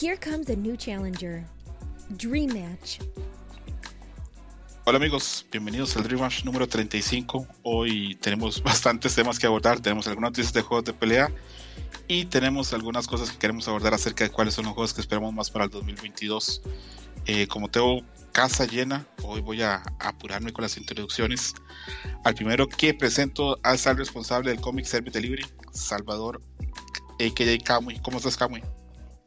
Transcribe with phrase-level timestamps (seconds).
[0.00, 1.44] Here comes a new challenger.
[2.16, 3.00] Dream Match.
[4.86, 7.46] Hola amigos, bienvenidos al Dream Match número 35.
[7.64, 9.78] Hoy tenemos bastantes temas que abordar.
[9.80, 11.30] Tenemos algunas noticias de juegos de pelea
[12.08, 15.34] y tenemos algunas cosas que queremos abordar acerca de cuáles son los juegos que esperamos
[15.34, 16.62] más para el 2022.
[17.26, 18.00] Eh, como tengo
[18.32, 21.52] casa llena, hoy voy a apurarme con las introducciones.
[22.24, 26.40] Al primero que presento al responsable del Comic Service Delivery, Salvador,
[27.20, 27.58] a.k.a.
[27.58, 28.00] Kamui.
[28.00, 28.62] ¿Cómo estás, Kamui?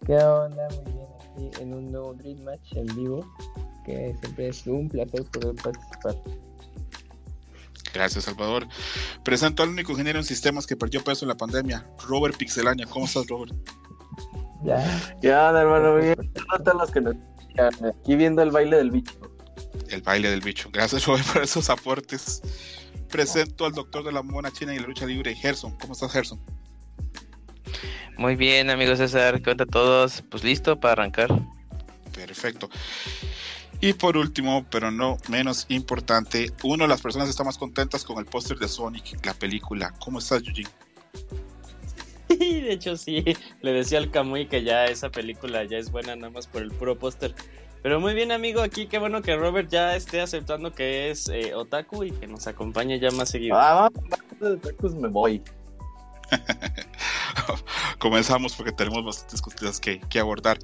[0.05, 0.67] ¿Qué onda?
[0.69, 1.07] Muy bien,
[1.49, 3.25] aquí en un nuevo Dream Match en vivo,
[3.85, 6.15] que siempre es un placer poder participar.
[7.93, 8.67] Gracias, Salvador.
[9.23, 12.85] Presento al único ingeniero en sistemas que perdió peso en la pandemia, Robert Pixelania.
[12.87, 13.53] ¿Cómo estás, Robert?
[14.63, 15.17] Ya.
[15.21, 16.15] Ya, hermano, bien.
[16.77, 17.15] los que nos
[17.85, 19.13] aquí viendo el baile del bicho.
[19.89, 20.69] El baile del bicho.
[20.71, 22.41] Gracias, Robert, por esos aportes.
[23.09, 25.77] Presento al doctor de la mona china y la lucha libre, Gerson.
[25.77, 26.39] ¿Cómo estás, Gerson?
[28.17, 30.23] Muy bien, amigos César, ¿qué onda todos?
[30.29, 31.29] Pues listo para arrancar.
[32.13, 32.69] Perfecto.
[33.81, 38.17] Y por último, pero no menos importante, una de las personas está más contentas con
[38.17, 39.93] el póster de Sonic, la película.
[39.99, 40.69] ¿Cómo estás, Eugene?
[42.29, 43.23] de hecho, sí,
[43.61, 46.71] le decía al Kamui que ya esa película ya es buena nada más por el
[46.71, 47.35] puro póster.
[47.81, 51.53] Pero muy bien, amigo, aquí qué bueno que Robert ya esté aceptando que es eh,
[51.53, 53.57] otaku y que nos acompañe ya más seguido.
[53.59, 53.89] Ah,
[54.39, 55.41] vamos, me voy.
[57.99, 60.59] Comenzamos porque tenemos bastantes cosas que, que, abordar.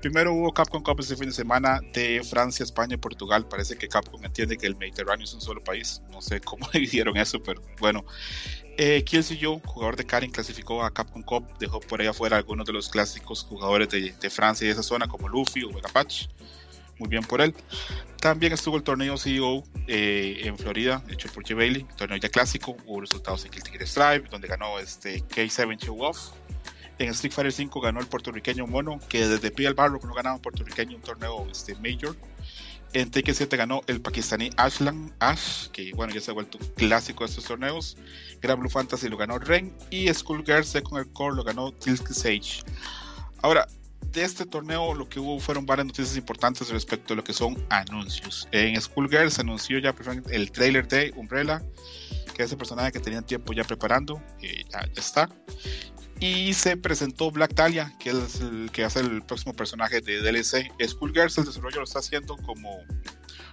[0.00, 3.46] Primero hubo Capcom Cup este fin de semana de Francia, España y Portugal.
[3.46, 6.02] Parece que Capcom entiende que el Mediterráneo es un solo país.
[6.10, 8.04] No sé cómo dividieron eso, pero bueno.
[8.78, 9.02] Eh,
[9.40, 11.46] yo jugador de Karin, clasificó a Capcom Cup.
[11.58, 14.82] Dejó por ahí afuera algunos de los clásicos jugadores de, de Francia y de esa
[14.82, 16.26] zona, como Luffy o Megapatch
[16.98, 17.54] muy bien por él.
[18.26, 21.54] También estuvo el torneo CEO eh, en Florida, hecho por J.
[21.54, 26.02] Bailey, torneo ya clásico, hubo resultados en Guilty Gear Strive, donde ganó este K7 Show
[26.02, 26.32] Off.
[26.98, 30.42] En Street Fighter 5 ganó el puertorriqueño Mono, que desde Pia Barro no ganaba un
[30.42, 32.16] puertorriqueño un torneo este, Major.
[32.94, 37.22] En Tekken 7 ganó el pakistaní Ashland Ash, que bueno, ya se ha vuelto clásico
[37.22, 37.96] de estos torneos.
[38.42, 42.64] Gran Blue Fantasy lo ganó Ren y Skullgirls con el core lo ganó Tilk Sage.
[43.40, 43.68] Ahora,
[44.12, 47.56] de este torneo lo que hubo fueron varias noticias importantes respecto a lo que son
[47.70, 48.48] anuncios.
[48.52, 49.94] En Schoolgirl se anunció ya
[50.30, 51.62] el trailer de Umbrella,
[52.34, 55.28] que es el personaje que tenían tiempo ya preparando, ya, está.
[56.18, 60.72] Y se presentó Black Dahlia, que es el que hace el próximo personaje de DLC.
[60.86, 62.80] Schoolgirls, el desarrollo lo está haciendo como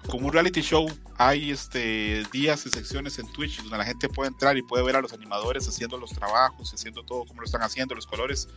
[0.10, 0.88] como un reality show,
[1.18, 4.96] hay este, días y secciones en Twitch donde la gente puede entrar y puede ver
[4.96, 8.48] a los animadores haciendo los trabajos, haciendo todo como lo están haciendo, los colores.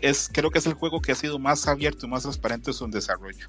[0.00, 2.74] Es, creo que es el juego que ha sido más abierto y más transparente en
[2.74, 3.48] su desarrollo.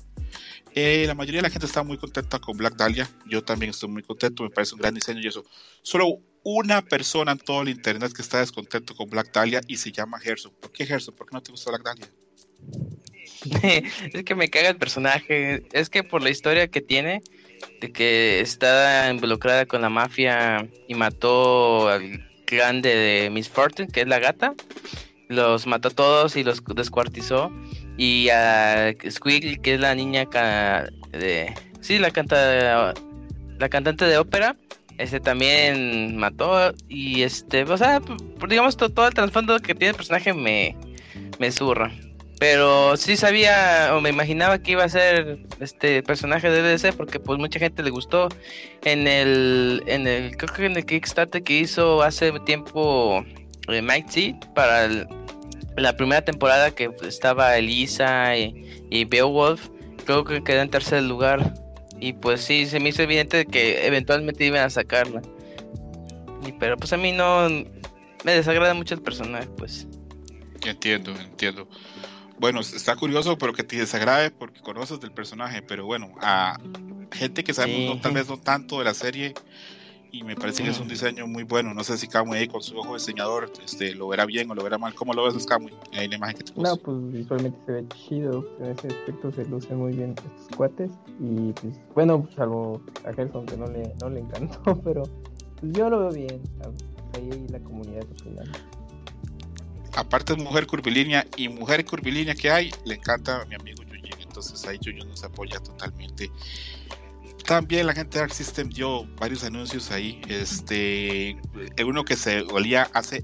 [0.73, 3.09] Eh, la mayoría de la gente está muy contenta con Black Dahlia.
[3.27, 5.43] Yo también estoy muy contento, me parece un gran diseño y eso.
[5.81, 9.91] Solo una persona en todo el internet que está descontento con Black Dahlia y se
[9.91, 10.53] llama Gerson.
[10.61, 11.15] ¿Por qué Gerson?
[11.15, 12.11] ¿Por qué no te gusta Black Dahlia?
[14.13, 15.63] es que me caga el personaje.
[15.71, 17.21] Es que por la historia que tiene,
[17.81, 24.01] de que está involucrada con la mafia y mató al clan de Miss Fortune, que
[24.01, 24.53] es la gata.
[25.27, 27.51] Los mató a todos y los descuartizó.
[27.97, 30.25] Y a Squiggle, que es la niña
[31.11, 31.53] de.
[31.81, 32.93] Sí, la canta.
[33.57, 34.55] La cantante de ópera.
[34.97, 36.73] Este también mató.
[36.87, 37.63] Y este.
[37.63, 38.01] O sea,
[38.47, 40.75] digamos, todo, todo el trasfondo que tiene el personaje me.
[41.39, 41.91] Me zurra.
[42.39, 47.19] Pero sí sabía o me imaginaba que iba a ser este personaje de DC porque
[47.19, 48.27] pues mucha gente le gustó
[48.83, 53.23] en el en el creo que en el Kickstarter que hizo hace tiempo
[53.69, 54.89] eh, Mike para
[55.77, 59.69] la primera temporada que estaba Elisa y, Beowulf,
[60.05, 61.53] creo que quedó en tercer lugar
[61.99, 65.21] y pues sí se me hizo evidente que eventualmente iban a sacarla.
[66.45, 67.49] Y, pero pues a mí no
[68.23, 69.87] me desagrada mucho el personaje, pues.
[70.63, 71.67] Entiendo, entiendo
[72.39, 76.57] bueno, está curioso, pero que te desagrade porque conoces del personaje, pero bueno, a
[77.11, 79.33] gente que sabemos tal vez no tanto de la serie
[80.15, 81.73] y me parece que es un diseño muy bueno.
[81.73, 84.63] No sé si Kamui ahí con su ojo diseñador este, lo verá bien o lo
[84.63, 84.93] verá mal.
[84.95, 85.73] ¿Cómo lo ves, Kamui?
[85.91, 86.69] Ahí la imagen que te puse.
[86.69, 88.47] No, pues visualmente se ve chido.
[88.59, 90.91] En ese aspecto se lucen muy bien estos cuates.
[91.19, 95.03] Y pues, bueno, salvo a Gerson que no le, no le encantó, pero
[95.59, 96.41] pues yo lo veo bien.
[97.13, 98.57] Ahí la comunidad opinando
[99.95, 104.23] aparte de mujer curvilínea y mujer curvilínea que hay, le encanta a mi amigo Yuji,
[104.23, 106.29] entonces ahí Yuji nos apoya totalmente.
[107.45, 110.19] También la gente de Arc System dio varios anuncios ahí.
[110.27, 111.37] Este,
[111.85, 113.23] uno que se olía hace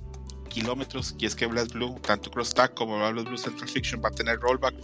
[0.49, 4.09] kilómetros, y es que Blast Blue, tanto Cross Tag como Blast Blue Central Fiction va
[4.09, 4.75] a tener rollback.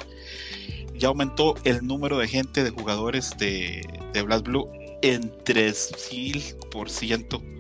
[0.96, 4.68] Ya aumentó el número de gente, de jugadores de, de Blue
[5.04, 7.57] en 3000%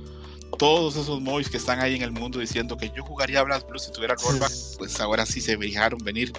[0.57, 3.79] todos esos móviles que están ahí en el mundo diciendo que yo jugaría Blast Blue
[3.79, 6.31] si tuviera rollback, pues ahora sí se dejaron venir.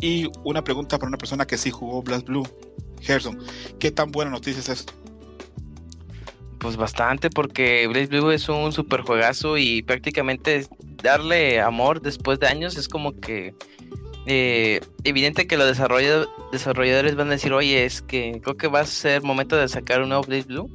[0.00, 2.48] Y una pregunta para una persona que sí jugó Blast Blue.
[3.00, 3.38] Gerson,
[3.78, 4.92] ¿qué tan buena noticia es esto?
[6.58, 10.66] Pues bastante, porque Blaze Blue es un super juegazo y prácticamente
[11.02, 13.52] darle amor después de años es como que
[14.26, 18.80] eh, evidente que los desarrolla- desarrolladores van a decir, oye, es que creo que va
[18.80, 20.70] a ser momento de sacar un nuevo Blaze Blue.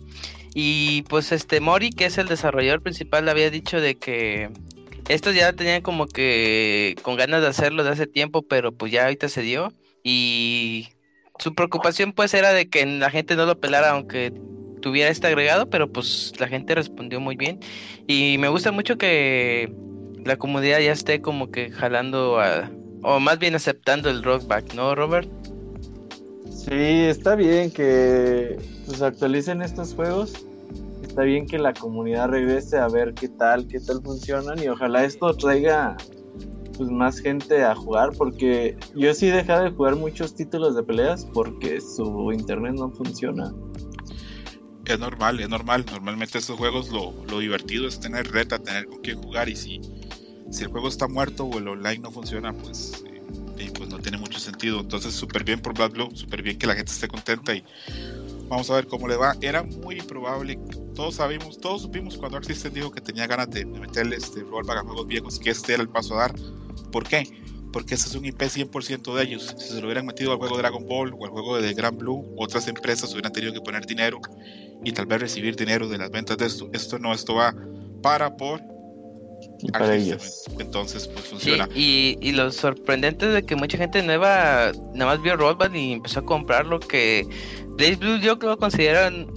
[0.59, 4.49] Y pues este Mori, que es el desarrollador principal, había dicho de que
[5.07, 9.03] estos ya tenían como que con ganas de hacerlo de hace tiempo, pero pues ya
[9.03, 9.71] ahorita se dio.
[10.03, 10.87] Y
[11.37, 14.33] su preocupación pues era de que la gente no lo pelara aunque
[14.81, 17.59] tuviera este agregado, pero pues la gente respondió muy bien.
[18.07, 19.71] Y me gusta mucho que
[20.25, 22.71] la comunidad ya esté como que jalando a,
[23.03, 25.29] o más bien aceptando el rockback, ¿no, Robert?
[26.49, 28.57] Sí, está bien que
[28.87, 30.46] pues, actualicen estos juegos.
[31.17, 35.03] Está bien que la comunidad regrese a ver qué tal, qué tal funcionan y ojalá
[35.03, 35.97] esto traiga
[36.77, 40.83] pues más gente a jugar porque yo sí he dejado de jugar muchos títulos de
[40.83, 43.51] peleas porque su internet no funciona.
[44.85, 45.85] Es normal, es normal.
[45.91, 49.81] Normalmente estos juegos lo, lo divertido es tener reta, tener con quién jugar y si,
[50.51, 53.03] si el juego está muerto o el online no funciona, pues,
[53.57, 54.81] eh, pues no tiene mucho sentido.
[54.81, 57.63] Entonces súper bien por Black Blue, súper bien que la gente esté contenta y
[58.47, 59.35] vamos a ver cómo le va.
[59.41, 60.59] Era muy probable,
[60.95, 64.79] todos sabíamos, todos supimos cuando System dijo que tenía ganas de, de meterle este rollback
[64.79, 66.35] a juegos viejos, que este era el paso a dar.
[66.91, 67.23] ¿Por qué?
[67.71, 69.55] Porque este es un IP 100% de ellos.
[69.57, 72.25] Si se lo hubieran metido al juego Dragon Ball o al juego de Grand Blue,
[72.37, 74.19] otras empresas hubieran tenido que poner dinero
[74.83, 76.69] y tal vez recibir dinero de las ventas de esto.
[76.73, 77.53] Esto no, esto va
[78.01, 78.61] para por
[79.61, 80.43] Y para ellos.
[80.59, 81.69] Entonces, pues Sí, funciona.
[81.73, 85.93] y, y lo sorprendente es de que mucha gente nueva nada más vio Rollback y
[85.93, 87.25] empezó a comprarlo, que
[87.69, 89.27] Blaze Blue yo creo que consideran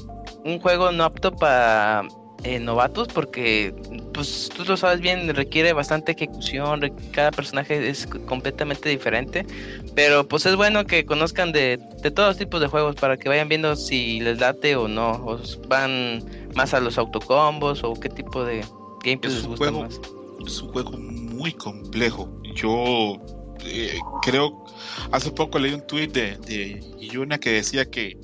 [0.45, 2.07] un juego no apto para
[2.45, 3.75] eh, novatos porque
[4.15, 6.81] pues tú lo sabes bien, requiere bastante ejecución,
[7.13, 9.47] cada personaje es completamente diferente,
[9.95, 13.49] pero pues es bueno que conozcan de, de todos tipos de juegos para que vayan
[13.49, 15.39] viendo si les late o no, o
[15.69, 16.25] van
[16.55, 18.65] más a los autocombos o qué tipo de
[19.03, 20.01] gameplay Es les un gusta juego más.
[20.47, 22.41] es un juego muy complejo.
[22.55, 23.17] Yo
[23.65, 24.65] eh, creo,
[25.13, 28.19] hace poco leí un tweet de, de Yuna que decía que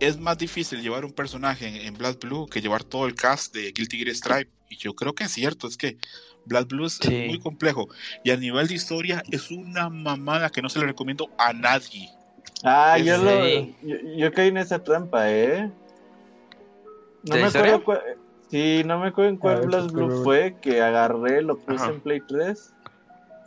[0.00, 3.54] es más difícil llevar un personaje en, en Blood Blue que llevar todo el cast
[3.54, 4.50] de Guilty Gear Stripe.
[4.68, 5.96] Y yo creo que es cierto, es que
[6.46, 7.88] Blood Blue es, muy complejo.
[8.24, 12.08] Y a nivel de historia es una mamada que no se le recomiendo a nadie.
[12.64, 13.74] Ah, Es- yo, lo, Sí.
[13.82, 15.70] yo, yo caí en esa trampa, ¿eh?
[17.24, 18.00] No ¿De me acuerdo cuál,
[18.52, 21.82] sí, no me acuerdo en cuál Ah, Blast fue Blue fue que agarré, lo puse
[21.82, 21.90] Ajá.
[21.92, 22.72] en Play 3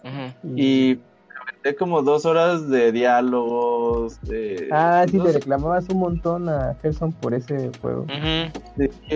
[0.04, 0.58] Ujú.
[0.58, 0.98] y
[1.30, 4.68] me aventé como dos horas de diálogos, de...
[4.72, 8.06] Ah, sí, no le sé, reclamabas un montón a Gerson por ese juego.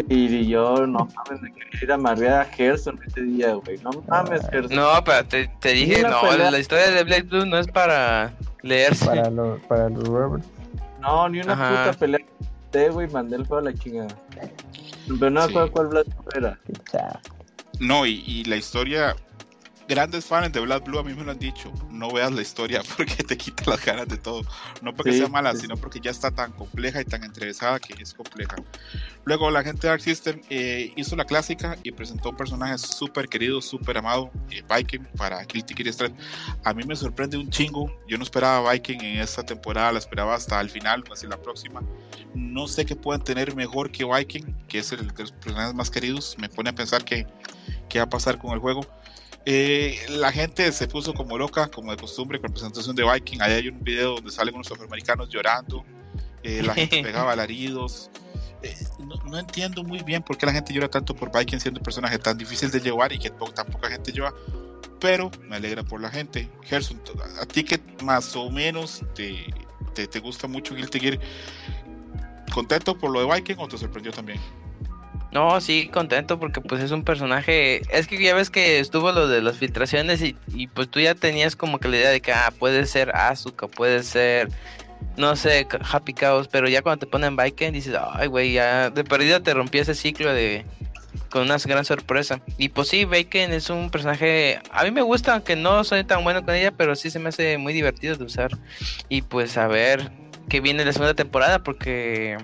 [0.09, 3.77] Y yo, no mames, me quería ir a marrear a Gerson ese día, güey.
[3.80, 4.50] No mames, Ah.
[4.51, 4.75] Gerson.
[4.77, 6.51] No, pero te, te dije, no, pelea.
[6.51, 8.31] la historia de Blade Blue no es para
[8.62, 9.06] leerse.
[9.06, 10.44] Para los para los Robert.
[11.01, 11.69] No, ni una Ajá.
[11.92, 12.19] puta pelea.
[12.71, 14.09] Te, güey, mandé el juego a la chingada.
[15.17, 15.53] Pero no Sí.
[15.71, 16.03] cuál Blue
[16.35, 16.59] era.
[17.79, 19.15] No, y, y la historia,
[19.89, 22.81] grandes fans de Blood Blue a mí me lo han dicho, no veas la historia
[22.97, 24.44] porque te quita las ganas de todo.
[24.81, 25.62] No porque Sí, sea mala, sí.
[25.62, 28.56] sino porque ya está tan compleja y tan entrevesada que es compleja.
[29.25, 33.28] Luego la gente de Arc System eh, hizo la clásica y presentó un personaje súper
[33.28, 36.16] querido, súper amado, eh, Viking, para Guilty Gear Stripe.
[36.63, 40.35] A mí me sorprende un chingo, yo no esperaba Viking en esta temporada, la esperaba
[40.35, 41.81] hasta el final, casi la próxima.
[42.35, 45.90] No sé qué puedan tener mejor que Viking, que es el de los personajes más
[45.90, 46.35] queridos.
[46.40, 47.25] Me pone a pensar que
[47.90, 48.85] qué va a pasar con el juego.
[49.51, 53.41] Eh, la gente se puso como loca, como de costumbre, con la presentación de Viking.
[53.41, 55.83] Ahí hay un video donde salen unos afroamericanos llorando.
[56.44, 58.11] eh, la gente pegaba alaridos.
[58.61, 61.79] Eh, no, no entiendo muy bien por qué la gente llora tanto por Viking siendo
[61.79, 64.33] un personaje tan difícil de llevar y que po- tan poca gente lleva.
[64.99, 66.47] Pero me alegra por la gente.
[66.65, 67.01] Gerson,
[67.41, 69.45] a ti que más o menos te,
[69.95, 71.19] te, te gusta mucho Guilty Gear,
[72.53, 74.39] ¿contento por lo de Viking o te sorprendió también?
[75.31, 79.28] No, sí, contento porque pues es un personaje, es que ya ves que estuvo lo
[79.28, 82.31] de las filtraciones y, y, pues tú ya tenías como que la idea de que
[82.31, 84.50] ah, puede ser Asuka, puede ser,
[85.18, 89.04] no sé, Happy Chaos, pero ya cuando te ponen Viking dices, ay güey, ya de
[89.04, 90.66] perdida te rompí ese ciclo de
[91.30, 92.42] con una gran sorpresa.
[92.57, 96.24] Y pues sí, Viking es un personaje, a mí me gusta, aunque no soy tan
[96.24, 98.52] bueno con ella, pero sí se me hace muy divertido de usar.
[99.09, 100.12] Y pues a ver
[100.50, 102.38] qué viene la segunda temporada porque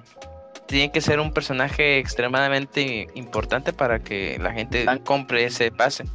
[0.67, 6.05] tiene que ser un personaje extremadamente importante para que la gente compre ese pase.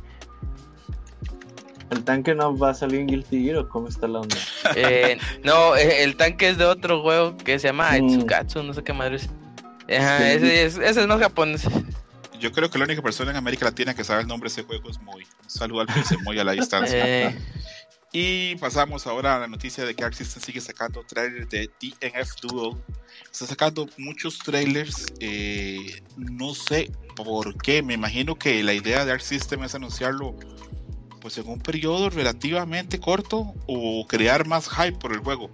[1.90, 4.36] ¿El tanque no va a salir en Guilty Gear o cómo está la onda?
[4.76, 8.08] Eh, no, eh, el tanque es de otro juego que se llama Mm.
[8.14, 9.28] Etsukatsu, no sé qué madre es.
[9.98, 10.24] Ajá, Sí.
[10.24, 11.62] ese, es, ese es más japonés.
[12.38, 14.62] Yo creo que la única persona en América Latina que sabe el nombre de ese
[14.62, 15.24] juego es Moy.
[15.42, 17.04] Un saludo al PC Moy a la distancia.
[17.06, 17.34] Eh,
[18.12, 22.40] Y pasamos ahora a la noticia de que Arc System sigue sacando trailers de DNF
[22.42, 22.76] Duel.
[23.32, 25.06] Está sacando muchos trailers.
[25.20, 27.82] eh, no sé por qué.
[27.82, 30.34] Me imagino que la idea de Arc System es anunciarlo
[31.20, 35.50] pues en un periodo relativamente corto o crear más hype por el juego.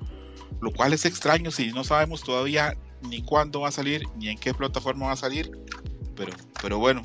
[0.60, 4.38] Lo cual es extraño si no sabemos todavía ni cuándo va a salir ni en
[4.38, 5.50] qué plataforma va a salir.
[6.14, 7.02] Pero, pero bueno,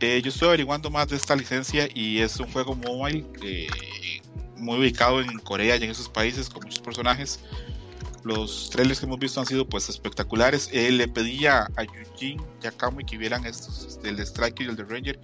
[0.00, 3.68] eh, yo estoy averiguando más de esta licencia y es un juego mobile eh,
[4.56, 7.40] muy ubicado en Corea y en esos países con muchos personajes.
[8.22, 10.68] Los trailers que hemos visto han sido pues espectaculares.
[10.72, 11.84] Eh, le pedí a, a
[12.20, 12.36] y
[12.66, 15.20] a Kamui que vieran estos, este, el Striker y el de Ranger.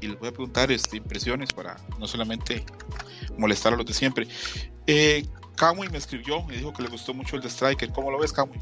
[0.00, 2.64] Y les voy a preguntar este, impresiones para no solamente
[3.36, 4.26] molestar a los de siempre.
[4.86, 7.90] Eh, Kamui me escribió y dijo que le gustó mucho el de Striker.
[7.92, 8.58] ¿Cómo lo ves, Kamui?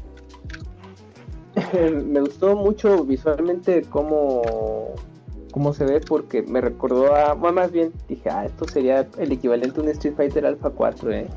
[2.05, 4.95] me gustó mucho visualmente cómo,
[5.51, 9.31] cómo se ve porque me recordó a, bueno, más bien dije, ah, esto sería el
[9.31, 11.27] equivalente a un Street Fighter Alpha 4, ¿eh?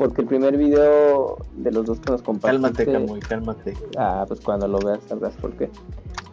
[0.00, 2.86] Porque el primer video de los dos que nos compartiste...
[2.86, 3.74] Cálmate, Camuy, cálmate.
[3.98, 5.68] Ah, pues cuando lo veas sabrás por qué.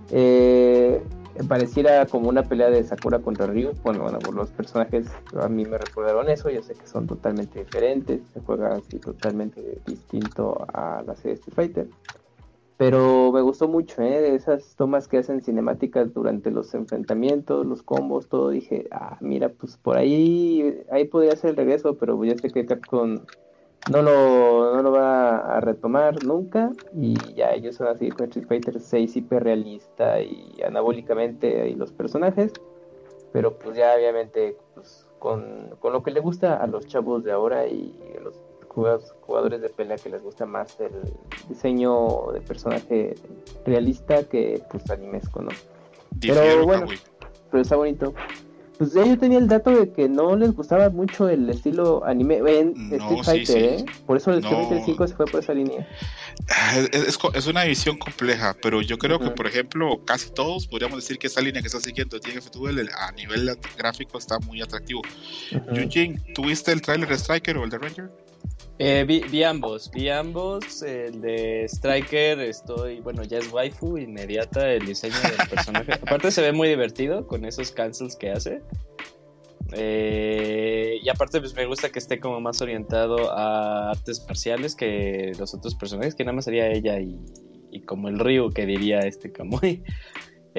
[0.09, 1.03] Eh,
[1.49, 3.73] pareciera como una pelea de Sakura contra Ryu.
[3.83, 5.07] Bueno, bueno, los personajes
[5.37, 6.49] a mí me recordaron eso.
[6.49, 8.21] Yo sé que son totalmente diferentes.
[8.33, 11.87] Se juega así totalmente distinto a la serie Street Fighter.
[12.77, 14.33] Pero me gustó mucho, ¿eh?
[14.33, 18.47] Esas tomas que hacen cinemáticas durante los enfrentamientos, los combos, todo.
[18.47, 22.65] Dije, ah, mira, pues por ahí, ahí podría ser el regreso, pero yo sé que
[22.65, 23.17] Capcom
[23.91, 26.71] no lo, no lo va a retomar nunca.
[26.95, 32.53] Y ya ellos son así con Street Fighter 6 hiperrealista y anabólicamente y los personajes.
[33.31, 37.31] Pero pues ya obviamente pues, con, con lo que le gusta a los chavos de
[37.31, 38.39] ahora y a los
[39.21, 40.91] jugadores, de pelea que les gusta más el
[41.49, 43.15] diseño de personaje
[43.65, 45.49] realista que pues animesco, ¿no?
[46.11, 46.87] Difiero, bueno.
[47.49, 48.13] Pero está bonito.
[48.77, 52.37] Pues ya yo tenía el dato de que no les gustaba mucho el estilo anime
[52.37, 53.83] en No, Street Fighter, sí.
[53.83, 53.85] ¿eh?
[54.05, 54.49] Por eso el No.
[54.49, 55.87] Street Fighter 5 se fue por esa línea.
[56.49, 60.97] Ah, Es, es una visión compleja, pero yo creo que, por ejemplo, casi todos podríamos
[60.99, 65.01] decir que esa línea que está siguiendo TF Duel a nivel gráfico está muy atractivo.
[65.51, 65.75] Ujú.
[65.75, 68.26] Eugene, ¿tuviste el tráiler de Striker o el de Ranger?
[68.79, 70.83] Eh, vi, vi ambos, vi ambos.
[70.83, 75.93] El de Striker, estoy, bueno, ya es waifu inmediata el diseño del personaje.
[75.93, 78.61] aparte se ve muy divertido con esos cancels que hace.
[79.73, 85.33] Eh, y aparte pues me gusta que esté como más orientado a artes marciales que
[85.37, 87.19] los otros personajes, que nada más sería ella y,
[87.71, 89.83] y como el Ryu que diría este Kamui.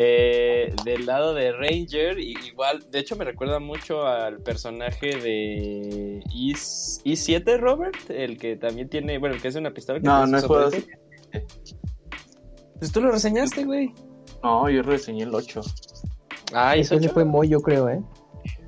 [0.00, 6.20] Eh, del lado de Ranger, i- igual, de hecho me recuerda mucho al personaje de
[6.32, 9.98] Is, I7 Robert, el que también tiene, bueno, el que es una pistola.
[9.98, 10.98] que No, tiene no jugado soporte.
[12.78, 13.90] Pues tú lo reseñaste, güey.
[14.44, 15.62] No, yo reseñé el 8.
[16.52, 17.10] Ah, Ese Is8.
[17.12, 18.00] fue Moy, yo creo, ¿eh?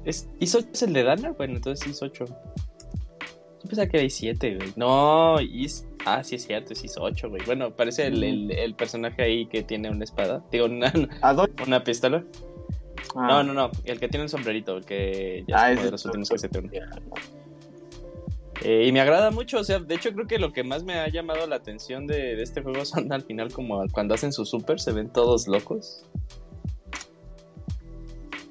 [0.04, 1.30] ¿Es, ¿Is8 es el de Dana?
[1.32, 2.26] Bueno, entonces Is8.
[2.26, 4.72] Yo pensaba que era I7, güey.
[4.75, 5.87] No, Is...
[6.07, 7.42] Ah, sí es cierto, es Is8, güey.
[7.45, 10.42] Bueno, parece el, el, el personaje ahí que tiene una espada.
[10.50, 10.92] Digo, una,
[11.23, 11.49] ¿A dos?
[11.66, 12.25] una pistola.
[13.14, 13.26] Ah.
[13.28, 13.71] No, no, no.
[13.85, 16.28] El que tiene el sombrerito, el que ya Ah, es ese de los es últimos
[16.30, 16.62] que se te.
[18.62, 20.95] Eh, y me agrada mucho, o sea, de hecho creo que lo que más me
[20.99, 24.45] ha llamado la atención de, de este juego son al final como cuando hacen su
[24.45, 26.04] super, se ven todos locos.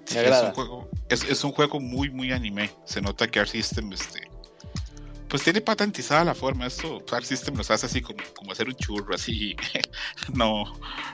[0.06, 0.48] Sí, Me es agrada.
[0.50, 2.72] un juego, es, es un juego muy, muy anime.
[2.86, 4.22] Se nota que Arc System, este,
[5.30, 6.66] pues tiene patentizada la forma.
[6.66, 9.56] Esto Arc System nos hace así como, como hacer un churro, así.
[10.34, 10.64] no,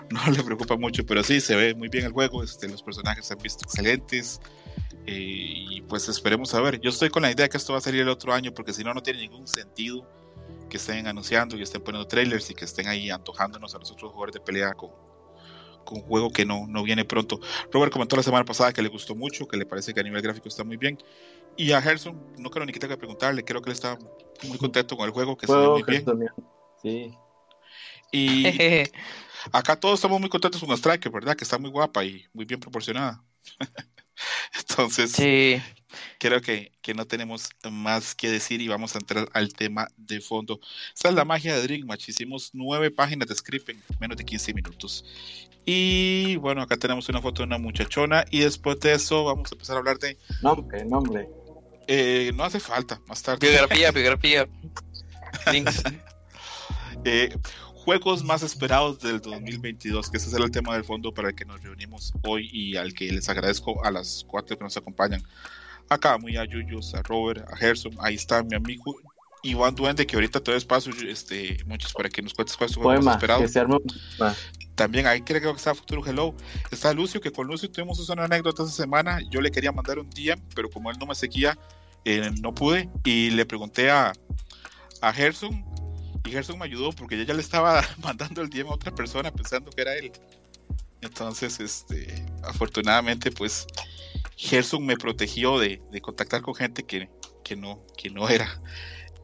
[0.10, 2.43] no le preocupa mucho, pero sí, se ve muy bien el juego.
[2.43, 4.39] Este, los personajes se han visto excelentes.
[5.05, 6.79] eh, y pues esperemos a ver.
[6.81, 8.84] Yo estoy con la idea que esto va a salir el otro año, porque si
[8.84, 10.07] no, no tiene ningún sentido
[10.69, 14.12] que estén anunciando y estén poniendo trailers y que estén ahí antojándonos a los otros
[14.12, 14.91] jugadores de pelea con,
[15.86, 17.39] con un juego que no, no viene pronto.
[17.72, 20.22] Robert comentó la semana pasada que le gustó mucho, que le parece que a nivel
[20.22, 20.98] gráfico está muy bien.
[21.57, 23.97] Y a Gerson, no creo ni que tenga que preguntarle, creo que él está
[24.43, 26.05] muy contento con el juego, que se ve muy bien.
[26.81, 27.13] Sí.
[28.12, 28.45] Y
[29.51, 31.35] acá todos estamos muy contentos con Striker, ¿verdad?
[31.35, 33.24] Que está muy guapa y muy bien proporcionada.
[34.57, 35.62] Entonces, Sí,
[36.19, 40.21] creo que, que no tenemos más que decir y vamos a entrar al tema de
[40.21, 40.59] fondo.
[40.93, 42.09] Esta es la magia de Dream Match.
[42.09, 45.05] Hicimos nueve páginas de script en menos de 15 minutos.
[45.65, 49.55] Y bueno, acá tenemos una foto de una muchachona y después de eso vamos a
[49.55, 50.17] empezar a hablar de...
[50.41, 51.27] Nombre, nombre.
[51.88, 53.48] Eh, no hace falta, más tarde.
[53.48, 54.48] biografía, biografía.
[55.51, 55.84] Links.
[57.08, 57.38] Eh,
[57.75, 61.46] juegos más esperados del 2022, que ese será el tema del fondo para el que
[61.46, 65.22] nos reunimos hoy y al que les agradezco a las cuatro que nos acompañan.
[65.88, 68.96] Acá, muy a Yuyos, a Robert, a Gerson, ahí está mi amigo
[69.44, 72.75] Iván Duende, que ahorita te doy espacio, este, muchos para que nos cuentes cuál es
[72.75, 73.13] tu juego más Poema.
[73.13, 73.42] esperado.
[73.42, 73.84] Que se arme un.
[74.75, 76.36] También ahí creo que está Futuro Hello.
[76.72, 79.20] Está Lucio, que con Lucio tuvimos una anécdota esta semana.
[79.29, 81.58] Yo le quería mandar un día, pero como él no me seguía,
[82.03, 84.13] eh, no pude y le pregunté a,
[85.01, 85.65] a Gerson
[86.25, 89.32] y Gerson me ayudó porque yo ya le estaba mandando el DM a otra persona
[89.32, 90.12] pensando que era él.
[91.01, 93.67] Entonces, este, afortunadamente, pues
[94.36, 97.10] Gerson me protegió de, de contactar con gente que,
[97.44, 98.62] que, no, que no era.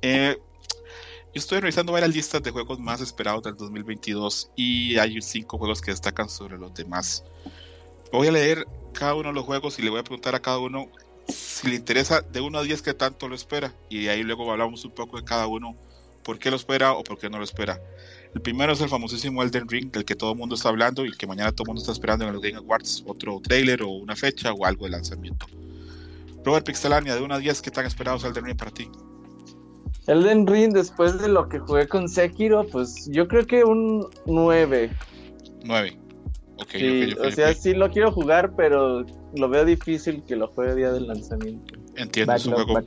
[0.02, 0.38] Eh,
[1.34, 5.82] yo estoy revisando varias listas de juegos más esperados del 2022 y hay cinco juegos
[5.82, 7.24] que destacan sobre los demás.
[8.12, 10.58] Voy a leer cada uno de los juegos y le voy a preguntar a cada
[10.60, 10.90] uno
[11.30, 13.74] si le interesa de 1 a 10 qué tanto lo espera.
[13.90, 15.78] Y ahí luego hablamos un poco de cada uno,
[16.22, 17.80] por qué lo espera o por qué no lo espera.
[18.36, 21.12] El primero es el famosísimo Elden Ring, del que todo el mundo está hablando y
[21.12, 24.18] que mañana todo el mundo está esperando en los Game Awards otro trailer o una
[24.18, 25.46] fecha o algo de lanzamiento.
[26.44, 28.90] Robert Pixelania, de 1 a 10, ¿qué tan esperado es Elden Ring para ti?
[30.08, 34.92] Elden Ring, después de lo que jugué con Sekiro, pues yo creo que un 9.
[35.64, 35.98] 9.
[36.58, 39.06] Okay, sí, okay, o sea, sí lo quiero jugar, pero
[39.36, 41.76] lo veo difícil que lo juegue día del lanzamiento.
[41.96, 42.80] Entiendo, es un juego.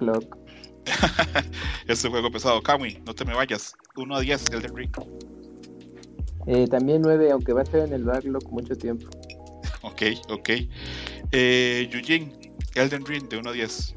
[1.88, 2.62] es un juego pesado.
[2.62, 3.74] Kamui, no te me vayas.
[3.96, 4.90] 1 a 10, Elden Ring.
[6.46, 9.06] Eh, también 9, aunque va a estar en el backlog mucho tiempo.
[9.82, 10.50] ok, ok.
[11.32, 12.32] Eh, Yujin,
[12.74, 13.94] Elden Ring de 1 a 10.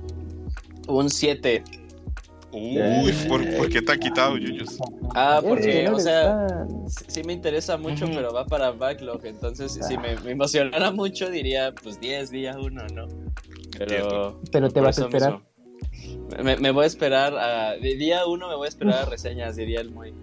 [0.87, 1.63] Un 7.
[2.51, 4.77] Uy, ¿por, qué te ha quitado, Yuyos?
[5.13, 6.65] Ah, porque, o sea,
[7.07, 9.25] sí me interesa mucho, pero va para backlog.
[9.25, 13.07] Entonces, si me, me, emocionara mucho, diría, pues 10 días uno, ¿no?
[13.77, 15.39] Pero, pero te vas a esperar.
[16.41, 17.75] Me, me, voy a esperar a.
[17.75, 20.13] De día uno me voy a esperar a reseñas, diría el Moy.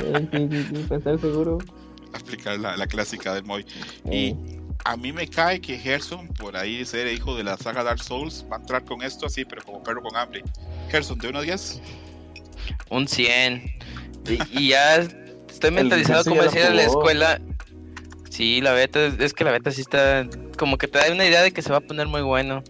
[0.00, 1.58] sí, sí, sí, para estar seguro.
[2.12, 3.64] Aplicar la, la clásica del Moy.
[4.10, 4.36] Y
[4.84, 8.44] a mí me cae que Gerson, por ahí ser hijo de la saga Dark Souls,
[8.50, 10.42] va a entrar con esto así, pero como perro con hambre.
[10.90, 11.80] Gerson, ¿de 1 a 10?
[12.90, 13.78] Un 100.
[14.52, 17.40] Y, ya estoy mentalizado, como decía en la escuela.
[18.30, 20.26] Sí, la beta, es que la beta sí está.
[20.56, 22.62] Como que te da una idea de que se va a poner muy bueno.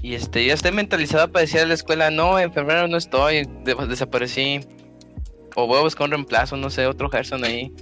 [0.00, 3.48] Y este, ya estoy mentalizado para decir a la escuela: No, en febrero no estoy,
[3.88, 4.60] desaparecí.
[5.54, 7.72] O voy a buscar un reemplazo, no sé, otro Gerson ahí.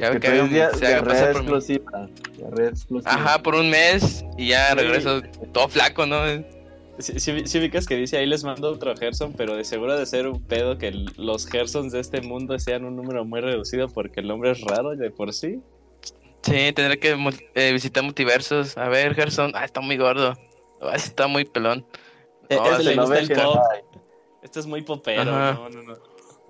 [0.00, 2.08] Ya que, que había, se haga explosiva.
[3.04, 5.20] Ajá, por un mes y ya regreso
[5.52, 6.22] todo flaco, ¿no?
[6.98, 10.26] Sí, sí, ubicas que dice ahí les mando otro Gerson, pero de seguro de ser
[10.26, 14.28] un pedo que los Gersons de este mundo sean un número muy reducido porque el
[14.28, 15.60] nombre es raro de por sí.
[16.42, 17.16] Sí, tendré que
[17.54, 18.76] eh, visitar multiversos.
[18.76, 20.34] A ver, Gerson, ah, está muy gordo.
[20.80, 21.86] Ah, está muy pelón.
[22.48, 23.58] Eh, este, no, el pop.
[24.42, 25.24] Este es muy popero.
[25.24, 25.98] No, no, no.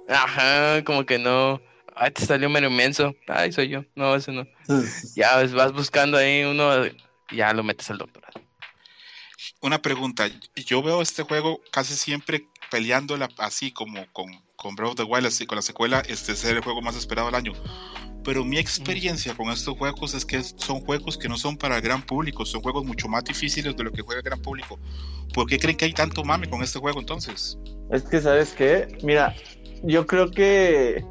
[0.09, 1.61] Ajá, como que no.
[1.95, 3.15] Ay, te salió medio inmenso.
[3.27, 3.85] Ay, soy yo.
[3.95, 4.47] No, eso no.
[5.17, 6.85] ya vas buscando ahí uno,
[7.31, 8.41] ya lo metes al doctorado.
[9.61, 10.29] Una pregunta.
[10.55, 15.27] Yo veo este juego casi siempre peleándola así como con, con Breath of the Wild,
[15.27, 17.53] así con la secuela, este ser el juego más esperado del año.
[18.25, 21.83] Pero mi experiencia con estos juegos es que son juegos que no son para el
[21.83, 24.79] gran público, son juegos mucho más difíciles de lo que juega el gran público.
[25.33, 27.59] ¿Por qué creen que hay tanto mame con este juego entonces?
[27.91, 28.89] Es que, ¿sabes qué?
[29.03, 29.35] Mira,
[29.83, 31.05] yo creo que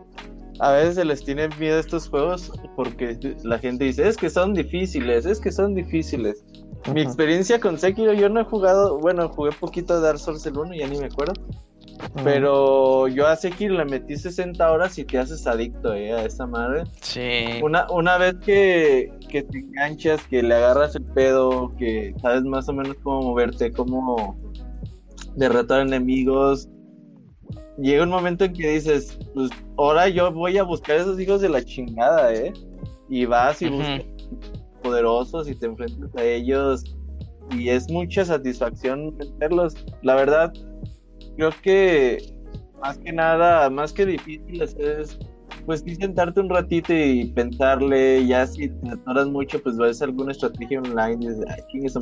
[0.59, 4.29] a veces se les tiene miedo a estos juegos porque la gente dice, es que
[4.29, 6.43] son difíciles, es que son difíciles.
[6.93, 10.57] Mi experiencia con Sekiro, yo no he jugado, bueno, jugué poquito de Dark Souls el
[10.57, 11.33] 1, ya ni me acuerdo.
[12.23, 16.45] Pero yo a Sekiro le metí 60 horas y te haces adicto eh, a esa
[16.45, 16.83] madre.
[17.01, 17.59] Sí.
[17.61, 22.69] Una, una vez que, que te enganchas, que le agarras el pedo, que sabes más
[22.69, 24.39] o menos cómo moverte, cómo
[25.35, 26.69] derrotar enemigos,
[27.81, 31.41] llega un momento en que dices, pues ahora yo voy a buscar a esos hijos
[31.41, 32.53] de la chingada, ¿eh?
[33.09, 34.05] Y vas y buscas
[34.83, 36.83] poderosos y te enfrentas a ellos
[37.51, 39.75] y es mucha satisfacción verlos.
[40.03, 40.53] La verdad,
[41.35, 42.33] creo que
[42.81, 45.19] más que nada, más que difícil es
[45.65, 50.31] pues sí sentarte un ratito y pensarle, ya si te atoras mucho, pues ves alguna
[50.31, 51.45] estrategia online y dices,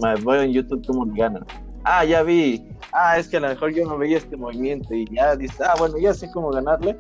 [0.04, 0.22] ay.
[0.24, 1.46] Voy en YouTube cómo ganan
[1.88, 5.06] ah, ya vi, ah, es que a lo mejor yo no veía este movimiento y
[5.14, 6.98] ya dices, ah, bueno, ya sé cómo ganarle.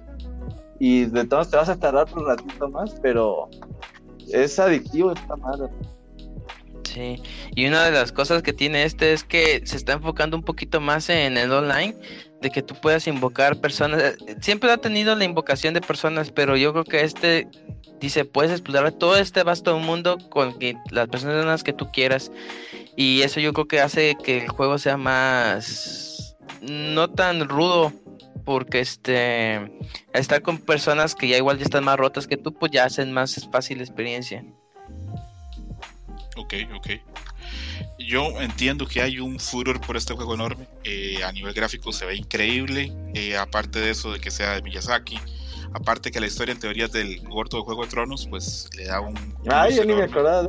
[0.79, 3.49] Y de todos te vas a tardar un ratito más, pero
[4.31, 5.69] es adictivo esta madre.
[6.83, 7.21] Sí,
[7.55, 10.79] y una de las cosas que tiene este es que se está enfocando un poquito
[10.79, 11.95] más en el online,
[12.41, 14.15] de que tú puedas invocar personas.
[14.41, 17.47] Siempre ha tenido la invocación de personas, pero yo creo que este
[17.99, 20.55] dice, puedes explorar todo este vasto mundo con
[20.91, 22.31] las personas que tú quieras.
[22.99, 27.93] Y eso yo creo que hace que el juego sea más no tan rudo
[28.43, 29.71] porque este
[30.13, 33.13] estar con personas que ya igual ya están más rotas que tú pues ya hacen
[33.13, 34.43] más fácil la experiencia.
[36.37, 36.87] Ok, ok.
[37.99, 40.67] Yo entiendo que hay un furor por este juego enorme.
[40.83, 42.91] Eh, a nivel gráfico se ve increíble.
[43.13, 45.19] Eh, aparte de eso de que sea de Miyazaki.
[45.73, 49.01] Aparte que la historia en teoría del gordo de Juego de Tronos, pues le da
[49.01, 49.15] un...
[49.47, 50.47] Ay, yo ni me acordaba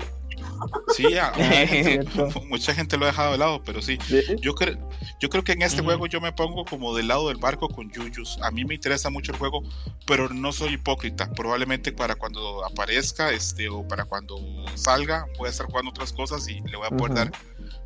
[0.94, 2.28] Sí, a- a- Cierto.
[2.48, 3.98] mucha gente lo ha dejado de lado, pero sí.
[4.40, 4.78] Yo, cre-
[5.20, 7.90] yo creo que en este juego yo me pongo como del lado del barco con
[7.90, 8.38] Yuyus.
[8.42, 9.62] A mí me interesa mucho el juego,
[10.06, 11.30] pero no soy hipócrita.
[11.32, 14.36] Probablemente para cuando aparezca este o para cuando
[14.74, 17.14] salga voy a estar jugando otras cosas y le voy a poder Ujú.
[17.14, 17.32] dar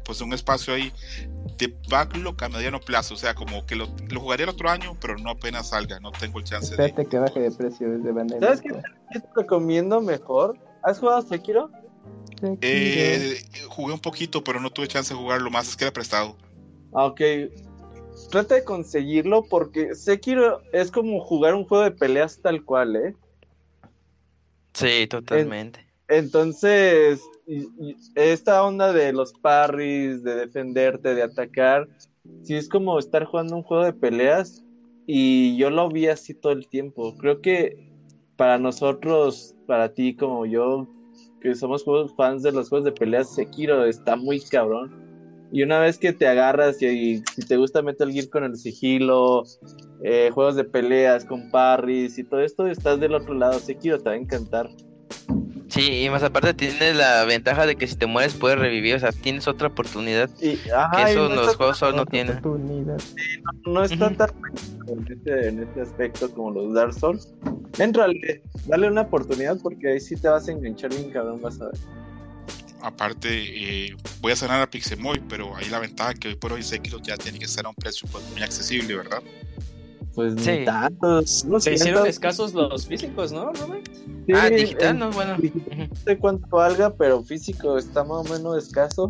[0.05, 0.93] pues un espacio ahí
[1.59, 3.15] de backlog a mediano plazo.
[3.15, 6.01] O sea, como que lo, lo jugaría el otro año, pero no apenas salga.
[6.01, 6.87] No tengo el chance de...
[6.87, 8.61] Espérate que baje de precio desde ¿Sabes.
[8.61, 10.59] ¿Qué te recomiendo mejor?
[10.83, 11.71] ¿Has jugado Sekiro?
[12.42, 15.68] Eh, jugué un poquito, pero no tuve chance de jugarlo más.
[15.68, 16.37] Es que era prestado.
[16.92, 17.20] Ah, Ok.
[18.31, 23.16] Trata de conseguirlo porque Sekiro es como jugar un juego de peleas tal cual, ¿eh?
[24.74, 25.87] Sí, totalmente.
[26.09, 31.88] Entonces, y- y esta onda de los parries, de defenderte, de atacar,
[32.42, 34.62] sí es como estar jugando un juego de peleas
[35.07, 37.16] y yo lo vi así todo el tiempo.
[37.18, 37.76] Creo que
[38.37, 40.87] para nosotros, para ti como yo,
[41.42, 41.85] que somos
[42.16, 45.02] fans de los juegos de peleas, Sekiro está muy cabrón.
[45.50, 48.57] Y una vez que te agarras y, y si te gusta Metal Gear con el
[48.57, 49.42] sigilo,
[50.02, 53.59] eh, juegos de peleas con parries y todo esto, estás del otro lado.
[53.59, 54.70] Sekiro te va a encantar.
[55.72, 58.98] Sí, y más aparte tienes la ventaja de que si te mueres puedes revivir, o
[59.00, 60.28] sea, tienes otra oportunidad.
[60.38, 62.42] Y, Que ajá, eso no los juegos solo no tienen.
[62.42, 63.96] no Ujú.
[63.96, 64.16] tan
[64.87, 67.32] en este, en este aspecto como los Dark Souls.
[67.78, 71.64] Entrale, dale una oportunidad porque ahí sí te vas a enganchar bien cabrón, vas a
[71.66, 71.74] ver.
[72.82, 76.62] Aparte, eh, voy a sanar a Pixemoy, pero ahí la ventaja que hoy por hoy
[76.62, 79.22] Sekiro ya tiene que estar a un precio pues, muy accesible, ¿verdad?
[80.14, 80.51] Pues Sí.
[80.59, 81.22] ni tanto.
[81.46, 83.88] No Se hicieron escasos los físicos, ¿no, Robert?
[84.27, 85.11] Sí, ah, digital, ¿no?
[85.11, 85.37] Bueno.
[85.38, 85.88] digital.
[85.90, 89.09] No sé cuánto valga, pero físico está más o menos escaso.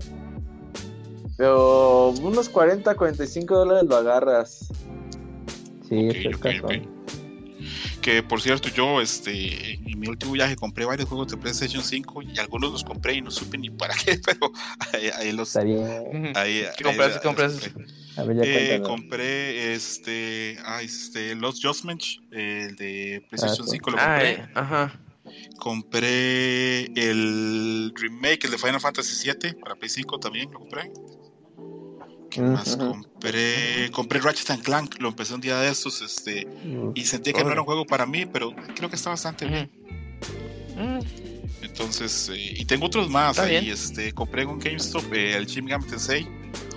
[1.37, 4.69] Pero unos 40, 45 dólares lo agarras.
[5.89, 6.67] Sí, Ok, está ok, escaso.
[8.03, 12.23] Que por cierto, yo este, en mi último viaje compré varios juegos de PlayStation 5
[12.23, 14.51] y algunos los compré y no supe ni para qué, pero
[14.93, 15.49] ahí, ahí los.
[15.49, 15.79] Está bien.
[15.81, 16.33] Ujú.
[16.35, 17.47] Ahí, ¿Qué ahí- los compré.
[18.45, 23.77] Eh, compré este, ah, este Lost Judgment, el de PlayStation Ah, sí.
[23.77, 24.31] 5 lo Ah, compré.
[24.33, 25.01] eh, ajá.
[25.59, 30.91] Compré el remake, el de Final Fantasy VII para Play 5 también lo compré.
[32.33, 33.91] ¿Qué Mm, más compré?
[33.91, 37.45] Compré Ratchet and Clank, lo empecé un día de estos, este, Uf, y sentí que
[37.45, 39.71] no era un juego para mí, pero creo que está bastante bien.
[40.75, 40.83] Ujú.
[40.83, 41.01] Mm,
[41.63, 43.73] Entonces, eh, y tengo otros más Está ahí, bien.
[43.73, 46.27] este, compré en un GameStop eh, el Shin Megami Tensei,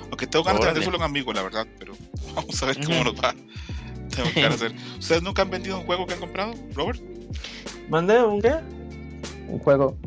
[0.09, 0.79] aunque tengo ganas de Órale.
[0.79, 1.93] vendérselo a un amigo, la verdad, pero
[2.35, 3.33] vamos a ver cómo nos va.
[4.15, 4.75] Tengo que hacer.
[4.99, 7.01] ¿Ustedes nunca han vendido un juego que han comprado, Robert?
[7.89, 8.53] ¿Mandé un qué?
[9.47, 9.97] Un juego.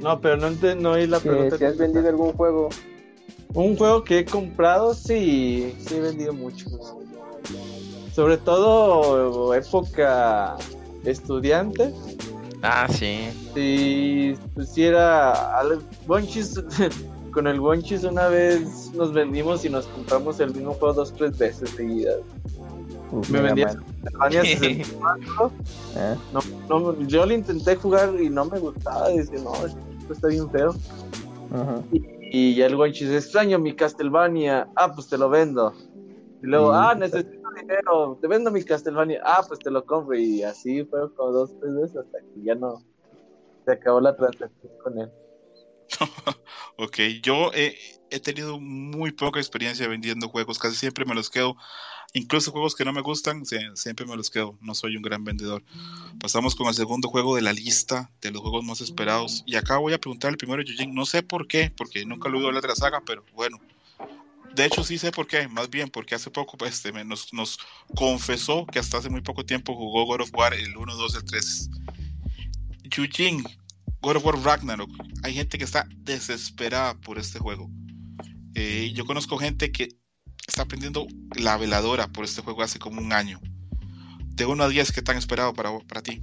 [0.00, 1.58] No, pero no, no oí la pregunta.
[1.58, 2.68] si has vendido algún juego.
[3.54, 6.94] Un juego que he comprado, sí, sí he vendido muchos.
[8.14, 10.56] Sobre todo época
[11.04, 11.92] estudiante.
[12.62, 13.28] Ah, sí.
[13.54, 16.60] Si pusiera al Bonchis,
[17.32, 21.38] con el Bonchis una vez nos vendimos y nos compramos el mismo juego dos, tres
[21.38, 22.18] veces seguidas.
[23.12, 23.82] Uf, Me Man.
[24.02, 25.52] Castlevania 64,
[25.96, 26.40] Ah, no,
[26.92, 29.08] no, yo lo intenté jugar y no me gustaba.
[29.08, 30.74] Dije, no, esto está bien feo.
[31.52, 31.80] ajá.
[31.92, 34.68] Y ya el Bonchis, extraño mi Castlevania.
[34.76, 35.74] Ah, pues te lo vendo.
[36.42, 38.18] Y luego, ah, necesito dinero.
[38.20, 39.20] Te vendo mi Castlevania.
[39.24, 40.16] Ah, pues te lo compro.
[40.16, 42.82] Y así fue como dos, tres veces hasta que ya no
[43.64, 45.10] se acabó la transacción con él.
[46.80, 47.76] Ok, yo he,
[48.10, 51.56] he tenido muy poca experiencia vendiendo juegos, casi siempre me los quedo,
[52.14, 55.24] incluso juegos que no me gustan, sie- siempre me los quedo, no soy un gran
[55.24, 55.62] vendedor.
[56.20, 59.78] Pasamos con el segundo juego de la lista de los juegos más esperados, y acá
[59.78, 62.62] voy a preguntar el primero, Yujin, no sé por qué, porque nunca lo he hablar
[62.62, 63.58] de la saga, pero bueno.
[64.54, 67.58] De hecho, sí sé por qué, más bien porque hace poco pues, este, nos
[67.94, 71.24] confesó que hasta hace muy poco tiempo jugó God of War el 1, 2, el
[71.24, 71.70] 3.
[72.84, 73.44] Yujin,
[74.00, 74.90] God of War Ragnarok.
[75.22, 77.70] Hay gente que está desesperada por este juego.
[78.54, 79.90] Eh, yo conozco gente que
[80.48, 81.06] está aprendiendo
[81.38, 83.38] la veladora por este juego hace como un año.
[84.34, 86.22] De 1 a 10, ¿qué tan esperado para, para ti?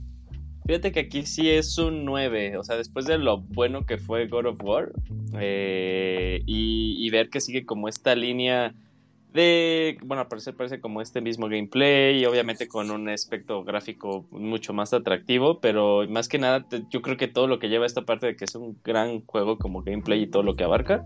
[0.65, 4.27] Fíjate que aquí sí es un 9, o sea, después de lo bueno que fue
[4.27, 4.91] God of War
[5.39, 8.73] eh, y, y ver que sigue como esta línea
[9.35, 14.25] de, bueno, al parecer parece como este mismo gameplay y obviamente con un aspecto gráfico
[14.31, 18.05] mucho más atractivo, pero más que nada yo creo que todo lo que lleva esta
[18.05, 21.05] parte de que es un gran juego como gameplay y todo lo que abarca,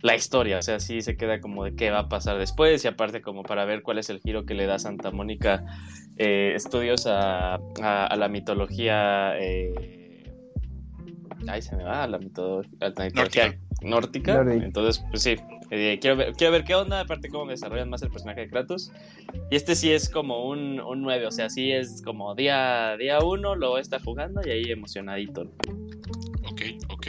[0.00, 2.88] la historia, o sea, sí se queda como de qué va a pasar después y
[2.88, 5.64] aparte como para ver cuál es el giro que le da Santa Mónica
[6.16, 9.32] eh, estudios a, a- a la mitología.
[9.38, 9.74] eh,
[11.48, 14.34] ay, se me va, a la, mito- a la mitología nórdica.
[14.34, 14.64] Nórdica.
[14.64, 15.36] Entonces, pues sí,
[15.70, 18.92] eh, quiero, ver, quiero ver qué onda, aparte cómo desarrollan más el personaje de Kratos.
[19.50, 23.18] Y este sí es como un, un 9, o sea, sí es como día, día
[23.20, 25.42] uno, lo está jugando y ahí emocionadito.
[26.50, 27.06] Ok, ok.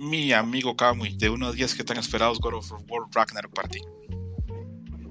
[0.00, 3.68] Mi amigo Kamui, de 1 a 10, ¿qué tan esperados God of War Ragnarok para
[3.68, 3.80] ti?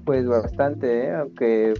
[0.04, 1.14] Pues bastante, ¿eh?
[1.14, 1.74] aunque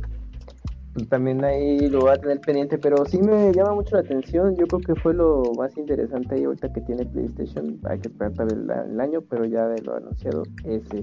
[0.95, 4.57] pues, también ahí lo voy a tener pendiente, pero sí me llama mucho la atención.
[4.57, 7.81] Yo creo que fue lo más interesante ahí ahorita que tiene PlayStation.
[7.91, 11.01] Hay que esperar para ver la- el año, pero ya de lo anunciado ese.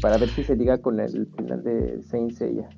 [0.00, 2.68] Para ver si se liga con el final de Saint Seiya.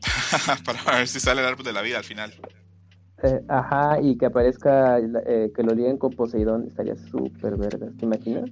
[0.64, 2.34] para ver si sale el árbol de la vida al final.
[3.24, 7.90] Eh, ajá, y que aparezca, eh, que lo liguen con Poseidón, estaría súper vergas.
[7.98, 8.50] ¿Te imaginas?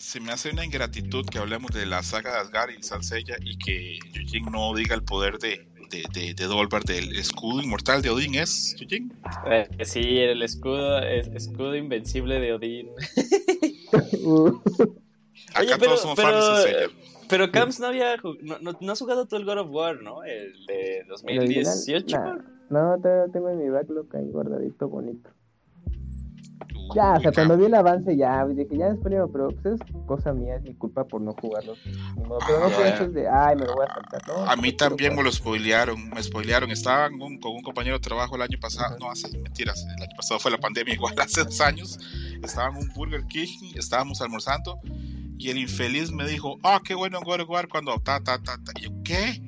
[0.00, 3.56] Se me hace una ingratitud que hablemos de la saga de Asgard y Sansella y
[3.58, 8.10] que Yujin no diga el poder de, de, de, de Dolvar del escudo inmortal de
[8.10, 9.12] Odín, ¿es Yujin?
[9.46, 12.88] Eh, sí, el escudo, es- escudo invencible de Odín.
[14.24, 14.48] Uh,
[15.50, 16.86] Acá Oye, pero- todos somos pero, fans de Sansella.
[17.28, 20.22] Pero Camps no había no, no, no has jugado tú el God of War, ¿no?
[20.24, 21.64] El de ¿el original?
[21.64, 22.18] 2018.
[22.18, 22.38] Nah.
[22.72, 25.28] No, todavía tengo en mi backlog ahí guardadito bonito.
[26.74, 29.80] Uy, Ya, o sea, cuando vi el avance ya, dije, ya después, pero pues es
[30.06, 31.74] cosa mía, es mi culpa por no jugarlo.
[32.16, 32.94] Modo, Pero no Ah, por ya.
[32.94, 34.50] eso es de, ay, me lo voy a saltar, ¿no?
[34.50, 36.70] A mí también me lo spoilearon, me spoilearon.
[36.70, 40.02] Estaba con un, con un compañero de trabajo el año pasado, no hace mentiras, el
[40.02, 41.98] año pasado fue la pandemia, igual hace dos años.
[42.42, 44.78] Estaba en un Burger King, estábamos almorzando
[45.38, 48.56] y el infeliz me dijo, ah, qué bueno God of War cuando ta, ta, ta,
[48.64, 48.72] ta.
[48.78, 49.42] Y yo, ¿qué?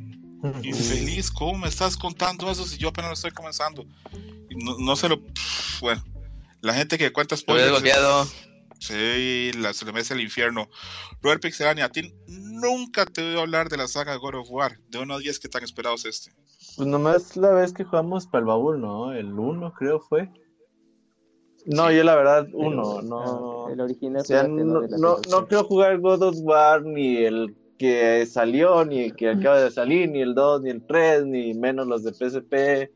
[0.63, 3.85] Infeliz, ¿cómo me estás contando eso si yo apenas lo estoy comenzando?
[4.51, 5.21] No, no se lo.
[5.23, 6.05] pff, bueno,
[6.61, 7.83] la gente que cuenta spoilers.
[8.79, 10.69] Sí, la, se le mete el infierno.
[11.23, 14.79] Robert Pixelani, a ti nunca te he oído hablar de la saga God of War.
[14.89, 16.33] De 1 a 10, ¿qué tan esperado es este?
[16.77, 19.13] Pues nomás la vez que jugamos para el baúl, ¿no?
[19.15, 20.29] El 1 creo fue.
[21.65, 21.97] No, Sí.
[21.97, 23.69] yo la verdad, uno, ah, no.
[23.71, 24.21] El original.
[24.21, 28.85] O sea, fíjate, no, no, no quiero jugar God of War, ni el que salió,
[28.85, 32.05] ni el que acaba de salir, ni el 2, ni el 3, ni menos los
[32.05, 32.91] de PSP.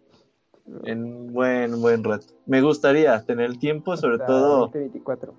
[0.85, 2.27] En buen, buen rato.
[2.47, 4.59] Me gustaría tener el tiempo, sobre Hasta todo.
[4.67, 5.35] 2024.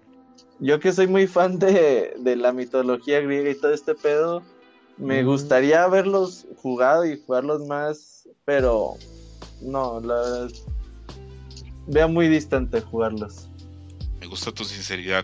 [0.60, 4.42] Yo que soy muy fan de, de la mitología griega y todo este pedo,
[4.98, 5.28] me Mm.
[5.28, 8.96] gustaría verlos jugado y jugarlos más, pero
[9.62, 10.50] no, la verdad,
[11.88, 13.48] veo muy distante jugarlos.
[14.20, 15.24] Me gusta tu sinceridad.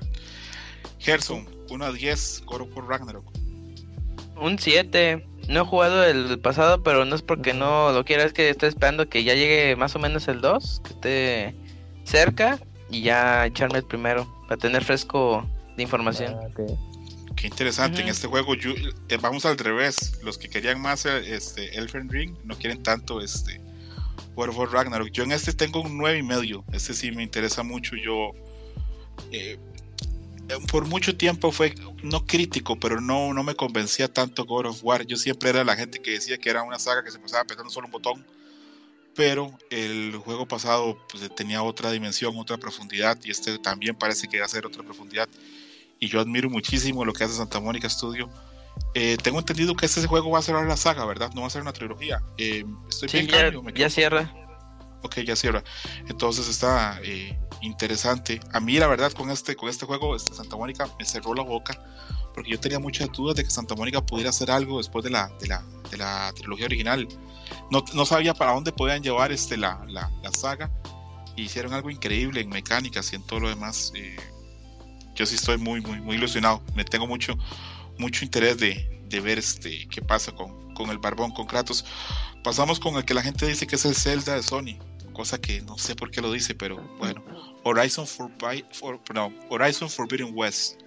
[0.99, 3.25] Gerson, 1 a 10, God of War Ragnarok.
[4.39, 5.26] Un 7.
[5.50, 8.69] No he jugado el pasado, pero no es porque no lo quiera, es que estoy
[8.69, 11.56] esperando que ya llegue más o menos el 2, que esté
[12.04, 16.36] cerca y ya echarme el primero, para tener fresco de información.
[16.41, 16.48] Ah.
[17.36, 18.02] Qué interesante.
[18.02, 18.71] En este juego yo-
[19.10, 20.19] eh, vamos al revés.
[20.24, 23.60] Los que querían más eh, este, Elfen Ring no quieren tanto este
[24.36, 25.12] God of War Ragnarok.
[25.12, 26.63] Yo en este tengo un 9 y medio.
[26.71, 27.95] Este sí me interesa mucho.
[27.98, 28.32] Yo
[29.32, 29.58] eh,
[30.71, 35.05] por mucho tiempo fue no crítico, pero no, no me convencía tanto God of War.
[35.05, 37.71] Yo siempre era la gente que decía que era una saga que se pasaba apretando
[37.71, 38.25] solo un botón.
[39.15, 44.39] Pero el juego pasado pues, tenía otra dimensión, otra profundidad, y este también parece que
[44.39, 45.29] va a ser otra profundidad
[45.99, 48.29] y yo admiro muchísimo lo que hace Santa Mónica Studio.
[48.93, 51.31] Eh, tengo entendido que este juego va a cerrar la saga, ¿verdad?
[51.34, 52.21] No va a ser una trilogía.
[52.38, 54.34] Eh, estoy Sí, bien ya, cambio, ya cierra.
[55.01, 55.63] Ok, ya cierra.
[56.08, 58.39] Entonces está eh, interesante.
[58.54, 61.43] A mí, la verdad, con este, con este juego, este Santa Mónica me cerró la
[61.43, 61.82] boca.
[62.34, 65.30] Porque yo tenía muchas dudas de que Santa Mónica pudiera hacer algo después de la,
[65.39, 67.08] de la, de la trilogía original.
[67.71, 70.69] No, no sabía para dónde podían llevar este, la, la, la saga.
[71.38, 73.91] Y hicieron algo increíble en mecánicas y en todo lo demás.
[73.95, 74.17] Eh,
[75.15, 76.62] yo sí estoy muy, muy, muy ilusionado.
[76.75, 77.36] Me tengo mucho,
[77.97, 81.86] mucho interés de, de ver este, qué pasa con, con el barbón, con Kratos.
[82.43, 84.78] Pasamos con el que la gente dice que es el Zelda de Sony,
[85.13, 87.23] cosa que no sé por qué lo dice, pero bueno.
[87.65, 90.80] Horizon, Forbi- for, no, Horizon Forbidden West.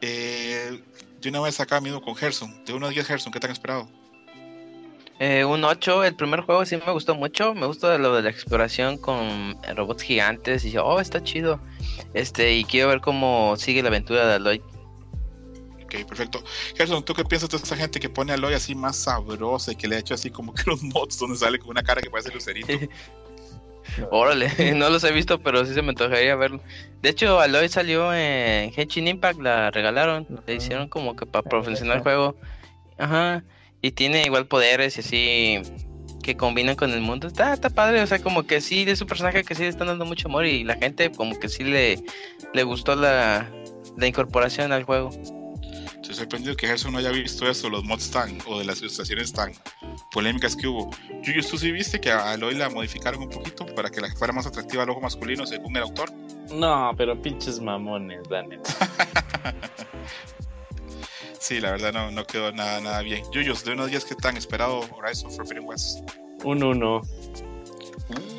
[0.00, 0.82] Eh,
[1.20, 3.88] de una vez acá mismo con Gerson, de 1 a 10 Gerson, ¿qué tan esperado?
[5.20, 8.30] Eh, un 8, el primer juego sí me gustó mucho, me gusta lo de la
[8.30, 11.60] exploración con robots gigantes y yo, oh, está chido.
[12.14, 14.62] Este, y quiero ver cómo sigue la aventura de Aloy.
[15.84, 16.42] Ok, perfecto.
[16.74, 19.76] Gerson, ¿tú qué piensas de esa gente que pone a Aloy así más sabrosa y
[19.76, 22.10] que le ha hecho así como que los mods donde sale con una cara que
[22.10, 22.72] parece lucerito?
[24.10, 26.60] Órale, no los he visto, pero sí se me antojaría verlo.
[27.02, 30.52] De hecho, Aloy salió en Henshin Impact, la regalaron, le Ajá.
[30.52, 32.36] hicieron como que para profesional el juego.
[32.98, 33.44] Ajá,
[33.82, 35.62] y tiene igual poderes y así
[36.22, 37.26] que combinan con el mundo.
[37.26, 39.86] Está, está padre, o sea, como que sí, es un personaje que sí le están
[39.86, 41.98] dando mucho amor y la gente como que sí le,
[42.52, 43.48] le gustó la,
[43.96, 45.10] la incorporación al juego.
[46.10, 49.32] Estoy sorprendido que Gerson no haya visto eso, los mods tan, o de las ilustraciones
[49.32, 49.52] tan
[50.10, 50.90] polémicas que hubo.
[51.22, 54.32] Yuyos, ¿tú sí viste que a Aloy la modificaron un poquito para que la fuera
[54.32, 56.10] más atractiva al ojo masculino según el autor?
[56.52, 58.70] No, pero pinches mamones, la neta.
[61.38, 63.24] Sí, la verdad no, no quedó nada, nada bien.
[63.32, 66.00] Yuyos, de unos días que tan esperado Horizon Forbidden West.
[66.44, 67.00] Un uno.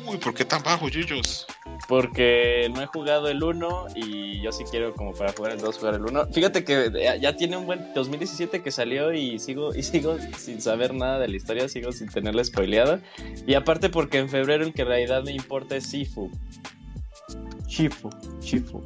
[0.06, 1.46] Uy, ¿por qué tan bajo, Yuyos?
[1.88, 5.78] Porque no he jugado el 1 y yo sí quiero como para jugar el 2
[5.78, 6.26] jugar el 1.
[6.32, 10.60] Fíjate que ya- ya tiene un buen 2017 que salió y sigo y sigo sin
[10.60, 13.00] saber nada de la historia, sigo sin tenerla spoileada.
[13.46, 16.30] Y aparte porque en febrero el que en realidad me importa es Sifu.
[17.66, 18.82] Chifu, Chifu.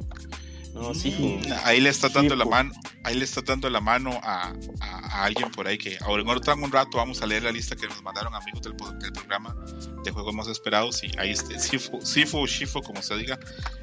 [0.77, 0.91] No.
[0.93, 2.71] Mm, Ahí le está dando la mano,
[3.03, 6.29] ahí le está dando la mano a, a- a alguien por ahí que ahora en
[6.29, 9.55] otro un rato vamos a leer la lista que nos mandaron amigos del, del programa
[10.03, 13.39] de juegos más esperados y ahí está Sifu, Sifu Shifu como se diga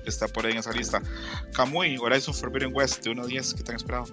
[0.07, 1.03] está por ahí en esa lista.
[1.55, 4.05] Kamui, Horizon Forbidden West de 1 a 10, ¿qué tan esperado?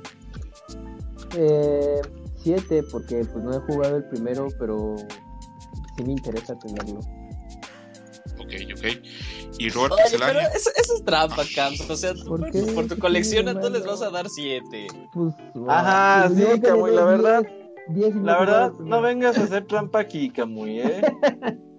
[1.37, 2.01] Eh,
[2.43, 4.95] siete, porque pues no he jugado el primero, pero
[5.97, 6.99] sí me interesa tenerlo.
[8.51, 9.05] Ok, ok.
[9.59, 11.89] Y Robert Oye, pero eso, eso es trampa, Camps.
[11.89, 12.61] O sea, ¿Por por, qué?
[12.73, 14.87] por tu ¿Qué colección tú de les vas a dar 7.
[15.13, 15.33] Pues,
[15.67, 17.43] Ajá, pues, sí, le Camuy, la verdad.
[17.87, 21.01] 10, 10 y no La verdad, no vengas a hacer trampa aquí, Camuy, ¿eh?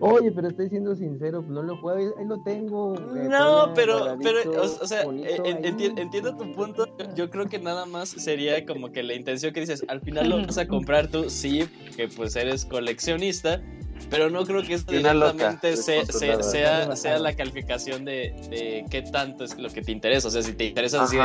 [0.00, 2.94] Oye, pero estoy siendo sincero, no lo juego, ahí lo tengo.
[2.94, 6.86] eh, No, pero, pero, o, o sea, bonito eh, en- enti- entiendo tu punto.
[7.14, 10.36] Yo, creo que nada más sería como que la intención que dices, al final lo
[10.46, 13.62] vas a comprar tú, sí, que pues eres coleccionista,
[14.10, 14.98] pero no creo que esto loca,
[15.32, 16.94] directamente sea, sea, descontrolada.
[16.94, 20.28] sea, sea la calificación de, de qué tanto es lo que te interesa.
[20.28, 21.22] O sea, si te interesa así de,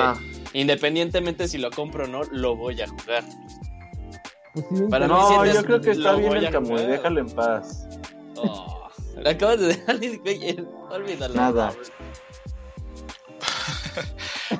[0.53, 3.23] independientemente si lo compro o no, lo voy a jugar.
[4.53, 7.29] Pues sí para mí No, te- yo creo que está bien el Camuy, déjalo en
[7.29, 7.87] paz.
[8.43, 8.89] Oh,
[9.25, 10.57] acabas de dejar, güey,
[10.89, 11.33] olvídalo.
[11.35, 11.73] Nada.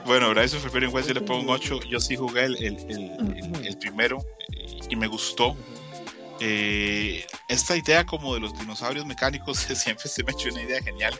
[0.06, 3.38] bueno, Horizon Forbidden West yo le pongo un 8, yo sí jugué el, el, el-
[3.56, 4.17] el- el primero
[4.54, 5.56] eh, y me gustó.
[6.44, 10.82] Eh, esta idea como de los dinosaurios mecánicos siempre se me ha hecho una idea
[10.82, 11.13] genial.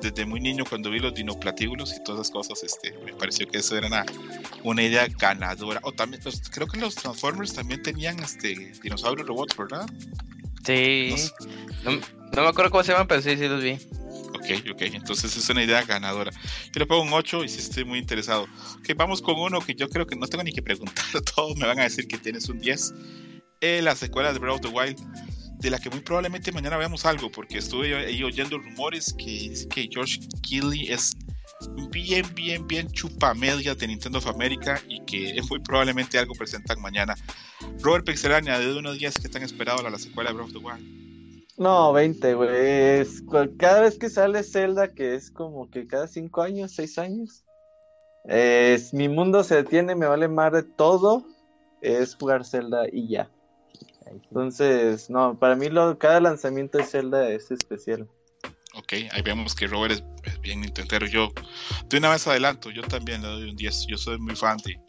[0.00, 3.58] Desde muy niño cuando vi los dinoplatíbulos y todas esas cosas, este, me pareció que
[3.58, 4.06] eso era una,
[4.62, 5.80] una idea ganadora.
[5.82, 9.88] O también, los- creo que los Transformers también tenían este dinosaurios robots, ¿verdad?
[10.64, 11.08] Sí.
[11.10, 11.32] No sé.
[11.84, 13.78] No, no me acuerdo cómo se llaman, pero sí, sí los vi.
[14.28, 16.30] Ok, ok, entonces es una idea ganadora.
[16.30, 18.46] Yo le pongo un 8 y sí estoy muy interesado.
[18.78, 21.66] Ok, vamos con uno que yo creo que no tengo ni que preguntar, todos me
[21.66, 22.94] van a decir que tienes un 10.
[23.60, 24.98] Eh, la secuela de Breath of the Wild,
[25.58, 29.88] de la que muy probablemente mañana veamos algo, porque estuve ahí oyendo rumores que que
[29.90, 31.16] George Keighley es
[31.90, 37.16] bien, bien, bien chupamedia de Nintendo of America y que muy probablemente algo presentan mañana.
[37.80, 40.52] Robert Pixelania, de 1 a 10, ¿qué tan esperado la, la secuela de Breath of
[40.52, 41.07] the Wild?
[41.58, 43.04] No, 20, güey.
[43.58, 47.44] Cada vez que sale Zelda, que es como que cada 5 años, 6 años,
[48.24, 51.26] es, mi mundo se detiene, me vale más de todo.
[51.80, 53.28] Es jugar Zelda y ya.
[54.06, 58.08] Entonces, no, para mí lo, cada lanzamiento de Zelda es especial.
[58.74, 61.06] Ok, ahí vemos que Robert es, es bien nintendero.
[61.06, 61.32] Yo,
[61.88, 63.86] de una vez adelanto, yo también le doy un 10.
[63.88, 64.80] Yo soy muy fan de,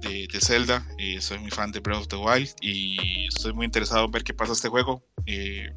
[0.00, 3.66] de, de Zelda, y soy muy fan de Breath of the Wild y estoy muy
[3.66, 5.02] interesado en ver qué pasa este juego.
[5.26, 5.70] Eh,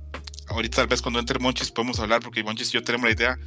[0.48, 3.40] ahorita tal vez cuando entre Monchis podemos hablar porque Monchis y yo tenemos la idea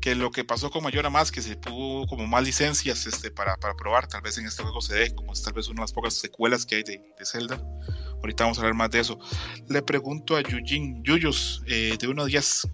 [0.00, 3.56] que lo que pasó con Mayora más, que se pudo como más licencias este, para,
[3.56, 5.82] para probar, tal vez en este juego se dé, como es tal vez una de
[5.82, 7.60] las pocas secuelas que hay de, de Zelda.
[8.16, 9.18] Ahorita vamos a hablar más de eso.
[9.68, 12.68] Le pregunto a Yujin, Yuyos, eh, de 1 a 10.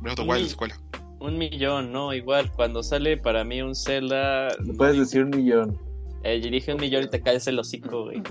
[0.00, 0.80] Breath of the Wild, escuela.
[1.20, 5.87] Un millón, no, igual, cuando sale para mí un Zelda, Me puedes decir un millón.
[6.24, 8.22] Eh, dije un millón y te caes el hocico, güey.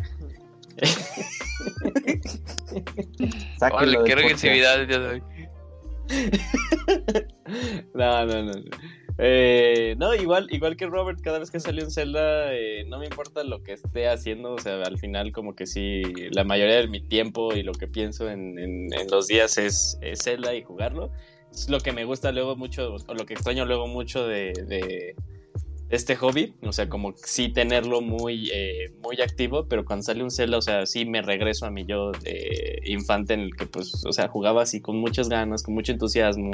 [3.62, 5.24] Órale, qué agresividad el día de hoy.
[7.94, 8.54] No, no, no.
[8.54, 8.62] no.
[9.20, 13.06] Eh, no, igual, igual que Robert, cada vez que sale un Zelda, eh, no me
[13.08, 16.88] importa lo que esté haciendo, o sea, al final como que sí, la mayoría de
[16.88, 20.62] mi tiempo y lo que pienso en, en- en los días es, es Zelda y
[20.62, 21.10] jugarlo.
[21.52, 25.16] Es lo que me gusta luego mucho, o lo que extraño luego mucho de, de
[25.90, 30.32] este hobby, o sea, como sí tenerlo muy, eh, muy activo, pero cuando sale un
[30.32, 34.04] Zelda, o sea, sí me regreso a mi yo de infante en el que, pues,
[34.06, 36.52] o sea, jugaba así con muchas ganas, con mucho entusiasmo.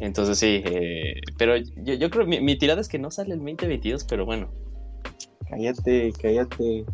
[0.00, 3.38] Entonces sí, eh, pero yo, yo creo mi, mi tirada es que no sale el
[3.38, 4.52] 2022, pero bueno.
[5.48, 6.84] Cállate, cállate.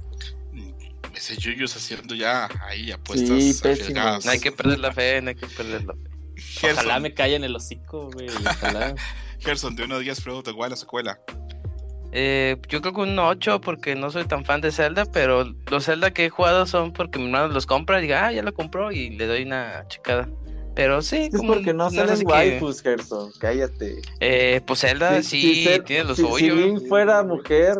[1.14, 3.72] Ese Yuyos haciendo ya ahí apuestas Sí, pésimo.
[3.72, 4.24] arriesgadas.
[4.24, 6.70] No hay que perder la fe, no hay que perder la fe.
[6.72, 8.28] Ojalá me caiga en el hocico, güey.
[8.28, 8.94] Ojalá.
[9.40, 11.20] Gerson, de 1 a 10, Breath of the Wild, la secuela.
[12.12, 15.84] Eh, yo creo que un 8 porque no soy tan fan de Zelda, pero los
[15.84, 18.52] Zelda que he jugado son porque mi hermano los compra y diga, ah, ya lo
[18.52, 20.28] compró y le doy una checada.
[20.74, 23.30] Pero sí, Es como porque no salen que- waifus, Gerson.
[23.38, 24.00] Cállate.
[24.20, 26.54] Eh, pues Zelda Si- sí, si tiene lo si- suyo.
[26.56, 27.76] Si Link fuera mujer,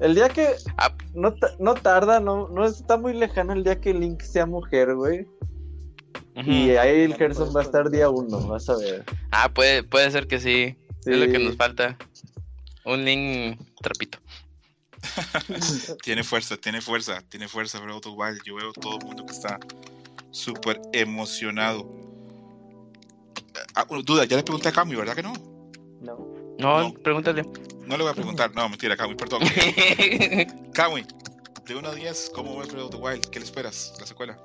[0.00, 0.92] el día que Ah.
[1.14, 5.26] no, no tarda, no, no está muy lejano el día que Link sea mujer, güey.
[6.44, 9.04] Y ahí el Gerson va a estar día uno, vas a ver.
[9.32, 10.76] Ah, puede, puede ser que sí.
[11.00, 11.12] Sí.
[11.12, 11.96] Es lo que nos falta.
[12.88, 14.18] Un link trapito.
[16.02, 18.42] Tiene fuerza, tiene fuerza, tiene fuerza Breath of the Wild.
[18.44, 19.58] Yo veo todo el mundo que está
[20.30, 21.88] súper emocionado.
[23.74, 25.32] Ah, duda, ya le pregunté a Cami, ¿verdad que no?
[26.00, 26.16] No.
[26.58, 26.94] No, No.
[26.94, 27.42] pregúntale.
[27.86, 29.42] No le voy a preguntar, no, mentira, Cami, perdón.
[30.74, 31.04] Cami,
[31.66, 33.26] de 1 a 10, ¿cómo ves Breath of the Wild?
[33.30, 33.94] ¿Qué le esperas?
[34.00, 34.36] La secuela.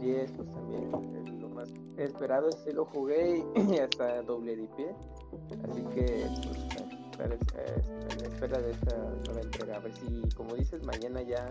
[0.00, 0.82] 10, pues también
[1.26, 2.50] es lo más esperado.
[2.52, 4.86] Sí lo jugué y hasta doble de pie.
[5.68, 8.94] Así que, pues, a- la espera de esta
[9.24, 9.76] nueva entrega.
[9.76, 11.50] A ver si, como dices, mañana ya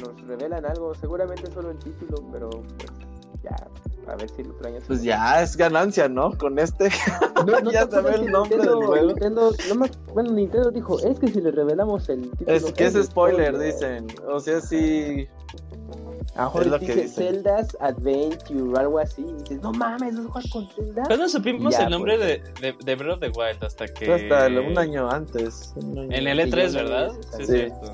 [0.00, 0.94] nos revelan algo.
[0.94, 2.90] Seguramente solo el título, pero pues
[3.42, 3.56] ya,
[4.12, 4.78] a ver si el otro año.
[4.86, 6.36] Pues ya es ganancia, ¿no?
[6.36, 6.88] Con este.
[7.46, 9.06] No, no ya sabe el nombre del Nintendo, juego.
[9.06, 12.52] Nintendo, no bueno, Nintendo dijo, es que si le revelamos el título.
[12.52, 14.06] Es que es spoiler, dicen.
[14.28, 15.26] O sea, sí.
[16.34, 17.08] A lo mejor es lo que dice.
[17.08, 19.22] Zelda's Adventure o algo así.
[19.22, 21.02] Y dices, no mames, ¿vas a jugar con Zelda?
[21.06, 22.60] ¿Cuándo supimos Ya, el nombre pues.
[22.60, 23.64] de, de, de Breath of the Wild?
[23.64, 24.12] Hasta que.
[24.12, 25.72] Hasta el- un año antes.
[25.76, 27.06] un año En el Sí, E3, ya no ¿verdad?
[27.18, 27.52] es, Sí, es sí.
[27.54, 27.90] cierto.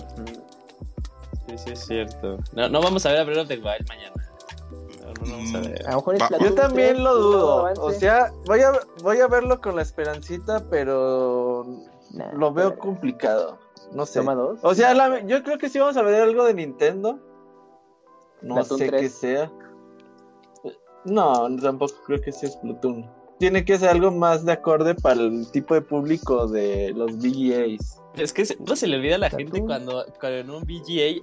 [1.49, 2.39] Sí, sí, es cierto.
[2.53, 4.13] No, no vamos a ver a Breath of the Wild mañana.
[5.05, 5.63] No, no vamos a Mm.
[5.63, 5.87] ver.
[5.87, 7.73] A lo mejor es Va- Splatoon Yo también 3, lo dudo.
[7.81, 11.67] O sea, voy a, voy a verlo con la esperancita, pero
[12.13, 13.59] Nah, lo veo pero- complicado.
[13.93, 14.23] No sé.
[14.23, 14.59] Dos.
[14.63, 17.19] O sea, la- yo creo que sí vamos a ver algo de Nintendo.
[18.43, 19.01] No sé 3.
[19.03, 19.53] qué sea.
[21.05, 23.09] No, tampoco creo que sea Splatoon.
[23.39, 28.01] Tiene que ser algo más de acorde para el tipo de público de los VGAs.
[28.17, 31.21] Es que se, no se le olvida a la gente cuando, cuando en un VGA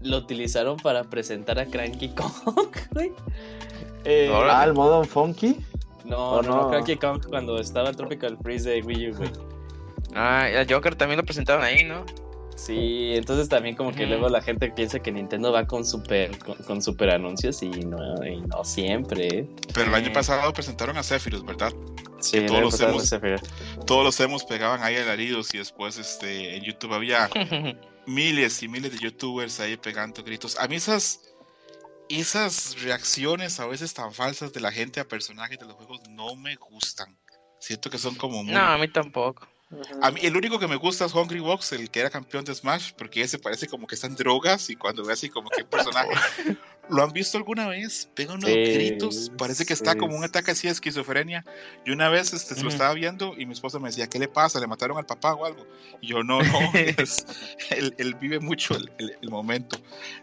[0.00, 3.12] lo utilizaron para presentar a Cranky Kong, güey.
[4.04, 4.30] Eh.
[4.32, 5.56] Ah, el modo funky.
[6.04, 6.70] no, ¿o no?
[6.70, 9.30] Cranky Kong cuando estaba Tropical Freeze de Wii U, güey.
[10.14, 12.04] Ah, el Joker también lo presentaron ahí, ¿no?
[12.60, 16.56] Sí, entonces también como que luego la gente piensa que Nintendo va con super, con,
[16.56, 19.48] con super anuncios y no, y no siempre.
[19.72, 21.72] Pero el año pasado presentaron a Zephyrus, ¿verdad?
[22.20, 23.40] Sí, todos debe los hemos-.
[23.86, 27.30] Todos los hemos pegaban ahí alaridos y después este, en YouTube había
[28.06, 30.58] miles y miles de youtubers ahí pegando gritos.
[30.58, 31.32] A mí esas,
[32.10, 36.36] esas reacciones a veces tan falsas de la gente a personajes de los juegos no
[36.36, 37.16] me gustan.
[37.58, 38.52] Siento que son como muy...
[38.52, 39.48] no, a mí tampoco.
[40.02, 42.54] A mí el único que me gusta es Hungry Box, el que era campeón de
[42.54, 45.64] Smash, porque ese parece como que está en drogas y cuando ve así como que
[45.64, 46.08] personaje...
[46.88, 48.10] ¿Lo han visto alguna vez?
[48.16, 51.44] Pega unos Sí, gritos, parece que está sí, como un ataque así de esquizofrenia.
[51.86, 54.26] Y una vez este, se lo estaba viendo y mi esposa me decía, ¿qué le
[54.26, 54.58] pasa?
[54.58, 55.64] ¿Le mataron al papá o algo?
[56.00, 57.26] Y yo, no, no, es-
[57.70, 59.80] él, él vive mucho el, el- el momento.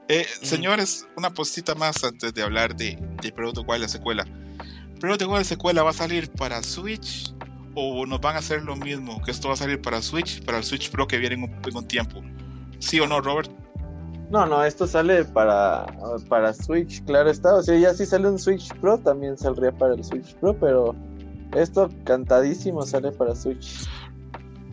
[0.09, 4.25] Eh, Señores, una postita más antes de hablar de, de the Wild, la secuela.
[4.99, 7.33] ¿Breath of the Wild, la secuela va a salir para Switch
[7.80, 9.21] o nos van a hacer lo mismo?
[9.21, 11.51] Que esto va a salir para Switch, para el Switch Pro que viene en un,
[11.63, 12.21] en un tiempo.
[12.80, 13.51] ¿Sí o no, Robert?
[14.32, 15.86] No, no, esto sale para,
[16.28, 17.55] para Switch, claro está.
[17.55, 20.95] O sea, ya si sale un Switch Pro, también saldría para el Switch Pro, pero
[21.55, 23.88] esto cantadísimo sale para Switch.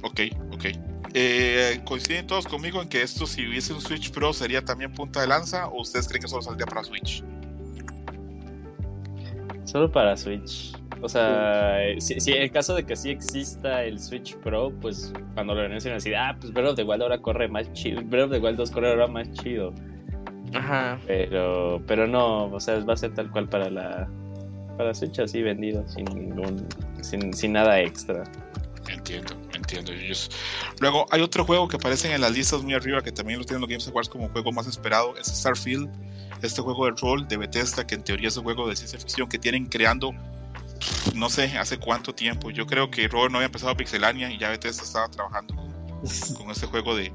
[0.03, 0.21] Ok,
[0.53, 0.65] ok.
[1.13, 5.21] Eh, ¿Coinciden todos conmigo en que esto, si hubiese un Switch Pro, sería también punta
[5.21, 5.69] de lanza?
[5.69, 7.23] ¿O ustedes creen que solo saldría para Switch?
[9.65, 10.73] Solo para Switch.
[11.05, 14.73] O sea, eh, si, si en el caso de que sí exista el Switch Pro,
[14.81, 18.01] pues cuando lo anuncian así, ah, pues Breath of the Wild ahora corre más chido.
[18.03, 19.75] Breath of the Wild 2 corre ahora más chido.
[20.55, 20.99] Ajá.
[21.07, 24.09] Pero, pero no, o sea, va a ser tal cual para la
[24.79, 26.67] para Switch así vendido, sin ningún,
[27.03, 28.25] sin, sin nada extra.
[28.89, 29.93] Entiendo, entiendo.
[30.81, 33.61] Luego, hay otro juego que aparece en las listas muy arriba que también lo tienen
[33.61, 35.91] los Games Awards como juego más esperado: es Starfield.
[36.41, 39.29] Este juego de rol de Bethesda, que en teoría es un juego de ciencia ficción
[39.29, 40.15] que tienen creando
[41.15, 42.51] no sé hace cuánto tiempo.
[42.51, 45.73] Yo creo que Robert no había empezado Pixelania y ya Bethesda estaba trabajando con,
[46.37, 47.13] con este juego de,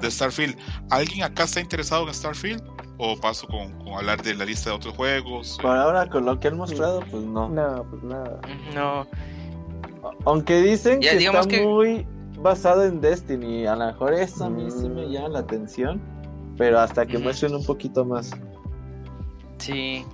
[0.00, 0.56] de Starfield.
[0.90, 2.62] ¿Alguien acá está interesado en Starfield?
[2.98, 5.56] ¿O paso con, con hablar de la lista de otros juegos?
[5.62, 7.48] Por ahora, con lo que han mostrado, pues no.
[7.48, 8.40] No, pues nada.
[8.74, 9.06] No.
[10.24, 12.06] Aunque dicen Ya, que está que- muy
[12.40, 15.10] basado en Destiny, a lo mejor eso a mí sí me Mm.
[15.10, 16.00] llama la atención,
[16.56, 17.24] pero hasta que Ujú.
[17.24, 18.30] muestren un poquito más.
[19.58, 20.04] Sí.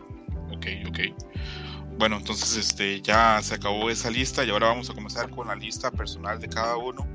[0.54, 0.98] Ok, ok.
[1.98, 5.54] Bueno, entonces este, ya se acabó esa lista y ahora vamos a comenzar con la
[5.54, 7.06] lista personal de cada uno.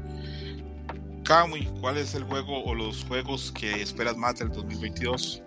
[1.23, 5.43] Kamui, ¿cuál es el juego o los juegos que esperas más del 2022?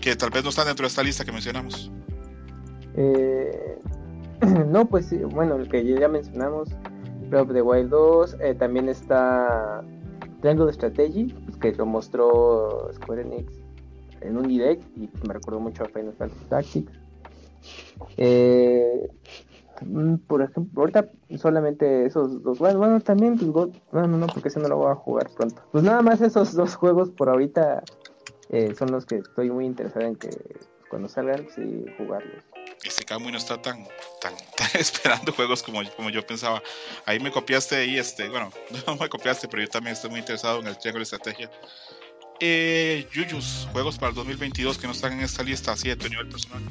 [0.00, 1.92] Que tal vez no están dentro de esta lista que mencionamos.
[2.96, 3.78] Eh,
[4.66, 6.70] no, pues bueno, el que ya mencionamos,
[7.28, 9.84] Breath of the Wild 2, eh, también está
[10.40, 13.52] Triangle Strategy, pues, que lo mostró Square Enix
[14.22, 17.05] en un direct y pues, me recordó mucho a Final Fantasy Tactics.
[18.16, 19.08] Eh,
[19.82, 24.60] mm, por ejemplo, ahorita solamente esos dos, bueno, bueno también, pues, no, no, porque ese
[24.60, 25.62] no lo voy a jugar pronto.
[25.72, 27.82] Pues nada más esos dos juegos por ahorita
[28.50, 30.30] eh, son los que estoy muy interesado en que
[30.88, 32.44] cuando salgan, sí, jugarlos.
[32.84, 33.84] Este Kamui no está tan,
[34.20, 34.34] tan,
[34.78, 36.62] esperando juegos como, como yo pensaba.
[37.04, 38.50] Ahí me copiaste ahí, este, bueno,
[38.86, 41.50] no me copiaste, pero yo también estoy muy interesado en el triángulo de estrategia.
[42.38, 46.08] Eh, Yuyus, juegos para el 2022 que no están en esta lista, así de tu
[46.08, 46.62] nivel personal.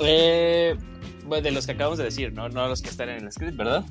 [0.00, 0.76] Eh,
[1.24, 2.48] bueno, de los que acabamos de decir, ¿no?
[2.48, 3.84] No los que están en el script, ¿verdad?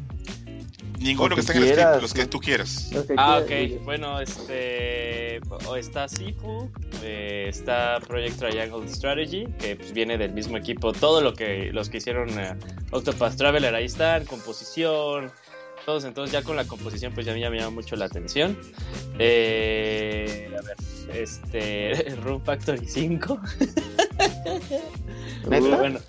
[1.00, 2.90] Ninguno que que esté en el script, los que tú quieras.
[2.92, 3.86] Que Ah, quieras, ok.
[3.86, 5.40] Bueno, este.
[5.66, 6.70] o Está Sifu,
[7.04, 10.92] eh, está Project Triangle Strategy, que pues, viene del mismo equipo.
[10.92, 12.54] Todo lo que los que hicieron eh,
[12.92, 15.32] Octopath Traveler ahí están, composición,
[15.86, 16.04] todos.
[16.04, 18.58] Entonces, ya con la composición, pues ya me llama mucho la atención.
[19.18, 20.78] Eh, a ver,
[21.18, 22.16] este.
[22.24, 23.40] Room Factory 5.
[25.50, 25.78] ¿Neta?
[25.78, 26.00] Bueno,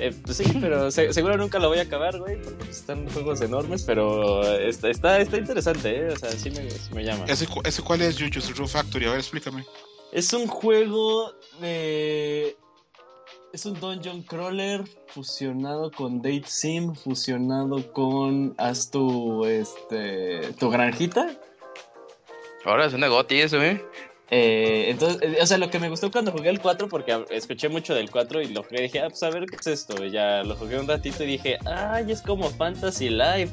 [0.00, 3.40] eh, pues sí, pero se- seguro nunca lo voy a acabar, güey, porque están juegos
[3.40, 6.08] enormes, pero está, está, está interesante, ¿eh?
[6.12, 7.24] O sea, sí me, sí me llama.
[7.26, 9.06] ¿Ese, cu- ese cuál es, Jujutsu Rue Factory?
[9.06, 9.64] A ver, explícame.
[10.12, 12.56] Es un juego de...
[13.52, 21.30] Es un dungeon crawler fusionado con Date Sim, fusionado con Haz tu, este, tu granjita.
[22.66, 23.82] Ahora es un negocio eso, ¿eh?
[24.30, 27.70] Eh, entonces, eh, o sea, lo que me gustó cuando jugué el 4, porque escuché
[27.70, 30.04] mucho del 4 y lo jugué, dije, ah, pues a ver qué es esto.
[30.04, 33.52] Y ya lo jugué un ratito y dije, ay, es como Fantasy Life.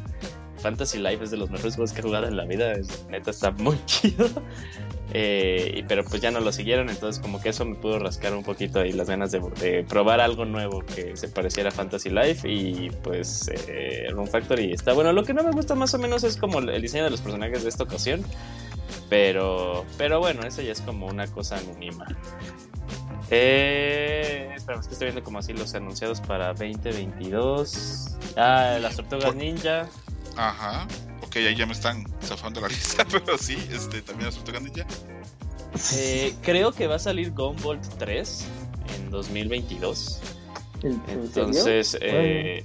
[0.58, 2.74] Fantasy Life es de los mejores juegos que he jugado en la vida,
[3.10, 4.28] neta está muy chido.
[5.14, 8.34] Eh, y- pero pues ya no lo siguieron, entonces como que eso me pudo rascar
[8.34, 12.10] un poquito ahí las ganas de, de probar algo nuevo que se pareciera a Fantasy
[12.10, 15.14] Life y pues eh, Rune Factory está bueno.
[15.14, 17.64] Lo que no me gusta más o menos es como el diseño de los personajes
[17.64, 18.24] de esta ocasión.
[19.10, 22.06] Pero, pero bueno, eso ya es como una cosa anónima.
[23.32, 28.18] Eh, espera, es que estoy viendo como así los anunciados para 2022.
[28.38, 29.88] Ah, las tortugas ninja.
[30.36, 30.88] Ajá.
[31.22, 34.86] Ok, ahí ya me están zafando la lista, pero sí, este, también Tortugas Ninja.
[35.94, 38.48] Eh, creo que va a salir Gumball 3
[38.98, 40.22] en 2022.
[40.84, 41.22] ¿En- en serio?
[41.24, 42.64] Entonces, eh,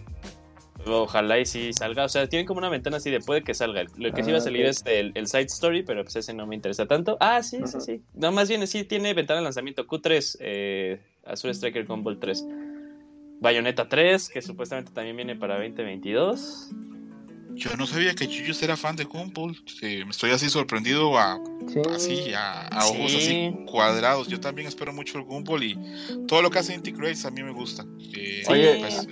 [0.87, 2.05] ojalá y sí salga.
[2.05, 3.83] O sea, tienen como una ventana así de puede que salga.
[3.97, 6.33] Lo que sí va a Ah, salir es el, el side story, pero pues ese
[6.35, 7.17] no me interesa tanto.
[7.21, 8.01] Ah, sí, sí, sí.
[8.15, 12.45] No, más bien sí tiene ventana de lanzamiento Q3, eh, Azure Striker Gumball 3.
[13.41, 16.71] Bayonetta 3, que supuestamente también viene para 2022.
[17.61, 19.55] Yo no sabía que Jujutsu era fan de Gumball.
[19.67, 21.39] Sí, me estoy así sorprendido a,
[21.69, 21.81] Sí.
[21.95, 23.17] así, a, a ojos Sí.
[23.19, 24.29] así cuadrados.
[24.29, 25.79] Yo también espero mucho el Gumball y
[26.27, 27.85] todo lo que hace Inti Grace a mí me gusta.
[28.17, 29.07] Eh, Oye, pues,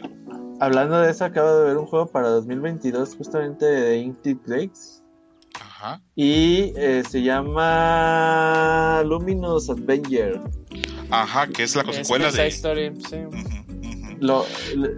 [0.61, 5.03] Hablando de eso, acabo de ver un juego para 2022 justamente de Inti Breaks.
[5.61, 6.01] ajá.
[6.17, 10.41] Y eh, se llama Luminous Avenger.
[11.11, 12.47] Ajá, que es la secuela de.
[12.49, 13.17] story, sí.
[13.17, 13.68] Ujú.
[14.21, 14.45] Lo,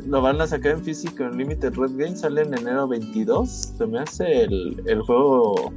[0.06, 3.50] lo van a sacar en físico en Limited Red Games, sale en enero 22.
[3.76, 5.72] Se me hace el, el juego,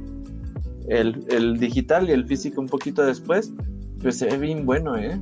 [0.88, 3.52] el, el digital y el físico un poquito después.
[4.00, 5.18] Pues se ve bien bueno, ¿eh?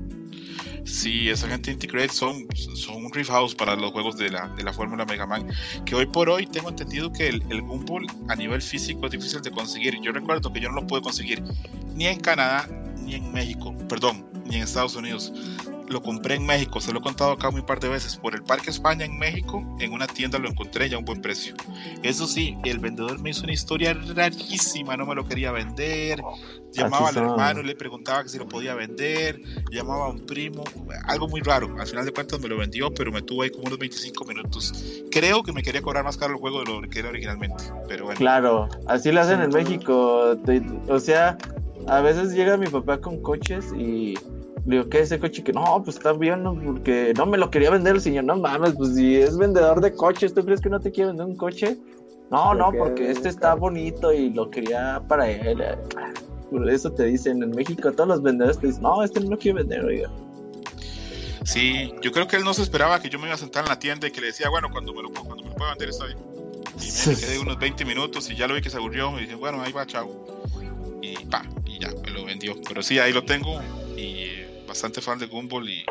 [0.84, 4.64] Sí, esa gente Integrate son, son un riff house para los juegos de la, de
[4.64, 5.46] la Fórmula Mega Man.
[5.84, 9.40] Que hoy por hoy tengo entendido que el, el Gumball a nivel físico es difícil
[9.42, 10.00] de conseguir.
[10.02, 11.42] Yo recuerdo que yo no lo pude conseguir
[11.94, 12.68] ni en Canadá
[13.04, 15.32] ni en México, perdón, ni en Estados Unidos.
[15.88, 18.16] Lo compré en México, se lo he contado acá un par de veces.
[18.16, 21.20] Por el Parque España en México, en una tienda lo encontré ya a un buen
[21.20, 21.54] precio.
[22.02, 26.22] Eso sí, el vendedor me hizo una historia rarísima, no me lo quería vender.
[26.72, 29.40] Llamaba al hermano y le preguntaba que si lo podía vender.
[29.70, 30.64] Llamaba a un primo,
[31.04, 31.76] algo muy raro.
[31.78, 35.02] Al final de cuentas me lo vendió, pero me tuvo ahí como unos 25 minutos.
[35.10, 37.64] Creo que me quería cobrar más caro el juego de lo que era originalmente.
[37.88, 40.36] Pero bueno, Claro, así lo hacen en México.
[40.88, 41.36] O sea,
[41.88, 44.14] a veces llega mi papá con coches y
[44.66, 45.42] le digo, ¿qué es ese coche?
[45.42, 46.54] Que no, pues está bien, ¿no?
[46.54, 48.24] porque no me lo quería vender el señor.
[48.24, 51.26] No mames, pues si es vendedor de coches, ¿tú crees que no te quiere vender
[51.26, 51.76] un coche?
[52.30, 55.62] No, no, Porque porque es este está bonito y lo quería para él.
[56.50, 59.38] Por eso te dicen en México, todos los vendedores te dicen, no, este no lo
[59.38, 60.10] quiere vender, oiga.
[61.44, 63.68] sí, yo creo que él no se esperaba que yo me iba a sentar en
[63.68, 65.88] la tienda y que le decía, bueno, cuando me lo, cuando me lo pueda vender
[65.88, 66.18] está bien.
[66.80, 69.18] Y me quedé unos 20 minutos y ya lo vi que se aburrió.
[69.18, 70.10] Y dije, bueno, ahí va, chao.
[71.02, 72.54] Y pa, y ya, me lo vendió.
[72.66, 73.60] Pero sí, ahí lo tengo.
[73.96, 74.41] Y eh,
[74.72, 75.84] bastante fan de Gumball y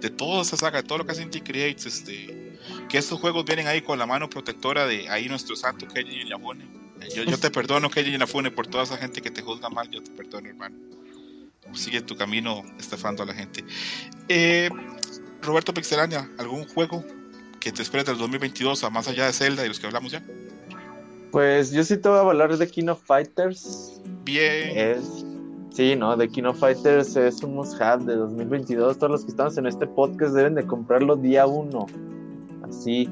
[0.00, 1.86] de toda esa saga, de todo lo que hace Inti Creates.
[1.86, 2.56] Este,
[2.88, 6.64] que estos juegos vienen ahí con la mano protectora de ahí nuestro santo Keiji Inafune.
[7.14, 9.90] Yo, yo te perdono, Keiji Inafune, por toda esa gente que te juzga mal.
[9.90, 10.76] Yo te perdono, hermano.
[11.74, 13.64] Sigue tu camino estafando a la gente.
[14.28, 14.70] Eh,
[15.42, 17.04] Roberto Pixelania, ¿algún juego
[17.58, 20.22] que te esperes del 2022 a más allá de Zelda y los que hablamos ya?
[21.32, 24.00] Pues yo sí te voy a hablar de King of Fighters.
[24.24, 24.76] Bien.
[24.76, 25.24] Es,
[25.70, 28.98] sí, no, The King of Fighters es un must-have de 2022.
[28.98, 31.86] Todos los que estamos en este podcast deben de comprarlo día uno.
[32.62, 33.08] Así,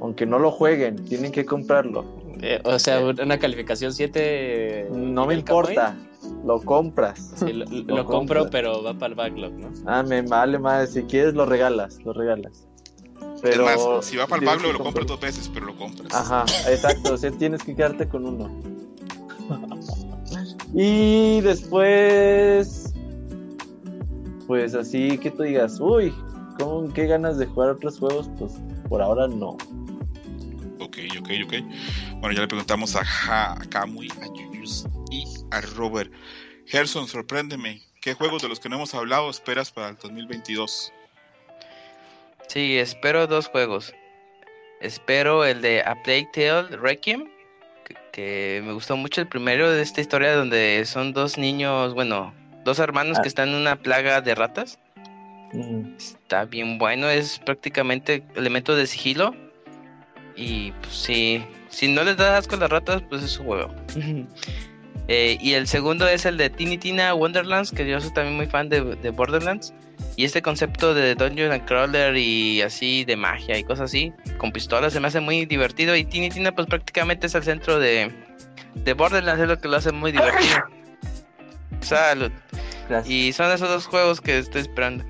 [0.00, 2.04] aunque no lo jueguen, tienen que comprarlo.
[2.42, 4.90] Eh, o sea, una calificación 7.
[4.92, 5.96] No me importa,
[6.44, 7.32] lo compras.
[7.36, 8.48] Sí, lo, lo Lo compro, compras.
[8.50, 9.68] pero va para el backlog, ¿no?
[9.86, 10.90] Ah, me vale más.
[10.92, 12.66] Si quieres, lo regalas, lo regalas.
[13.42, 15.08] Pero es más, si va para el que lo compras comprarlo.
[15.08, 16.12] dos veces, pero lo compras.
[16.12, 17.14] Ajá, exacto.
[17.14, 18.50] O sea, tienes que quedarte con uno.
[20.78, 22.92] Y después,
[24.46, 26.14] pues así que tú digas, uy,
[26.58, 28.28] ¿cómo, qué ganas de jugar otros juegos?
[28.38, 28.52] Pues
[28.90, 29.56] por ahora no.
[30.78, 31.54] Ok, ok, ok.
[32.20, 36.12] Bueno, ya le preguntamos a, ja, a Kamui, a Yuyus y a Robert.
[36.66, 37.80] Gerson, sorpréndeme.
[38.02, 40.92] ¿Qué juegos de los que no hemos hablado esperas para el 2022?
[42.48, 43.94] Sí, espero dos juegos.
[44.82, 47.30] Espero el de A Plague Tale Requiem,
[48.16, 52.32] que, me gustó mucho el primero de esta historia donde son dos niños, bueno,
[52.64, 53.22] dos hermanos Ah.
[53.22, 54.78] que están en una plaga de ratas.
[55.52, 55.96] Mm.
[55.96, 59.34] Está bien bueno, es prácticamente elemento de sigilo.
[60.34, 63.74] Y pues sí, si no les da asco las ratas, pues es su juego.
[65.08, 68.46] Eh, y el segundo es el de Tiny Tina Wonderlands, que yo soy también muy
[68.46, 69.72] fan de, de Borderlands.
[70.16, 74.50] Y este concepto de Dungeon and Crawler y así de magia y cosas así, con
[74.50, 75.94] pistolas se me hace muy divertido.
[75.94, 78.10] Y Tiny Tina pues prácticamente es el centro de,
[78.74, 80.56] de Borderlands, es lo que lo hace muy divertido.
[81.80, 82.32] Salud.
[82.88, 83.10] Gracias.
[83.12, 85.04] Y son esos dos juegos que estoy esperando.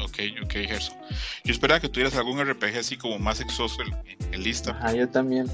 [0.00, 0.96] Ok, ok, Gerson.
[1.44, 5.08] Yo esperaba que tuvieras algún RPG así como más exoso en, en lista, Ajá, yo
[5.08, 5.46] también.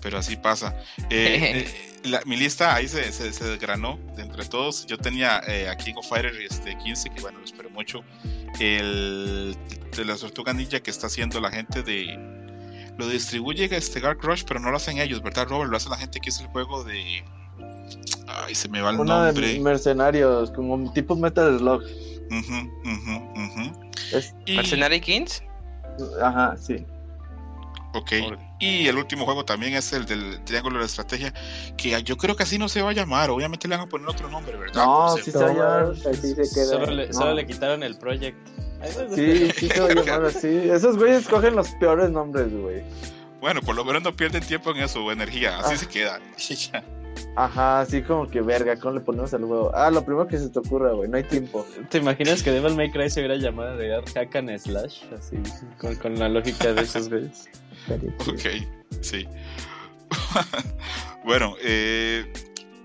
[0.00, 0.76] pero así pasa.
[1.10, 4.86] Eh, eh, la- mi lista ahí se, se, se desgranó de entre todos.
[4.86, 6.06] Yo tenía eh, a King of
[6.40, 8.02] este, 15, que bueno, lo espero mucho.
[8.60, 9.56] El
[9.96, 12.36] de la Tortuga Ninja que está haciendo la gente de.
[12.98, 15.70] Lo distribuye este Dark Rush, pero no lo hacen ellos, ¿verdad, Robert?
[15.70, 17.24] Lo hace la gente que es el juego de.
[18.26, 19.46] Ay, se me va el Uno nombre.
[19.54, 21.82] de mercenarios, como tipo Metal Slug.
[24.12, 25.42] Es- Y- Mercenary Kings.
[26.22, 26.84] Ajá, sí.
[27.94, 28.12] Ok.
[28.58, 31.32] Y el último juego también es el del Triángulo de Estrategia,
[31.76, 33.30] que yo creo que así no se va a llamar.
[33.30, 34.84] Obviamente le van a poner otro nombre, ¿verdad?
[34.84, 35.92] No, sea, sí se va a llamar.
[36.10, 36.66] Así se queda.
[36.66, 37.12] Solo le, no.
[37.14, 38.36] solo le quitaron el project.
[39.14, 40.48] Sí, sí se va a llamar así.
[40.48, 42.82] Esos güeyes cogen los peores nombres, güey.
[43.40, 45.58] Bueno, por lo menos no pierden tiempo en eso, o energía.
[45.58, 45.78] Así Ah.
[45.78, 46.20] se queda.
[47.36, 49.72] Ajá, así como que verga, ¿cómo le ponemos al juego?
[49.74, 51.64] Ah, lo primero que se te ocurra, güey, no hay tiempo.
[51.88, 55.02] ¿Te imaginas que Devil May Cry se hubiera llamado de Hack and Slash?
[55.16, 55.36] Así,
[55.80, 57.48] con, con la lógica de esos güeyes.
[57.88, 58.12] Chido.
[58.32, 59.26] ok, sí.
[61.24, 62.30] bueno, eh,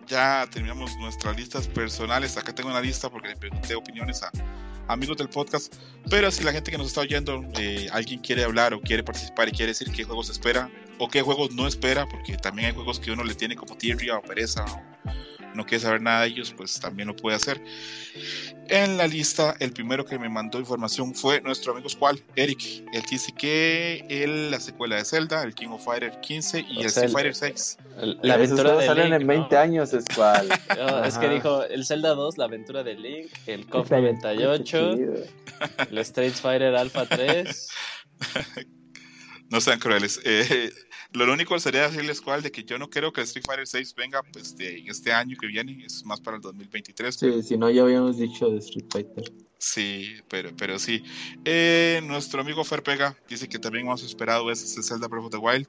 [0.07, 2.37] ya terminamos nuestras listas personales.
[2.37, 4.31] Acá tengo una lista porque le pregunté opiniones a
[4.87, 5.73] amigos del podcast.
[6.09, 9.47] Pero si la gente que nos está oyendo, eh, alguien quiere hablar o quiere participar
[9.49, 12.99] y quiere decir qué juegos espera o qué juegos no espera, porque también hay juegos
[12.99, 14.92] que uno le tiene como tirria o pereza o
[15.55, 17.61] no quiere saber nada de ellos, pues también lo puede hacer.
[18.69, 22.83] En la lista, el primero que me mandó información fue nuestro amigo Squall, Eric.
[22.93, 26.81] Él dice que él, la secuela de Zelda, el King of Fighter 15 y O
[26.81, 27.77] el sea, Street Fighter 6.
[28.01, 29.33] El- Esos La aventura de salen Link, en ¿no?
[29.33, 29.91] 20 años.
[30.77, 34.15] No, es que dijo el Zelda 2, la aventura de Link, el KOF Está bien,
[34.21, 35.13] 98, está chido.
[35.91, 37.67] el Street Fighter Alpha 3.
[39.49, 40.19] No sean crueles.
[40.23, 40.71] Eh,
[41.13, 43.95] lo único sería decirles cuál de que yo no creo que el Street Fighter 6
[43.95, 47.15] venga pues, de, en este año que viene, es más para el 2023.
[47.15, 49.31] Sí, si no, ya habíamos dicho de Street Fighter.
[49.59, 51.03] Sí, pero, pero sí.
[51.45, 55.25] Eh, nuestro amigo Fer Pega dice que también hemos esperado ese es el Zelda Breath
[55.25, 55.67] of the Wild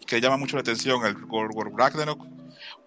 [0.00, 2.26] y que le llama mucho la atención el World War Ragnarok.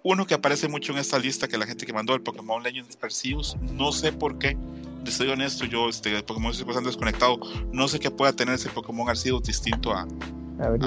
[0.04, 2.98] Uno que aparece mucho en esta lista que la gente que mandó el Pokémon Legends
[3.02, 4.58] Arceus, no sé por qué.
[5.06, 7.40] Soy honesto, yo este el Pokémon estoy pasando desconectado.
[7.72, 10.08] No sé qué pueda tener ese Pokémon Arceus distinto a.
[10.60, 10.82] A ver,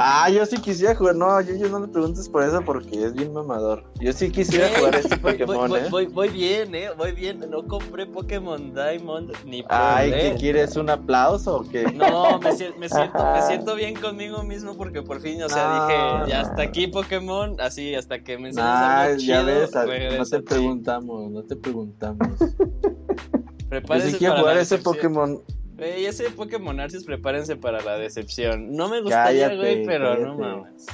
[0.00, 0.24] Ah.
[0.24, 1.16] Ah, yo sí quisiera jugar.
[1.16, 3.82] No, yo, yo no le preguntes por eso porque es bien mamador.
[3.98, 5.86] Yo sí quisiera jugar este voy, Pokémon, voy, ¿eh?
[5.90, 7.44] voy, voy bien, eh, voy bien.
[7.50, 10.12] No compré Pokémon Diamond ni por Ay.
[10.12, 10.76] ¿qué quieres?
[10.76, 11.82] ¿Un aplauso o qué?
[11.92, 15.86] No, me, me siento, me siento bien conmigo mismo porque por fin, o sea, No,
[16.22, 19.74] dije, ya hasta aquí Pokémon, así, hasta que me enseñes Ah, algo ya chido, ves,
[19.74, 22.28] a- no te preguntamos, no te preguntamos.
[22.38, 24.78] Yo Prepárense sí quiero jugar ese.
[24.78, 25.42] Pokémon.
[25.78, 28.72] Güey, ese Pokémon Arceus, prepárense para la decepción.
[28.74, 30.56] No me gustaría, güey, pero no cállate.
[30.56, 30.86] mames.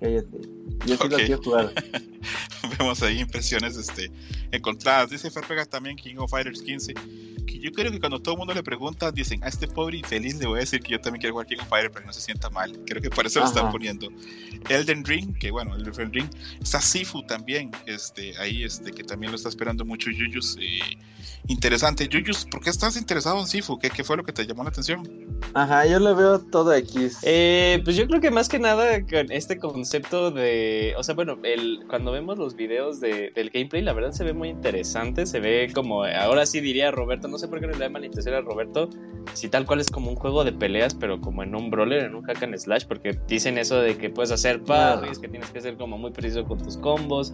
[0.00, 0.38] Cállate.
[0.86, 1.22] Yo sí lo Ok.
[1.24, 1.72] quiero jugar.
[2.78, 4.10] Vemos ahí impresiones este,
[4.52, 5.10] encontradas.
[5.10, 6.94] Dice Fer Pega también King of Fighters 15.
[7.46, 10.36] Que yo creo que cuando todo el mundo le pregunta, dicen a este pobre infeliz
[10.38, 12.12] le voy a decir que yo también quiero jugar King of Fighters para que no
[12.12, 12.78] se sienta mal.
[12.86, 13.72] Creo que por eso lo están Ajá.
[13.72, 14.08] poniendo.
[14.68, 16.28] Elden Ring, que bueno, el Elden Ring.
[16.60, 20.56] Está Sifu también, este, ahí, este, que también lo está esperando mucho Yuyus.
[20.60, 20.78] eh,
[21.48, 22.08] interesante.
[22.08, 23.78] Yuyus, ¿por qué estás interesado en Sifu?
[23.78, 25.02] ¿Qué, ¿Qué fue lo que te llamó la atención?
[25.54, 27.18] Ajá, yo le veo todo X.
[27.22, 31.38] Eh, pues yo creo que más que nada con este concepto de, o sea, bueno,
[31.42, 35.40] el, cuando vemos los videos de, del gameplay, la verdad se ve muy interesante, se
[35.40, 38.34] ve como, ahora sí diría Roberto, no sé por qué no le da mala intención
[38.34, 38.90] a Roberto,
[39.32, 42.14] si tal cual es como un juego de peleas, pero como en un brawler, en
[42.14, 45.60] un hack and slash, porque dicen eso de que puedes hacer parries, que tienes que
[45.60, 47.32] ser como muy preciso con tus combos.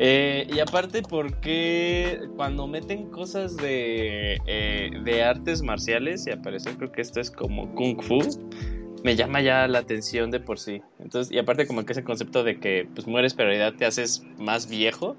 [0.00, 6.92] Eh, y aparte porque cuando meten cosas de, eh, de artes marciales y aparece creo
[6.92, 8.20] que esto es como kung fu,
[9.02, 10.82] me llama ya la atención de por sí.
[11.00, 14.22] Entonces, y aparte como que ese concepto de que pues mueres pero realidad te haces
[14.38, 15.16] más viejo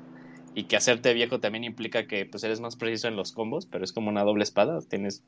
[0.55, 3.83] y que hacerte viejo también implica que pues eres más preciso en los combos, pero
[3.83, 5.23] es como una doble espada, tienes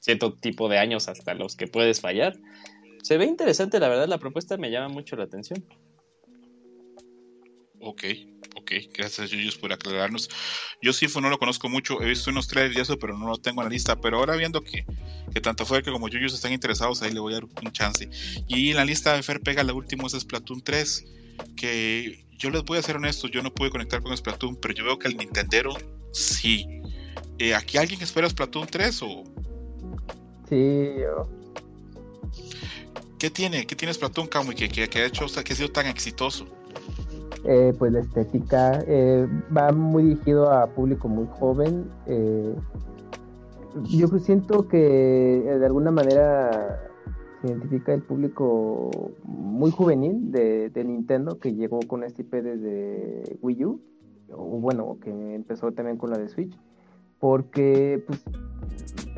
[0.00, 2.36] cierto tipo de años hasta los que puedes fallar.
[3.02, 5.64] Se ve interesante, la verdad, la propuesta me llama mucho la atención.
[7.80, 8.04] Ok,
[8.68, 10.28] ok, gracias Yuyus por aclararnos.
[10.82, 13.38] Yo Sifu no lo conozco mucho, he visto unos trailers y eso, pero no lo
[13.38, 14.00] tengo en la lista.
[14.00, 14.84] Pero ahora viendo que,
[15.32, 18.08] que tanto Fuerque como Yuyus están interesados, ahí le voy a dar un chance.
[18.46, 21.04] Y en la lista de Fer Pega, la última es Splatoon 3,
[21.56, 24.84] que yo les voy a ser honesto, yo no pude conectar con Splatoon, pero yo
[24.84, 25.74] veo que el Nintendero
[26.12, 26.66] sí.
[27.38, 29.24] Eh, ¿Aquí alguien espera Splatoon 3 o
[30.48, 31.28] Sí, yo.
[33.18, 33.66] qué tiene?
[33.66, 35.86] ¿Qué tiene Splatoon, Kamui, que, que, que ha hecho, o sea, que ha sido tan
[35.86, 36.46] exitoso?
[37.44, 39.26] Eh, pues la estética eh,
[39.56, 41.84] va muy dirigido a público muy joven.
[42.06, 42.54] eh,
[43.84, 46.80] yo pues siento que eh, de alguna manera
[47.40, 48.90] se identifica el público
[49.24, 53.80] muy juvenil de, de Nintendo que llegó con este IP desde Wii U,
[54.32, 56.58] o bueno, que empezó también con la de Switch,
[57.20, 58.24] porque pues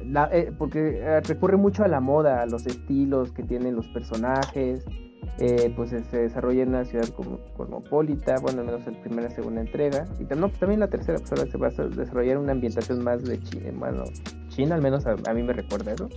[0.04, 4.84] la- porque recurre mucho a la moda, a los estilos que tienen los personajes,
[5.38, 9.28] eh, pues se, se desarrolla en una ciudad como cosmopolita, bueno, al menos en primera
[9.28, 12.38] y segunda entrega, y no, pues también la tercera, pues ahora se va a desarrollar
[12.38, 14.04] una ambientación más de China, bueno,
[14.48, 16.08] China, al menos a, a mí me recuerda eso.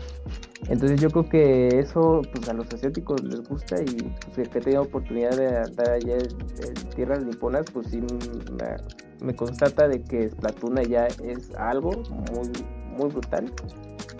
[0.68, 4.82] Entonces yo creo que eso pues a los asiáticos les gusta y pues, que tenga
[4.82, 10.82] oportunidad de andar allá en tierras niponas, pues sí me, me constata de que Splatoon
[10.84, 11.92] ya es algo
[12.32, 12.50] muy,
[12.98, 13.52] muy brutal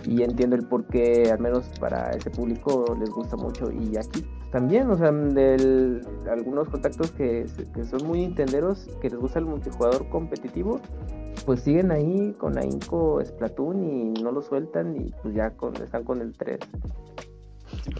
[0.06, 3.70] y entiendo el por qué, al menos para ese público, les gusta mucho.
[3.72, 4.24] Y aquí
[4.54, 6.00] también, o sea, del,
[6.30, 7.44] algunos contactos que,
[7.74, 10.80] que son muy nintenderos, que les gusta el multijugador competitivo,
[11.44, 15.52] pues siguen ahí con ahínco Splatoon y no lo sueltan y pues ya
[15.82, 16.60] están con el 3.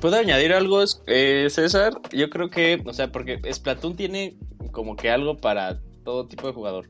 [0.01, 1.95] ¿Puedo añadir algo, eh, César?
[2.13, 4.37] Yo creo que, o sea, porque Splatoon tiene
[4.71, 6.89] como que algo para todo tipo de jugador.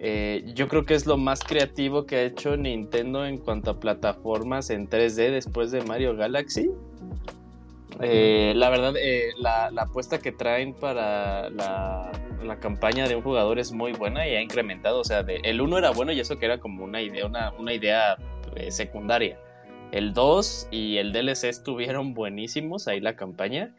[0.00, 3.78] Eh, yo creo que es lo más creativo que ha hecho Nintendo en cuanto a
[3.78, 6.68] plataformas en 3D después de Mario Galaxy.
[8.00, 12.10] Eh, la verdad, eh, la, la apuesta que traen para la,
[12.42, 15.00] la campaña de un jugador es muy buena y ha incrementado.
[15.00, 17.52] O sea, de- el 1 era bueno y eso que era como una idea, una,
[17.52, 18.16] una idea
[18.54, 19.38] eh, secundaria.
[19.92, 23.74] El 2 y el DLC estuvieron buenísimos ahí la campaña.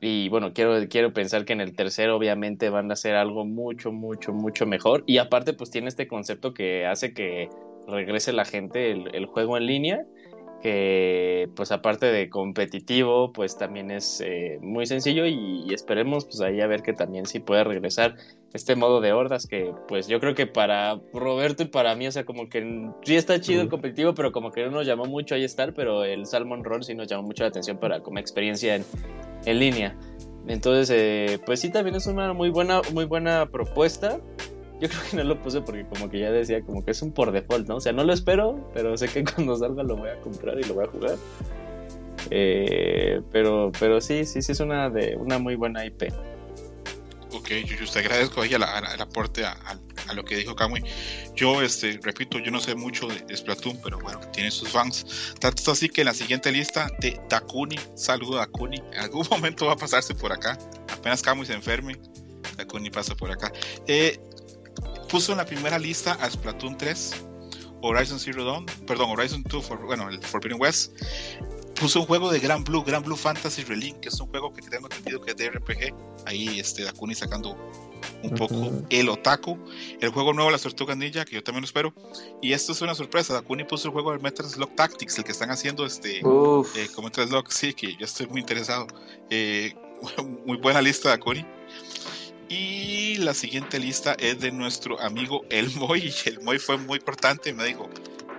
[0.00, 3.90] Y bueno, quiero, quiero pensar que en el tercero obviamente van a hacer algo mucho,
[3.90, 5.02] mucho, mucho mejor.
[5.06, 7.48] Y aparte pues tiene este concepto que hace que
[7.88, 10.04] regrese la gente el, el juego en línea.
[10.62, 16.40] Que pues aparte de competitivo pues también es eh, muy sencillo y, y esperemos pues
[16.40, 18.16] ahí a ver que también sí puede regresar
[18.52, 22.12] este modo de hordas que pues yo creo que para Roberto y para mí, o
[22.12, 25.34] sea, como que sí está chido el competitivo, pero como que no nos llamó mucho
[25.34, 28.76] ahí estar, pero el Salmon Roll sí nos llamó mucho la atención para como experiencia
[28.76, 28.84] en,
[29.44, 29.96] en línea.
[30.46, 34.18] Entonces, eh, pues sí, también es una muy buena, muy buena propuesta.
[34.80, 37.12] Yo creo que no lo puse porque como que ya decía, como que es un
[37.12, 37.76] por default, ¿no?
[37.76, 40.62] O sea, no lo espero, pero sé que cuando salga lo voy a comprar y
[40.64, 41.16] lo voy a jugar.
[42.30, 46.12] Eh, pero, pero sí, sí, sí es una de una muy buena IP.
[47.32, 50.82] Ok, yo, te agradezco ahí el, aporte a, a- a lo que dijo Kamui.
[51.36, 55.34] Yo, este, repito, yo no sé mucho de, de Splatoon, pero bueno, tiene sus fans.
[55.38, 59.72] Tanto así que en la siguiente lista de Dakuni, saludo Dakuni, en algún momento va
[59.74, 60.58] a pasarse por acá.
[60.90, 61.96] Apenas Kamui se enferme,
[62.56, 63.52] Dakuni pasa por acá.
[63.86, 64.18] Eh,
[65.08, 67.24] puso en la primera lista a Splatoon 3,
[67.82, 70.92] Horizon Zero Dawn, perdón, Horizon 2, for, bueno, el Forbidden West.
[71.78, 74.62] Puso un juego de Gran Blue, Gran Blue Fantasy Relink, que es un juego que
[74.62, 75.94] tengo entendido que es de RPG.
[76.26, 77.56] Ahí este, Dakuni sacando
[78.24, 79.56] un poco el Otaku.
[80.00, 81.94] El juego nuevo, Las Tortugas Ninja, que yo también lo espero.
[82.42, 83.32] Y esto es una sorpresa.
[83.32, 86.22] Dakuni puso el juego de Metal Slug Tactics, el que están haciendo este, eh,
[86.94, 88.88] como Metal Slug, sí, que yo estoy muy interesado.
[89.30, 89.72] Eh,
[90.46, 91.46] muy buena lista, Dakuni.
[92.48, 96.12] Y la siguiente lista es de nuestro amigo El Moy.
[96.24, 97.52] Y El Moy fue muy importante.
[97.52, 97.88] Me dijo: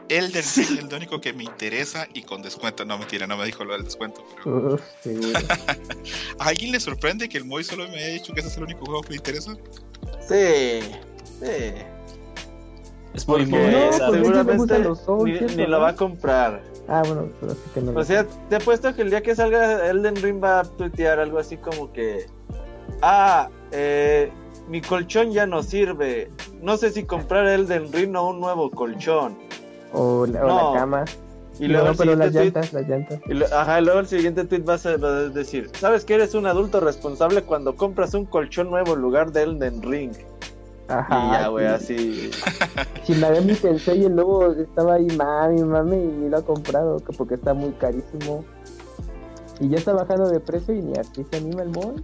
[0.09, 2.85] Elden Ring es el único que me interesa y con descuento.
[2.85, 4.25] No, mentira, no me dijo lo del descuento.
[4.43, 4.73] Pero...
[4.73, 5.39] Uf, seguro.
[6.39, 8.63] ¿A alguien le sorprende que el Moy solo me haya dicho que ese es el
[8.63, 9.55] único juego que le interesa?
[10.27, 10.79] Sí,
[11.39, 11.73] sí.
[13.13, 16.63] Es muy No, pues, me seguramente los ni, ¿cierto, ni lo va a comprar.
[16.87, 19.35] Ah, bueno, pero sí que no lo O sea, te apuesto que el día que
[19.35, 22.27] salga Elden Ring va a tuitear algo así como que.
[23.01, 24.31] Ah, eh,
[24.67, 26.31] mi colchón ya no sirve.
[26.61, 29.37] No sé si comprar Elden Ring o un nuevo colchón.
[29.93, 30.73] O la, o No.
[30.73, 31.05] la cama.
[31.59, 33.19] Y no, luego el pero las tweet- llantas, las llantas.
[33.27, 36.13] y lo- ajá, y luego el siguiente tweet vas a, va a decir, ¿sabes que
[36.13, 40.11] eres un adulto responsable cuando compras un colchón nuevo en lugar de Elden Ring?
[40.87, 41.27] Ajá.
[41.27, 42.31] y ya, güey, sí.
[42.31, 42.31] así.
[43.13, 47.53] Shinagami Tensei el nuevo estaba ahí, mami, mami, y lo ha comprado que porque está
[47.53, 48.43] muy carísimo.
[49.59, 51.99] Y ya está bajando de precio y ni así se anima el mod.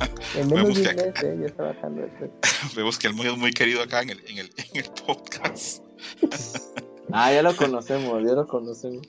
[0.36, 2.32] En menos de un mes, eh, ya está bajando precio.
[2.76, 5.82] Vemos que el Moy es muy querido acá en el, en el, en el podcast.
[7.12, 9.04] Ah, ya lo conocemos, ya lo conocemos.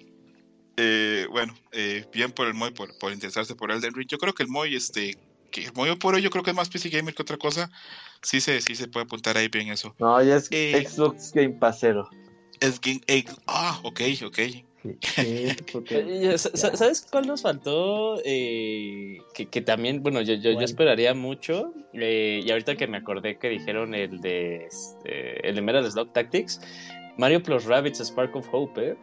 [0.76, 4.08] Eh, bueno, eh, bien por el Moy por, por interesarse por Elden Ring.
[4.08, 5.20] Yo creo que el Moy, este,
[5.52, 7.70] que el Moy por hoy yo creo que es más PC Gamer que otra cosa.
[8.24, 9.94] Sí se, sí se puede apuntar ahí bien eso.
[10.00, 12.10] No, ya es Eh, Xbox Game Pasero.
[12.60, 13.02] Es Game,
[13.46, 14.40] ah, ok, ok.
[16.38, 18.20] ¿Sabes cuál nos faltó?
[18.26, 21.74] Eh, que, que también, bueno, yo, yo, yo esperaría mucho.
[21.94, 26.12] eh, y ahorita que me acordé que dijeron el de este, el de Metal Slug
[26.14, 26.60] Tactics,
[27.18, 28.96] Mario Plus Rabbids Spark of Hope, ¿eh?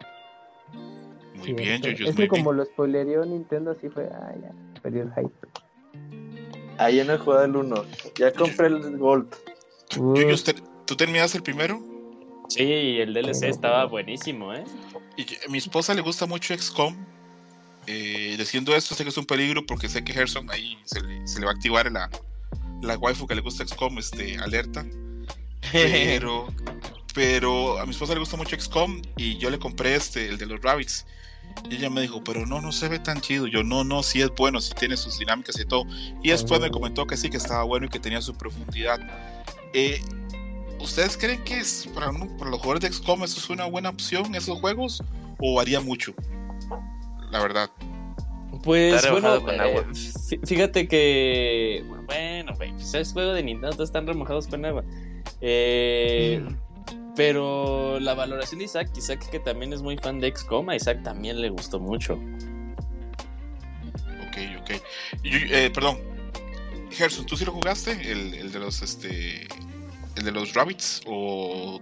[1.35, 2.27] Muy sí, bien, es que bien.
[2.27, 4.51] como lo spoilereó Nintendo, así fue, ah, ya,
[4.81, 5.31] perdió el hype.
[6.77, 7.75] Ahí ya no he jugado el 1.
[8.17, 9.33] Ya compré el Gold.
[9.97, 11.81] Uf, ¿usted- ¿tú terminaste el primero?
[12.49, 14.63] Sí, y el DLC estaba buenísimo, ¿eh?
[15.19, 16.95] Y yo- a mi esposa le gusta mucho XCOM.
[17.87, 21.27] Eh, diciendo esto, sé que es un peligro porque sé que Gerson ahí se le,
[21.27, 22.09] se le va a activar la,
[22.81, 24.85] la waifu que le gusta XCOM, este, alerta.
[25.71, 26.47] Pero,
[27.13, 30.45] pero a mi esposa le gusta mucho XCOM y yo le compré este, el de
[30.45, 31.05] los Rabbits.
[31.69, 33.47] Y ella me dijo, pero no, no se ve tan chido.
[33.47, 35.83] Yo, no, no, sí es bueno, sí tiene sus dinámicas y todo.
[36.23, 38.99] Y después me comentó que sí, que estaba bueno y que tenía su profundidad.
[39.73, 39.99] Eh,
[40.79, 43.89] ¿Ustedes creen que es para, uno- para los jugadores de XCOM eso es una buena
[43.89, 45.03] opción, esos juegos?
[45.39, 46.13] ¿O varía mucho?
[47.31, 47.69] La verdad.
[48.63, 49.85] Pues bueno, con eh, agua.
[50.45, 54.83] fíjate que, bueno, güey, pues es juego de Nintendo, están remojados con agua.
[55.39, 56.43] Eh,
[57.15, 61.03] pero la valoración de Isaac, Isaac que también es muy fan de XCOM, a Isaac
[61.03, 62.13] también le gustó mucho.
[64.27, 64.71] Ok, ok.
[65.23, 65.97] Yo- eh, perdón.
[66.91, 67.91] Gerson, ¿tú sí lo jugaste?
[67.91, 69.47] El, el de los este.
[70.19, 71.01] El de los rabbits?
[71.07, 71.79] ¿O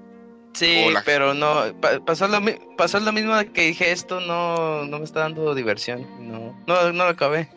[0.53, 1.03] Sí, Hola.
[1.05, 2.39] pero no, pa- pasó, lo,
[2.77, 7.03] pasó lo mismo que dije esto, no, no me está dando diversión, no, no, no
[7.03, 7.47] lo acabé.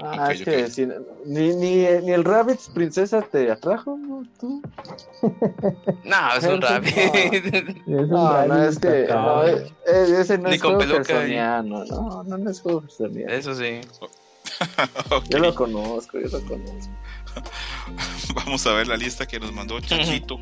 [0.00, 0.70] Ah, Ok, es que ok.
[0.70, 0.86] si-
[1.26, 4.24] ni, ni, ni el Rabbits Princesa te atrajo, ¿no?
[4.40, 4.62] ¿Tú?
[6.04, 6.96] No, es un rabbit.
[6.96, 7.52] es
[7.86, 11.02] un No, no, es que no, eh, eh, ese no Ni es con juego peluca,
[11.04, 13.32] personiano, no, no, no es juego personiano.
[13.32, 13.80] Eso sí.
[15.10, 16.90] Ok, Yo lo conozco, yo lo conozco.
[18.34, 20.40] Vamos a ver la lista que nos mandó Chachito.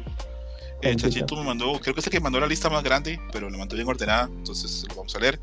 [0.82, 1.36] Eh, Chachito.
[1.36, 3.76] Me mandó, creo que es el que mandó la lista más grande, pero la mandó
[3.76, 5.41] bien ordenada, entonces lo vamos a leer.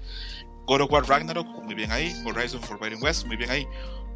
[0.66, 2.14] God of War Ragnarok, muy bien ahí.
[2.26, 3.68] Horizon Forbidden West, muy bien ahí.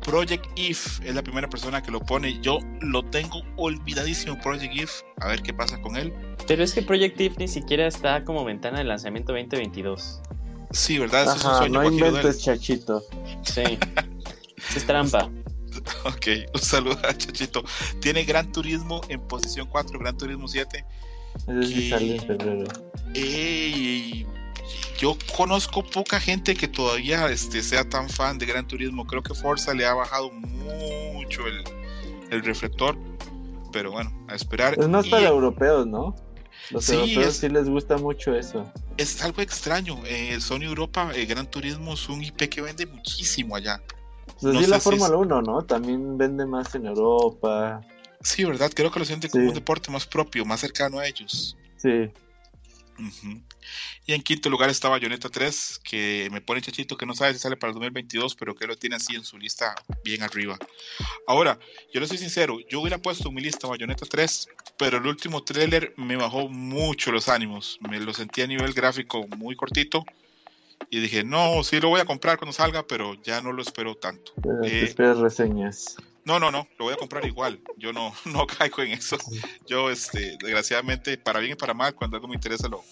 [0.01, 2.39] Project If es la primera persona que lo pone.
[2.41, 4.91] Yo lo tengo olvidadísimo, Project If.
[5.21, 6.13] A ver qué pasa con él.
[6.47, 10.21] Pero es que Project If ni siquiera está como ventana de lanzamiento 2022.
[10.71, 11.23] Sí, ¿verdad?
[11.23, 13.03] Ese es un sueño no inventes, chachito.
[13.43, 13.63] Sí.
[14.75, 15.29] es trampa.
[16.05, 17.63] Ok, un saludo a Chachito.
[17.99, 20.86] Tiene Gran Turismo en posición 4, Gran Turismo 7.
[21.47, 21.89] Ese sí ¿Qué?
[21.89, 22.67] sale en febrero.
[23.13, 24.26] Ey,
[24.99, 29.05] yo conozco poca gente que todavía este, sea tan fan de Gran Turismo.
[29.05, 31.63] Creo que Forza le ha bajado mucho el,
[32.30, 32.97] el reflector.
[33.72, 34.76] Pero bueno, a esperar.
[34.78, 36.13] Es más Y para europeos, ¿no?
[36.72, 38.69] Los Sí, europeos es- sí les gusta mucho eso.
[38.97, 39.97] es algo extraño.
[40.05, 43.82] Eh, Sony Europa, eh, Gran Turismo es un IP que vende muchísimo allá.
[44.41, 45.61] Pues No sí, la si es- Fórmula 1, ¿no?
[45.63, 47.81] También vende más en Europa.
[48.21, 48.71] Sí, ¿verdad?
[48.73, 49.47] Creo que lo sienten como Sí.
[49.49, 51.55] un deporte más propio, más cercano a ellos.
[51.77, 52.09] Sí.
[54.05, 57.39] Y en quinto lugar está Bayonetta 3, que me pone chachito que no sabe si
[57.39, 59.73] sale para el 2022, pero que lo tiene así en su lista
[60.03, 60.57] bien arriba.
[61.27, 61.57] Ahora,
[61.93, 65.43] yo le soy sincero, yo hubiera puesto en mi lista Bayonetta 3, pero el último
[65.43, 67.79] tráiler me bajó mucho los ánimos.
[67.89, 70.03] Me lo sentí a nivel gráfico muy cortito.
[70.89, 73.95] Y dije, no, sí lo voy a comprar cuando salga, pero ya no lo espero
[73.95, 74.32] tanto.
[74.41, 75.95] Pero Eh, te esperas reseñas.
[76.23, 77.59] No, no, no, lo voy a comprar igual.
[77.77, 79.17] Yo no, no caigo en eso.
[79.67, 82.84] Yo, este, desgraciadamente, para bien y para mal, cuando algo me interesa lo,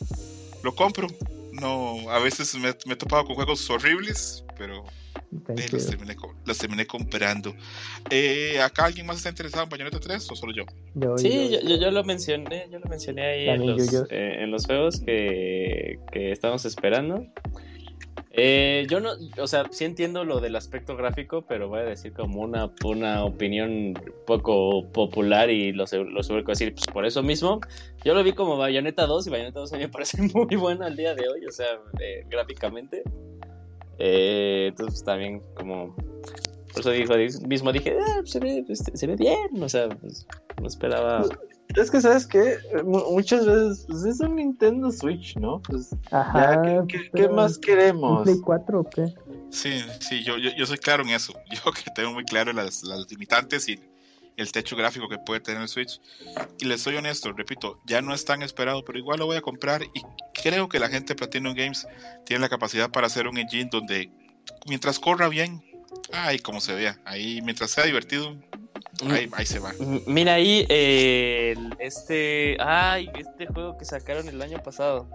[0.63, 1.07] lo compro.
[1.51, 4.83] No, a veces me, me he topado con juegos horribles, pero
[5.57, 6.15] eh, los, terminé,
[6.45, 7.53] los terminé comprando.
[8.09, 10.63] Eh, ¿Acá alguien más está interesado en Bayonetta 3 o solo yo?
[10.93, 14.43] Yo- Sí, yo- yo, yo, yo lo mencioné, yo lo mencioné ahí en los, eh,
[14.43, 17.25] en los juegos que, que estamos esperando.
[18.32, 19.09] Eh, yo no,
[19.41, 23.25] o sea, sí entiendo lo del aspecto gráfico, pero voy a decir como una, una
[23.25, 23.93] opinión
[24.27, 27.59] poco popular y lo, seg- lo seguro que voy a decir, pues por eso mismo,
[28.05, 30.95] yo lo vi como Bayonetta 2 y Bayonetta 2 a me parece muy bueno al
[30.95, 33.01] día de hoy, o sea, eh, gráficamente.
[33.97, 37.15] Eh, entonces pues, también como, por eso dijo,
[37.47, 38.84] mismo dije, "Ah, pues, se, ve, pues,
[39.17, 40.27] bien, o sea, pues,
[40.61, 41.23] no esperaba...
[41.76, 42.57] Es que, ¿sabes qué?
[42.84, 45.61] Mu- Muchas veces, pues es un Nintendo Switch, ¿no?
[45.61, 46.39] Pues, Ajá.
[46.39, 48.24] ya, ¿qué, qué- qué más ¿un queremos?
[48.24, 49.13] Play 4 o qué?
[49.51, 51.34] Sí, sí, yo, yo, yo soy claro en eso.
[51.51, 53.80] Yo que tengo muy claro las, las limitantes y
[54.38, 55.99] el techo gráfico que puede tener el Switch.
[56.59, 59.41] Y les soy honesto, repito, ya no es tan esperado, pero igual lo voy a
[59.41, 60.01] comprar y
[60.41, 61.88] creo que la gente de Platinum Games
[62.26, 64.09] tiene la capacidad para hacer un engine donde
[64.67, 65.61] mientras corra bien,
[66.13, 68.36] ay, como se vea, ahí mientras sea divertido,
[69.09, 69.71] ahí, ahí se va.
[70.07, 75.07] Mira ahí eh, el- este, ay, este juego que sacaron el año pasado.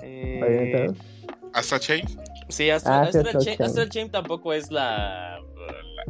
[0.00, 0.96] 2.
[1.54, 2.04] Astral Chain.
[2.48, 3.66] Sí, Astral, Ah, Astral Astral Chain, Chain.
[3.68, 5.38] Astral Chain tampoco es la,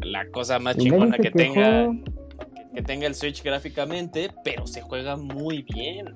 [0.00, 4.80] la, la cosa más chingona que tenga que, que tenga el Switch gráficamente, pero se
[4.82, 6.14] juega muy bien.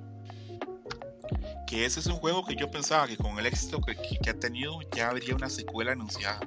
[1.67, 4.35] Que ese es un juego que yo pensaba que con el éxito que- que ha
[4.39, 6.41] tenido ya habría una secuela anunciada.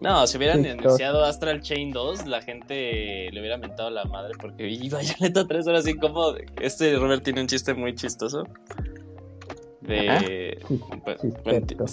[0.00, 4.32] No, si hubieran Sí, anunciado Astral Chain 2, la gente le hubiera mentado la madre
[4.40, 8.44] porque y Bayonetta 3 horas así como este Robert tiene un chiste muy chistoso.
[9.82, 10.58] De
[11.04, 11.84] pues, chisterto.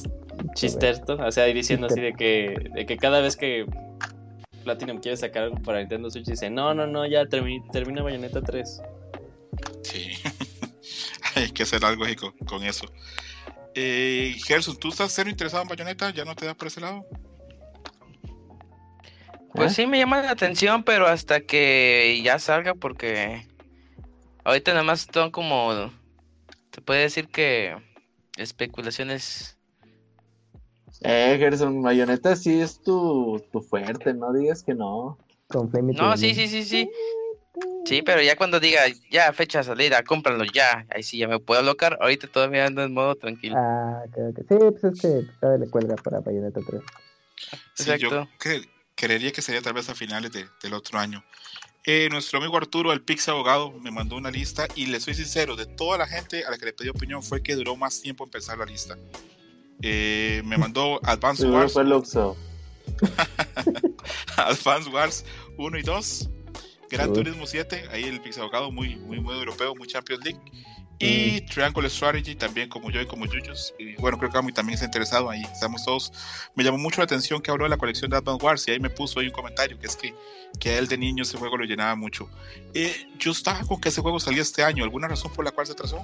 [0.54, 3.66] chisterto, o sea, diciendo así de que, de que cada vez que
[4.64, 8.42] Platinum quiere sacar algo para Nintendo Switch dice, no, no, no, ya termi- termina Bayonetta
[8.42, 8.82] 3.
[9.84, 10.12] Sí.
[11.36, 12.86] Hay que hacer algo ahí con, con eso.
[13.74, 16.10] Eh, Gerson, ¿tú estás cero interesado en Bayonetta?
[16.10, 17.06] ¿Ya no te da por ese lado?
[19.58, 19.76] Pues ¿Eh?
[19.76, 23.48] sí me llama la atención, pero hasta que ya salga, porque
[24.44, 25.92] ahorita nada más son como,
[26.72, 27.76] se puede decir que
[28.38, 29.58] especulaciones.
[31.02, 35.18] Eh, Gerson, Bayonetta sí es tu, tu fuerte, no digas que no.
[35.50, 36.92] No, sí, sí, sí, sí.
[37.86, 41.40] Sí, pero ya cuando diga, ya fecha de salida, cómpralo ya, ahí sí ya me
[41.40, 41.98] puedo alocar.
[42.00, 43.56] Ahorita todavía ando en modo tranquilo.
[43.58, 46.82] Ah, creo que sí, pues es que todavía le cuelga para Bayonetta 3.
[47.74, 48.28] Sí, yo Exacto.
[48.98, 51.24] Cre- creería que sería tal vez a finales de- del otro año.
[51.86, 55.56] Eh, nuestro amigo Arturo, el Pix Abogado, me mandó una lista y le soy sincero,
[55.56, 58.26] de toda la gente a la que le pedí opinión fue que duró más tiempo
[58.26, 58.98] en pensar la lista.
[59.82, 61.74] Eh, me mandó Advance Seguro Wars.
[64.38, 65.26] Advance Wars
[65.58, 66.30] 1 y 2,
[66.90, 67.14] Gran.
[67.14, 70.40] Turismo 7, ahí el Pix Abogado muy, muy, muy europeo, muy Champions League.
[71.00, 73.74] Y Triangle Strategy también como yo y como Yuyos.
[73.78, 75.44] Y bueno, creo que Ami también está interesado ahí.
[75.44, 76.12] Estamos todos.
[76.56, 78.80] Me llamó mucho la atención que habló de la colección de Advance Wars y ahí
[78.80, 80.14] me puso ahí un comentario que es que,
[80.60, 82.30] que a él de niño ese juego lo llenaba mucho.
[82.74, 84.84] Eh, yo estaba con que ese juego salía este año.
[84.84, 86.04] ¿Alguna razón por la cual se atrasó?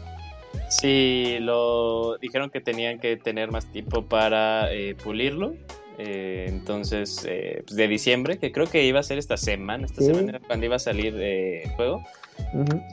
[0.69, 5.55] Sí, lo dijeron que tenían que tener más tiempo para eh, pulirlo.
[5.99, 10.01] Eh, entonces, eh, pues de diciembre, que creo que iba a ser esta semana, esta
[10.01, 10.07] Sí.
[10.07, 12.03] semana era cuando iba a salir eh, el juego,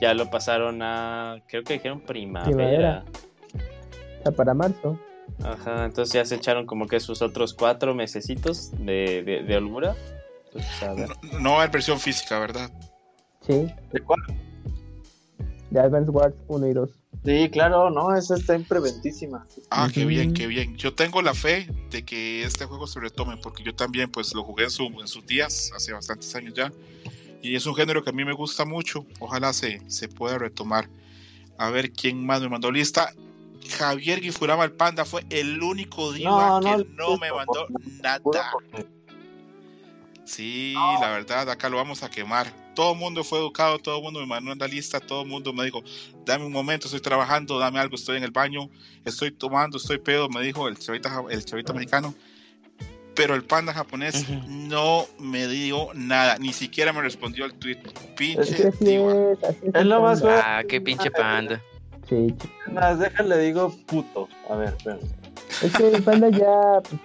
[0.01, 2.55] Ya lo pasaron a, creo que dijeron primavera.
[2.55, 3.05] Primavera.
[4.19, 4.99] O sea, para marzo.
[5.43, 9.95] Ajá, entonces ya se echaron como que sus otros cuatro mesecitos de, de, de holgura.
[10.51, 11.09] Pues, a ver.
[11.31, 12.69] No, no va a haber versión física, ¿verdad?
[13.45, 14.19] Sí, ¿De cuál?
[15.71, 16.89] de Advance Wars 1 y 2.
[17.23, 19.47] Sí, claro, no, esa está en preventísima.
[19.69, 20.75] Ah, qué bien, qué bien.
[20.75, 24.43] Yo tengo la fe de que este juego se retome porque yo también pues lo
[24.43, 26.71] jugué en, su- en sus días, hace bastantes años ya.
[27.41, 29.05] Y es un género que a mí me gusta mucho.
[29.19, 30.89] Ojalá se, se pueda retomar.
[31.57, 33.13] A ver quién más me mandó lista.
[33.77, 37.67] Javier Gifurama el Panda fue el único diva No, no, que no me mandó
[38.01, 38.21] nada.
[40.25, 42.51] Sí, la verdad, acá lo vamos a quemar.
[42.73, 45.51] Todo el mundo fue educado, todo el mundo me mandó una lista, todo el mundo
[45.51, 45.83] me dijo,
[46.25, 48.69] dame un momento, estoy trabajando, dame algo, estoy en el baño,
[49.03, 52.15] estoy tomando, estoy pedo, me dijo el chavita, el chavita mexicano.
[53.21, 57.77] Pero el panda japonés no me dio nada, ni siquiera me respondió al tweet.
[57.85, 58.75] Es Pinche que es,
[59.43, 59.75] así es.
[59.75, 60.23] Es lo el más.
[60.25, 61.61] Ah, qué pinche panda.
[62.09, 62.33] Sí,
[62.71, 64.27] Más, déjale, digo puto.
[64.49, 64.97] A ver, espera.
[65.61, 66.99] es que el panda ya, pues,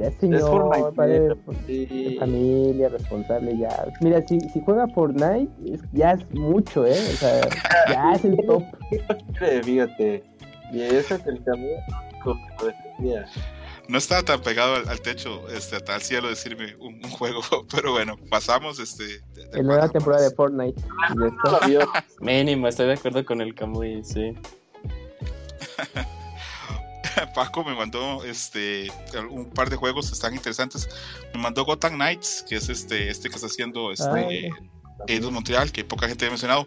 [0.00, 1.28] ya es señor, Fortnite, padre
[1.68, 1.86] Sí.
[1.86, 3.84] de familia, responsable ya.
[4.00, 6.90] Mira, si, si juega Fortnite, es- ya es mucho, ¿eh?
[7.12, 7.40] O sea,
[7.88, 8.64] ya es el top.
[8.90, 10.24] Fíjate, fíjate.
[10.72, 11.76] Y ese es el camino.
[13.88, 17.40] No estaba tan pegado al, al techo, este, al cielo decirme un, un juego,
[17.74, 19.04] pero bueno, pasamos este.
[19.04, 20.34] de- En la nueva temporada de.
[20.34, 20.80] Fortnite.
[22.20, 24.32] Mínimo, estoy de acuerdo con el Kamui, sí.
[27.34, 28.90] Paco me mandó este
[29.30, 30.88] un par de juegos están interesantes.
[31.34, 34.50] Me mandó Gotham Knights, que es este este que está haciendo este Ay.
[35.08, 36.66] Eidos Montreal, que poca gente ha mencionado.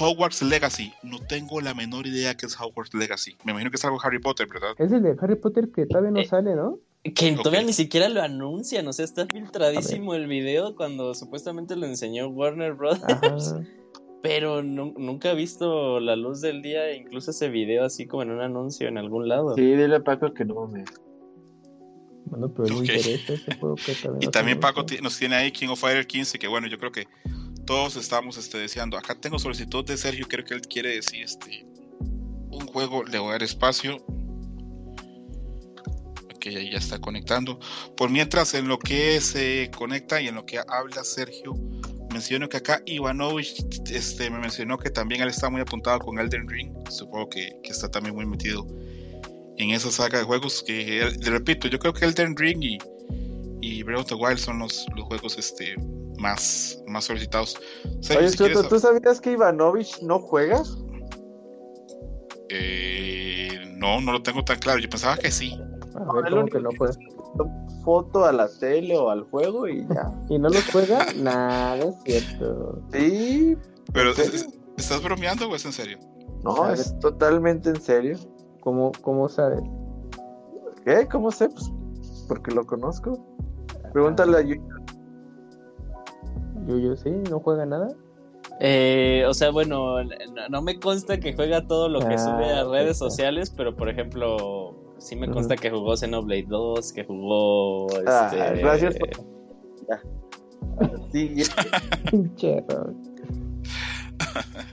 [0.00, 3.36] Hogwarts Legacy, no tengo la menor idea qué es Hogwarts Legacy.
[3.44, 4.74] Me imagino que es algo Harry Potter, ¿verdad?
[4.78, 6.78] Es el de Harry Potter que todavía no Eh, sale, ¿no?
[7.14, 11.86] Que todavía ni siquiera lo anuncian, o sea, está filtradísimo el video cuando supuestamente lo
[11.86, 13.60] enseñó Warner Brothers, Ajá.
[14.22, 18.30] pero nu- nunca he visto la luz del día, incluso ese video así como en
[18.32, 19.54] un anuncio en algún lado.
[19.54, 20.84] Sí, dile a Paco que no me.
[22.26, 22.88] Bueno, pero no Ok.
[22.88, 26.38] interesa ese juego que todavía Y también Paco nos tiene ahí King of Fire 15,
[26.38, 27.06] que bueno, yo creo que
[27.68, 28.96] todos estamos este, deseando.
[28.96, 31.66] Acá tengo solicitud de Sergio, creo que él quiere decir este
[32.50, 34.02] un juego, le voy a dar espacio.
[36.46, 37.60] Ahí ya está conectando.
[37.94, 41.52] Por mientras, en lo que se conecta y en lo que habla Sergio,
[42.10, 46.48] menciono que acá Ivanovich este, me mencionó que también él está muy apuntado con Elden
[46.48, 46.72] Ring.
[46.88, 48.66] Supongo que, que está también muy metido
[49.58, 50.64] en esa saga de juegos.
[50.66, 52.78] Que le repito, yo creo que Elden Ring y,
[53.60, 55.76] y Breath of the Wild son los, los juegos este,
[56.18, 57.58] más, más solicitados.
[58.00, 60.62] Sergio, Oye, si Choto, quieres- ¿tú sabías que Ivanovich no juega?
[62.50, 63.48] Eh,
[63.78, 64.80] No, no lo tengo tan claro.
[64.80, 65.52] Yo pensaba que sí.
[65.94, 66.92] A ver, el ¿cómo único que no puede?
[67.84, 70.10] Foto a la tele o al juego y ya.
[70.28, 71.06] ¿Y no los juega?
[71.16, 72.82] Nada, es cierto.
[72.92, 73.56] Sí,
[73.92, 74.32] Pero, ¿En serio?
[74.34, 75.98] ¿es- ¿estás bromeando o es en serio?
[76.42, 78.16] no, es totalmente en serio.
[78.60, 79.60] ¿Cómo, cómo sabes?
[80.84, 81.06] ¿Qué?
[81.10, 81.48] ¿Cómo sé?
[81.48, 81.70] Pues
[82.28, 83.24] porque lo conozco.
[83.92, 84.62] Pregúntale a Yu-
[86.68, 87.10] Yuyu, ¿sí?
[87.30, 87.88] ¿No juega nada?
[88.60, 92.44] Eh, o sea, bueno, no, no me consta que juega todo lo que Ah, sube
[92.52, 93.10] a redes perfecto.
[93.10, 97.86] sociales, pero por ejemplo, sí me consta que jugó Xenoblade 2, que jugó.
[98.06, 99.10] Ah, este, gracias por-
[99.88, 100.02] Ya.
[101.12, 101.42] Sí,
[102.68, 102.96] Robert.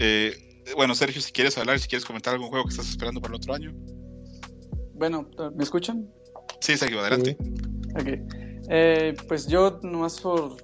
[0.00, 0.32] Eh,
[0.76, 3.36] bueno, Sergio, si quieres hablar, si quieres comentar algún juego que estás esperando para el
[3.40, 3.72] otro año.
[4.94, 6.08] Bueno, ¿me escuchan?
[6.60, 7.36] Sí, Sergio, adelante.
[7.98, 8.06] Ok.
[8.70, 10.56] Eh, pues yo, nomás por,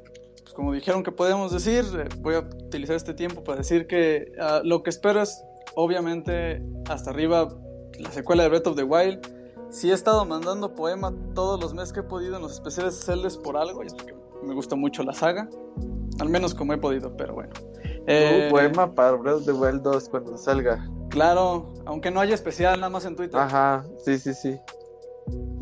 [0.54, 4.60] como dijeron que podemos decir, eh, voy a utilizar este tiempo para decir que ah,
[4.64, 5.44] lo que espero es,
[5.74, 7.48] obviamente, hasta arriba,
[7.98, 9.20] la secuela de Breath of the Wild.
[9.70, 13.04] Si he estado mandando poema todos los meses que he podido en los especiales de
[13.04, 15.48] Celdes por algo, y es porque me gusta mucho la saga.
[16.20, 17.52] Al menos como he podido, pero bueno.
[18.06, 20.88] Eh, Un poema para Breath of the Wild 2 cuando salga.
[21.10, 23.40] Claro, aunque no haya especial, nada más en Twitter.
[23.40, 24.56] Ajá, sí, sí, sí.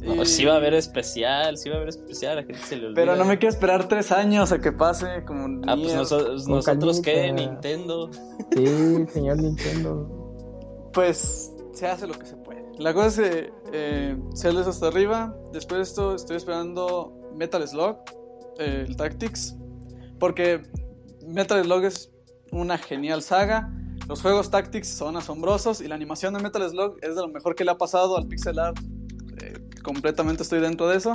[0.03, 2.77] No, sí va a haber especial, sí va a haber especial, a la gente se
[2.77, 3.01] le olvida.
[3.01, 6.55] Pero no me quiero esperar tres años a que pase como Ah, pues nosotros, Con
[6.57, 7.33] nosotros qué.
[7.33, 8.11] Nintendo.
[8.57, 8.67] Sí,
[9.13, 10.91] señor Nintendo.
[10.93, 12.63] Pues se hace lo que se puede.
[12.79, 15.37] La cosa es que eh, Zelda es hasta arriba.
[15.53, 17.99] Después de esto estoy esperando Metal Slug,
[18.59, 19.57] eh, el Tactics.
[20.19, 20.63] Porque
[21.27, 22.11] Metal Slug es
[22.51, 23.73] una genial saga.
[24.09, 27.55] Los juegos Tactics son asombrosos y la animación de Metal Slug es de lo mejor
[27.55, 28.79] que le ha pasado al pixel art.
[29.83, 31.13] Completamente estoy dentro de eso.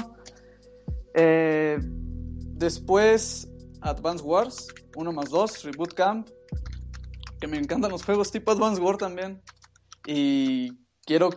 [1.14, 3.48] Eh, después
[3.82, 6.30] Advance Wars 1 más 2, Reboot Camp.
[7.40, 9.42] Que me encantan los juegos tipo Advance Wars también.
[10.06, 10.74] Y
[11.06, 11.30] quiero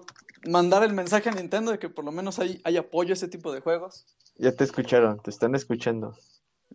[0.48, 3.28] mandar el mensaje a Nintendo de que por lo menos hay, hay apoyo a ese
[3.28, 4.06] tipo de juegos.
[4.38, 6.16] Ya te escucharon, te están escuchando.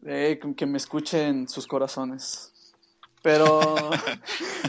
[0.06, 2.52] Eh, que- que me escuchen sus corazones.
[3.24, 3.62] Pero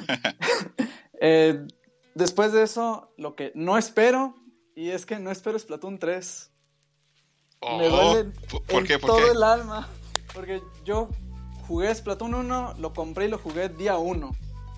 [1.20, 1.66] eh,
[2.14, 4.34] después de eso, lo que no espero,
[4.76, 6.50] y es que no espero Splatoon 3.
[7.78, 8.98] me Oh, duele ¿por- ¿Por en qué?
[8.98, 9.30] ¿Por todo qué?
[9.32, 9.88] el alma.
[10.34, 11.08] Porque yo
[11.66, 14.30] jugué Splatoon 1, lo compré y lo jugué día 1,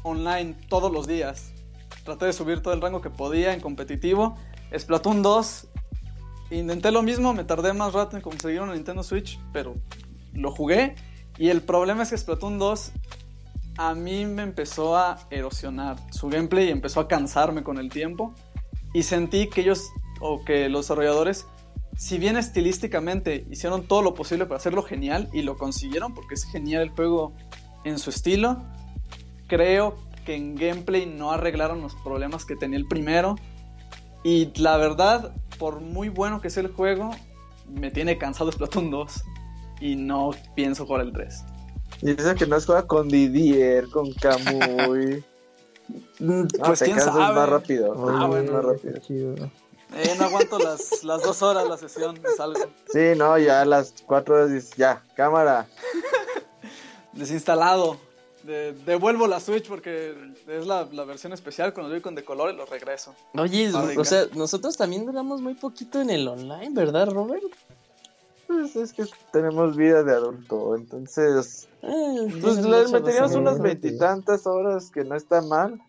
[0.04, 1.52] online, todos los días.
[2.04, 4.38] Traté de subir todo el rango que podía en competitivo.
[4.74, 5.66] Splatoon 2,
[6.52, 9.74] intenté lo mismo, me tardé más rato en conseguir una Nintendo Switch, pero
[10.32, 10.94] lo jugué.
[11.36, 12.92] Y el problema es que Splatoon 2
[13.78, 18.34] a mí me empezó a erosionar su gameplay empezó a cansarme con el tiempo.
[18.92, 21.46] Y sentí que ellos, o que los desarrolladores,
[21.96, 26.44] si bien estilísticamente hicieron todo lo posible para hacerlo genial y lo consiguieron porque es
[26.44, 27.32] genial el juego
[27.84, 28.62] en su estilo,
[29.48, 33.36] creo que en gameplay no arreglaron los problemas que tenía el primero.
[34.22, 37.10] Y la verdad, por muy bueno que sea el juego,
[37.68, 39.24] me tiene cansado Splatoon 2
[39.80, 41.44] y no pienso jugar el 3.
[42.02, 45.24] Y eso que no has jugado con Didier, con Kamui.
[46.18, 47.18] Mm, No, pues quién sabe.
[47.34, 47.92] más rápido.
[48.08, 48.94] Ah, bueno, más rápido.
[48.94, 49.34] qué chido.
[49.94, 52.60] Eh, no aguanto las, las dos horas la sesión, salgo.
[52.92, 55.66] Sí, no, ya a las cuatro horas dices, ya, cámara.
[57.12, 57.96] Desinstalado.
[58.42, 60.14] De- devuelvo la Switch porque
[60.46, 61.74] es la, la versión especial.
[61.74, 63.14] Cuando doy con de color y lo regreso.
[63.34, 67.44] Oye, Ah, o sea, nosotros también duramos muy poquito en el online, ¿verdad, Robert?
[68.46, 71.67] Pues es que tenemos vida de adulto, entonces.
[71.82, 75.80] Ah, Pues le meteríamos unas veintitantas horas que no está mal,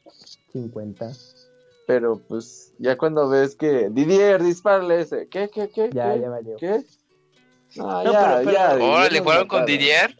[0.53, 1.11] 50.
[1.87, 5.27] pero pues ya cuando ves que Didier, dispárale ese.
[5.27, 5.89] ¿Qué, qué, qué?
[5.91, 6.21] Ya, qué?
[6.21, 6.55] ya valió.
[6.57, 6.83] ¿Qué?
[7.75, 8.75] No, No, ya, pero- pero- ya.
[8.75, 9.65] Didier Órale, ¿jugaron con.
[9.65, 10.19] Didier?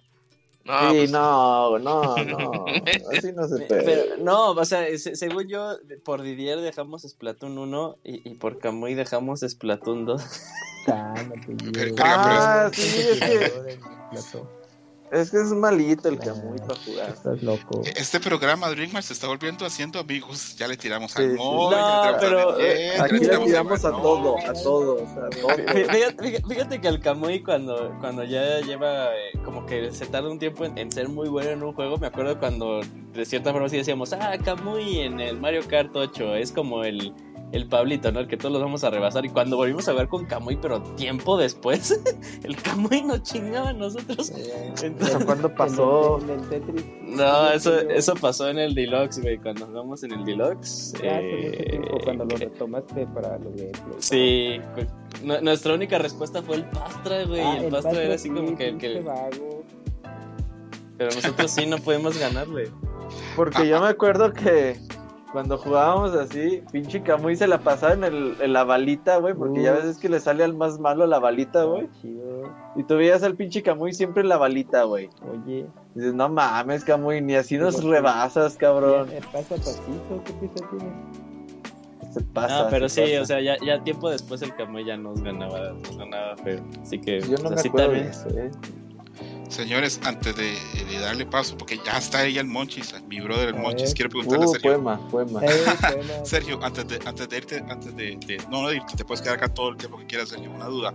[0.65, 2.65] No, Sí, pues, no, no, no.
[3.17, 3.83] Así no se puede.
[3.83, 8.59] Pero, no, o sea, se- según yo, por Didier dejamos Splatoon 1 y, y por
[8.59, 10.21] Kamui dejamos Splatoon 2.
[10.85, 11.95] Cálmate, Pero- Diego.
[11.95, 14.58] pero- Ah, sí, es que.
[15.11, 17.09] Es que es malito el Camuy para jugar.
[17.09, 17.81] Estás loco.
[17.83, 20.55] Este programa Dreamhack se está volviendo haciendo amigos.
[20.57, 21.35] Ya le tiramos al sí.
[21.37, 24.53] Moy, ya No, le tiramos pero, a eh, Aquí le tiramos tiramos a todo, a
[24.53, 25.51] todos, a todos.
[25.57, 30.29] Fí- Fíjate, fíjate que el Kamui cuando, cuando ya lleva eh, como que se tarda
[30.29, 32.81] un tiempo en, en ser muy bueno en un juego, me acuerdo cuando
[33.13, 37.13] de cierta forma sí decíamos, ah, Kamui en el Mario Kart 8 es como el,
[37.51, 38.19] el Pablito, ¿no?
[38.19, 39.25] El que todos los vamos a rebasar.
[39.25, 41.99] Y cuando volvimos a ver con Kamui, pero tiempo después,
[42.43, 44.31] el Kamui nos chingaba a nosotros.
[44.81, 46.19] Entonces- ¿Eso cuándo pasó?
[46.19, 46.85] En el, en el Tetris.
[47.07, 50.93] no, eso, eso pasó en el Deluxe, güey, cuando jugamos en el Deluxe.
[51.01, 53.71] Ya hace mucho eh, tiempo cuando lo retomaste para lo de.
[53.99, 54.59] Sí,
[55.41, 57.41] nuestra única respuesta fue el Pastra, güey.
[57.41, 59.01] Ah, y el, el Pastra Pastra era así sí, como que el que.
[59.01, 59.63] vago.
[60.97, 62.69] Pero nosotros sí no podemos ganarle.
[63.35, 64.79] Porque yo me acuerdo que
[65.31, 69.61] cuando jugábamos así, pinche Camuy se la pasaba en, el, en la balita, güey, porque
[69.61, 71.87] ya ves que le sale al más malo la balita, güey.
[72.01, 72.43] Chido.
[72.75, 75.09] Y tú veías al pinche Camuy siempre en la balita, güey.
[75.31, 79.09] Oye, Dices, no mames, Camuy, ni así nos Pero- rebasas, cabrón.
[79.09, 80.23] ¿qué pasa pasito?
[80.25, 82.13] ¿Qué prisa tienes?
[82.13, 82.63] Se pasa.
[82.63, 83.21] No, pero se sí, pasa.
[83.21, 86.59] o sea, ya, ya tiempo después el Camuy ya nos ganaba, nos ganaba feo.
[86.81, 88.05] Así que, Yo no pues, me así acuerdo también.
[88.05, 88.51] de eso, eh.
[89.49, 93.55] Señores, antes de, de darle paso, porque ya está ella el Monchis, mi brother el
[93.55, 94.71] Monchis, quiero preguntarle a Uh, Sergio.
[94.71, 95.39] poema, poema.
[95.43, 96.13] Eh, poema.
[96.25, 99.37] Sergio, antes de, antes de irte, antes de, de- no, no irte, te puedes quedar
[99.37, 100.93] acá todo el tiempo que quieras, Sergio, una duda.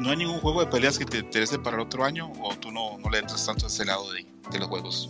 [0.00, 2.72] ¿No hay ningún juego de peleas que te interese para el otro año o tú
[2.72, 5.08] no, no le entras tanto a ese lado de, de los juegos?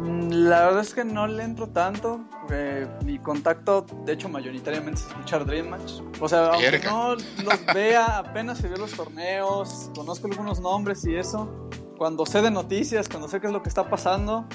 [0.00, 2.20] La verdad es que no le entro tanto.
[2.50, 5.94] eh, mi contacto, de hecho, mayoritariamente es escuchar Dream Match.
[6.20, 11.16] O sea, aunque no los vea, apenas se veo los torneos, conozco algunos nombres y
[11.16, 11.68] eso.
[11.96, 14.46] Cuando sé de noticias, cuando sé qué es lo que está pasando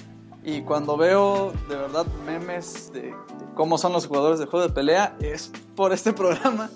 [0.44, 3.16] y cuando veo de verdad memes de, de
[3.54, 6.70] cómo son los jugadores de juego de pelea, es por este programa.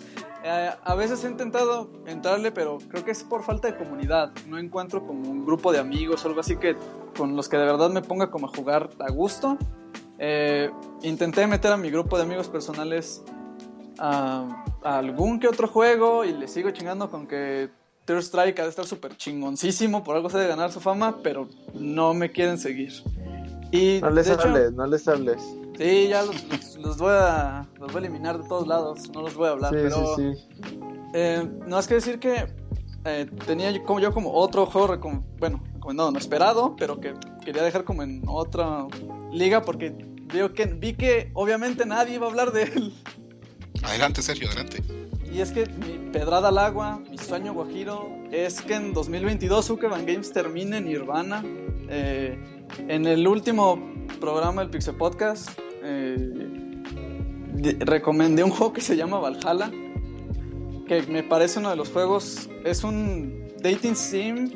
[0.49, 4.31] Eh, a veces he intentado entrarle, pero creo que es por falta de comunidad.
[4.47, 6.77] No encuentro como un grupo de amigos o algo así que
[7.17, 9.57] con los que de verdad me ponga como a jugar a gusto.
[10.19, 10.71] Eh,
[11.01, 13.21] intenté meter a mi grupo de amigos personales
[13.99, 17.69] a, a algún que otro juego y le sigo chingando con que
[18.05, 21.49] Third Strike ha de estar súper chingoncísimo, por algo se de ganar su fama, pero
[21.73, 22.93] no me quieren seguir.
[23.71, 25.43] Y No les de hecho- hables, no les hables.
[25.77, 29.21] Sí, ya los, los- los voy a, los voy a eliminar de todos lados, no
[29.21, 30.15] los voy a hablar, Sí, pero...
[30.15, 30.79] sí, sí.
[31.13, 32.47] Eh, no es que decir que
[33.05, 37.13] eh, tenía yo como, yo como otro juego, recom- bueno, recomendado, no esperado, pero que
[37.45, 38.85] quería dejar como en otra
[39.31, 39.93] liga porque
[40.33, 42.93] veo que, vi que obviamente nadie iba a hablar de él.
[43.83, 44.83] Adelante, Sergio, adelante.
[45.31, 50.05] Y es que mi pedrada al agua, mi sueño guajiro, es que en 2022 Sukeban
[50.05, 51.43] Games termine Nirvana.
[51.89, 52.37] Eh,
[52.87, 53.79] en el último
[54.19, 55.49] programa del Pixel Podcast
[55.83, 56.77] eh,
[57.79, 59.71] recomendé un juego que se llama Valhalla,
[60.87, 64.51] que me parece uno de los juegos, es un dating sim,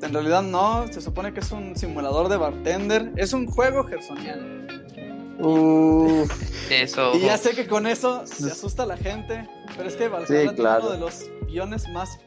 [0.00, 4.66] en realidad no, se supone que es un simulador de bartender, es un juego gersoniano.
[5.40, 6.30] Uf,
[6.70, 7.12] Eso.
[7.14, 10.56] Y ya sé que con eso se asusta la gente, pero es que Valhalla Sí,
[10.56, 10.82] claro.
[10.84, 12.18] uno de los guiones más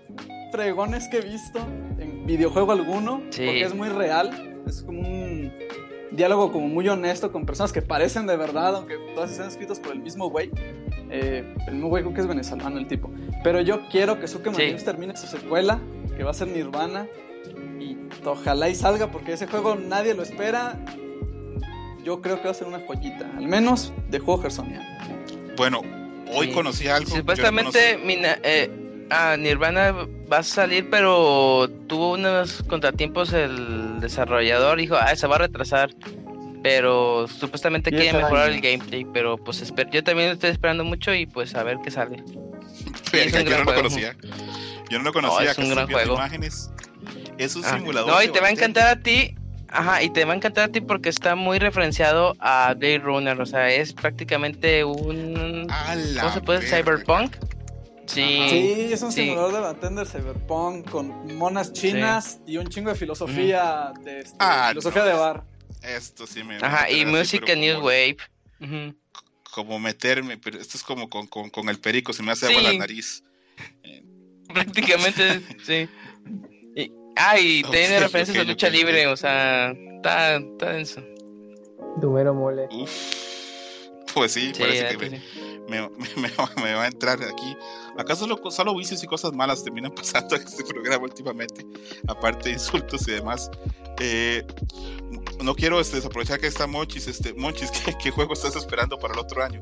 [0.52, 1.60] fregones que he visto
[2.00, 3.44] en videojuego alguno, Sí.
[3.46, 5.52] porque es muy real, es como un
[6.12, 9.94] diálogo como muy honesto con personas que parecen de verdad, aunque todas están escritas por
[9.94, 10.52] el mismo güey.
[11.10, 13.10] Eh, el mismo güey creo que es venezolano el tipo.
[13.44, 14.76] Pero yo quiero que Sukeman Sí.
[14.86, 15.80] Termine su secuela,
[16.16, 17.08] que va a ser Nirvana,
[17.80, 20.78] y ojalá y salga, porque ese juego nadie lo espera.
[22.04, 24.84] Yo creo que va a ser una joyita, al menos de juego gersoniano.
[25.56, 25.82] Bueno,
[26.34, 26.54] hoy Sí.
[26.54, 27.10] conocí algo.
[27.16, 29.94] Supuestamente Mina- eh, ah, Nirvana
[30.32, 34.78] va a salir, pero tuvo unos contratiempos el desarrollador.
[34.80, 35.92] Dijo, ah, se va a retrasar.
[36.64, 39.06] Pero supuestamente quiere mejorar el gameplay.
[39.12, 42.18] Pero pues esper- yo también lo estoy esperando mucho y pues a ver qué sale.
[42.24, 43.82] conocía- es un yo gran no lo juego.
[43.82, 44.16] conocía.
[44.90, 45.52] Yo no lo conocía.
[45.52, 46.14] es un gran juego.
[46.16, 46.70] imágenes.
[47.40, 48.12] Es un Ah, simulador.
[48.12, 49.36] No, y te va a encantar a ti.
[49.74, 53.40] Ajá, y te va a encantar a ti porque está muy referenciado a Blade Runner.
[53.42, 55.66] O sea, es prácticamente un.
[56.20, 56.60] ¿Cómo se puede?
[56.60, 56.78] verga.
[56.78, 57.36] Cyberpunk.
[58.14, 58.48] Sí.
[58.50, 59.22] Sí, es un sí.
[59.24, 64.68] simulador de bartender cyberpunk con monas chinas y un chingo de filosofía de este, Ah,
[64.70, 65.08] filosofía no.
[65.08, 65.44] de bar.
[65.82, 66.58] Esto sí me.
[66.58, 68.18] Ajá, me y música New como- Wave.
[69.54, 72.54] Como meterme, pero esto es como con, con, con el perico, se me hace Sí.
[72.56, 73.24] agua la nariz.
[74.54, 75.88] Prácticamente, sí.
[76.76, 81.02] Y, ah, y tiene referencias a lucha libre, o sea, está, está denso.
[81.98, 82.68] Dumero mole.
[82.72, 82.92] Uf.
[84.14, 85.22] Pues sí, Sí, parece que me.
[85.70, 85.82] me,
[86.22, 86.32] me-
[86.64, 87.56] me va a entrar aquí.
[87.98, 91.66] Acá solo, solo vicios y cosas malas terminan pasando en este programa últimamente,
[92.08, 93.50] aparte de insultos y demás.
[94.00, 94.46] Eh,
[95.44, 97.08] no quiero este, desaprovechar que está Monchis.
[97.08, 99.62] Este, Monchis, ¿qué, qué juego estás esperando para el otro año?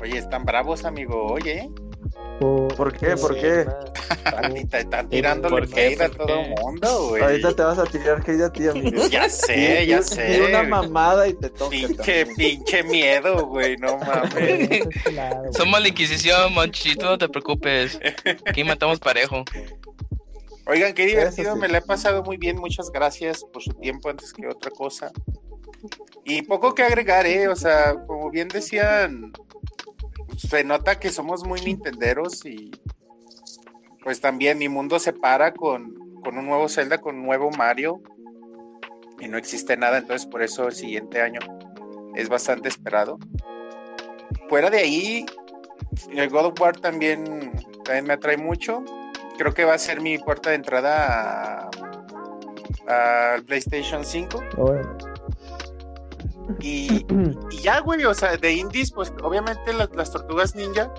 [0.00, 1.26] Oye, están bravos, amigo.
[1.26, 1.70] Oye,
[2.40, 3.16] ¿Por qué?
[3.16, 3.66] ¿Por qué?
[4.24, 5.88] están, te están tirando ¿por el qué?
[5.88, 6.42] hate a ¿Por todo qué?
[6.42, 7.22] el mundo, güey.
[7.22, 9.02] Ahorita te vas a tirar hate a ti, amigo.
[9.10, 10.24] Ya sé, ya sé.
[10.24, 11.68] di una mamada y te toca.
[11.70, 12.36] Pinche, también.
[12.36, 14.32] pinche miedo, güey, no mames.
[14.70, 15.52] Este.
[15.52, 18.00] Somos la Inquisición, Monchito, no te preocupes.
[18.46, 19.44] Aquí matamos parejo.
[20.66, 21.60] Oigan, qué divertido, sí.
[21.60, 22.56] me la he pasado muy bien.
[22.56, 25.12] Muchas gracias por su tiempo antes que otra cosa.
[26.24, 27.48] Y poco que agregar, ¿eh?
[27.48, 29.32] O sea, como bien decían,
[30.48, 32.70] se nota que somos muy nintenderos y
[34.02, 38.02] pues también mi mundo se para con, con un nuevo Zelda, con un nuevo Mario
[39.20, 41.40] y no existe nada, entonces por eso el siguiente año
[42.14, 43.18] es bastante esperado.
[44.48, 45.26] Fuera de ahí,
[46.10, 47.52] el God of War también,
[47.84, 48.82] también me atrae mucho.
[49.36, 51.68] Creo que va a ser mi puerta de entrada
[52.86, 54.42] al PlayStation 5.
[54.56, 54.96] Ahora,
[56.60, 57.06] Y,
[57.50, 60.92] y ya, güey, o sea, de indies, pues obviamente las, tortugas ninja.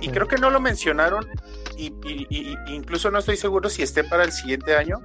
[0.00, 1.28] Y creo que no lo mencionaron.
[1.76, 5.00] Y, y- y- incluso no estoy seguro si esté para el siguiente año.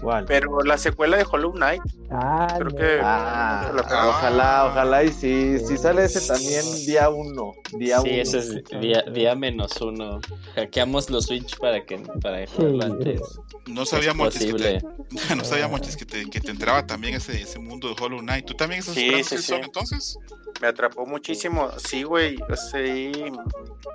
[0.00, 0.24] ¿Cuál?
[0.24, 2.76] Pero la secuela de Hollow Knight, Ah, creo no.
[2.76, 3.00] que.
[3.02, 4.08] Ah, la- Ah.
[4.08, 5.58] ojalá, ojalá y sí.
[5.58, 7.52] Si sale ese también día uno.
[7.78, 8.22] Día Sí, uno.
[8.22, 10.20] ese es día, día menos uno.
[10.54, 13.20] Hackeamos los Switch para que para jugarlo antes.
[13.66, 17.14] No Es sabía, Monchis, que te, no sabía, Monchis, que te, que te entraba también
[17.14, 18.46] ese, ese mundo de Hollow Knight.
[18.46, 19.54] ¿Tú también estás Sí, sí, sí.
[19.54, 20.16] entonces?
[20.60, 21.70] me atrapó muchísimo.
[21.78, 22.36] Sí, güey,
[22.72, 23.12] sí,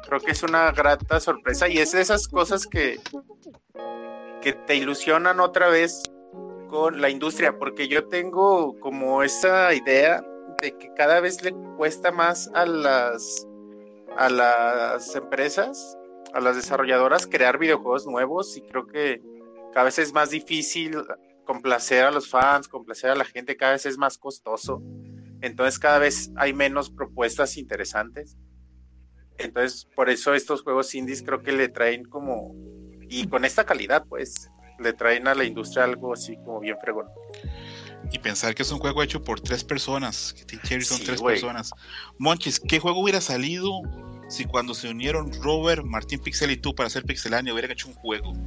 [0.08, 3.00] creo que es una grata sorpresa y es de esas cosas que,
[4.46, 6.04] que te ilusionan otra vez
[6.70, 10.24] con la industria, porque yo tengo como esa idea
[10.62, 13.48] de que cada vez le cuesta más a las
[14.16, 15.98] a las empresas,
[16.32, 19.20] a las desarrolladoras crear videojuegos nuevos y creo que
[19.74, 20.96] cada vez es más difícil
[21.44, 24.80] complacer a los fans, complacer a la gente, cada vez es más costoso.
[25.42, 28.38] Entonces cada vez hay menos propuestas interesantes.
[29.40, 32.54] Entonces por eso estos juegos indies creo que le traen como,
[33.22, 37.08] y con esta calidad pues, le traen a la industria algo así como bien fregón.
[38.12, 41.06] Y pensar que es un juego hecho por tres personas, que Team Cherry son Sí,
[41.06, 41.72] tres personas.
[42.20, 43.82] Monchis, ¿qué juego hubiera salido
[44.30, 47.94] si cuando se unieron Robert, Martín Pixel y tú para hacer Pixelania hubieran hecho un
[47.96, 48.34] juego?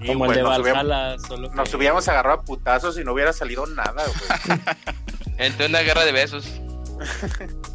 [0.00, 2.98] Y Como el bueno, de nos, hubiéramos, Valhalla, solo que- nos hubiéramos agarrado a putazos
[2.98, 4.58] y no hubiera salido nada, güey.
[5.38, 6.46] Entre una guerra de besos.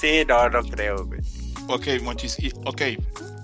[0.00, 1.20] Sí, no, no creo, güey.
[1.72, 2.82] Ok, Monchis, y, ok,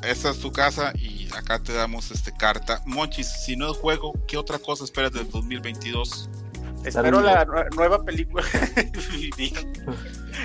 [0.02, 2.82] esta es tu casa y acá te damos este carta.
[2.84, 6.28] Monchis, si no es juego, ¿qué otra cosa esperas del 2022?
[6.84, 8.42] Espero la nue- nueva película.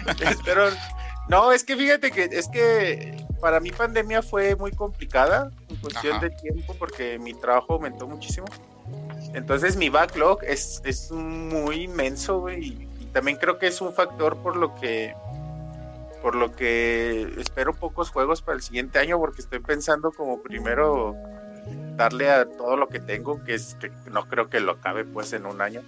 [0.22, 0.70] Espero.
[1.28, 6.18] No, es que fíjate que es que para mí pandemia fue muy complicada en cuestión
[6.18, 6.26] Ajá.
[6.26, 8.48] de tiempo porque mi trabajo aumentó muchísimo.
[9.34, 12.64] Entonces mi backlog es, es muy inmenso, güey.
[12.64, 15.14] Y, y también creo que es un factor por lo que
[16.22, 21.16] por lo que espero pocos juegos para el siguiente año porque estoy pensando como primero
[21.96, 25.34] darle a todo lo que tengo, que es que no creo que lo acabe pues
[25.34, 25.82] en un año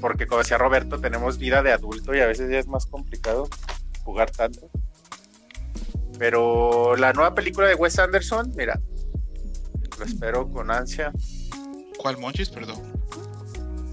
[0.00, 3.48] porque como decía Roberto, tenemos vida de adulto y a veces ya es más complicado
[4.04, 4.70] jugar tanto.
[6.18, 8.80] Pero la nueva película de Wes Anderson, mira,
[9.98, 11.12] lo espero con ansia.
[11.98, 12.50] ¿Cuál Monchis?
[12.50, 12.80] Perdón.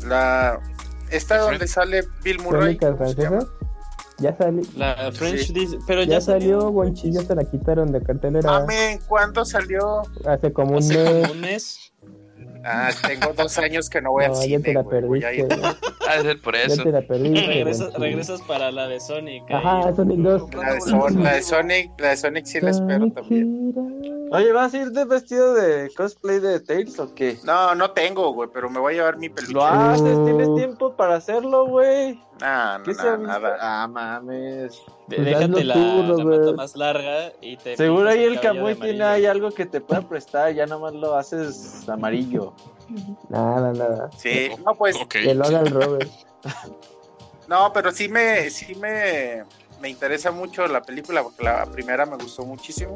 [0.05, 0.59] La
[1.09, 2.77] esta ¿El donde sale Bill Murray.
[4.19, 4.61] Ya salió.
[4.77, 5.53] La French Sí.
[5.53, 10.03] Dis- pero Ya ya, salió, Bonchi, ya se la quitaron de cartelera Mame, ¿cuándo salió?
[10.25, 11.21] hace como un hace mes.
[11.21, 11.92] como un mes.
[12.65, 14.59] Ah, tengo dos años que no voy al No, ya cine.
[14.59, 15.47] te la perdiste.
[16.43, 16.83] Por Ya eso.
[16.83, 17.63] te la perdiste.
[17.99, 19.43] Regresas, para la de Sonic.
[19.49, 19.55] ahí.
[19.55, 20.53] Ajá, Sonic 2.
[20.55, 23.73] La de, Son- la de Sonic, la de Sonic sí la espero también.
[24.31, 27.37] Oye, ¿vas a ir de vestido de cosplay de Tails o qué?
[27.43, 29.53] No, no tengo, güey, pero me voy a llevar mi peluche.
[29.53, 32.19] Lo haces, tienes tiempo para hacerlo, güey.
[32.41, 33.57] Nah, no, ¿Qué se nah, nada.
[33.61, 34.81] Ah, mames.
[35.07, 36.39] Pues déjate la, tú, la Robert.
[36.45, 37.75] mata más larga y te.
[37.75, 41.87] Seguro ahí el Camuy tiene ahí algo que te pueda prestar, ya nomás lo haces
[41.89, 42.53] amarillo.
[43.29, 44.09] Nada, nada.
[44.17, 45.09] Sí, no, pues, Ok.
[45.09, 46.09] Que lo haga el Robert.
[47.47, 49.43] no, pero sí me, sí me,
[49.81, 52.95] me interesa mucho la película porque la primera me gustó muchísimo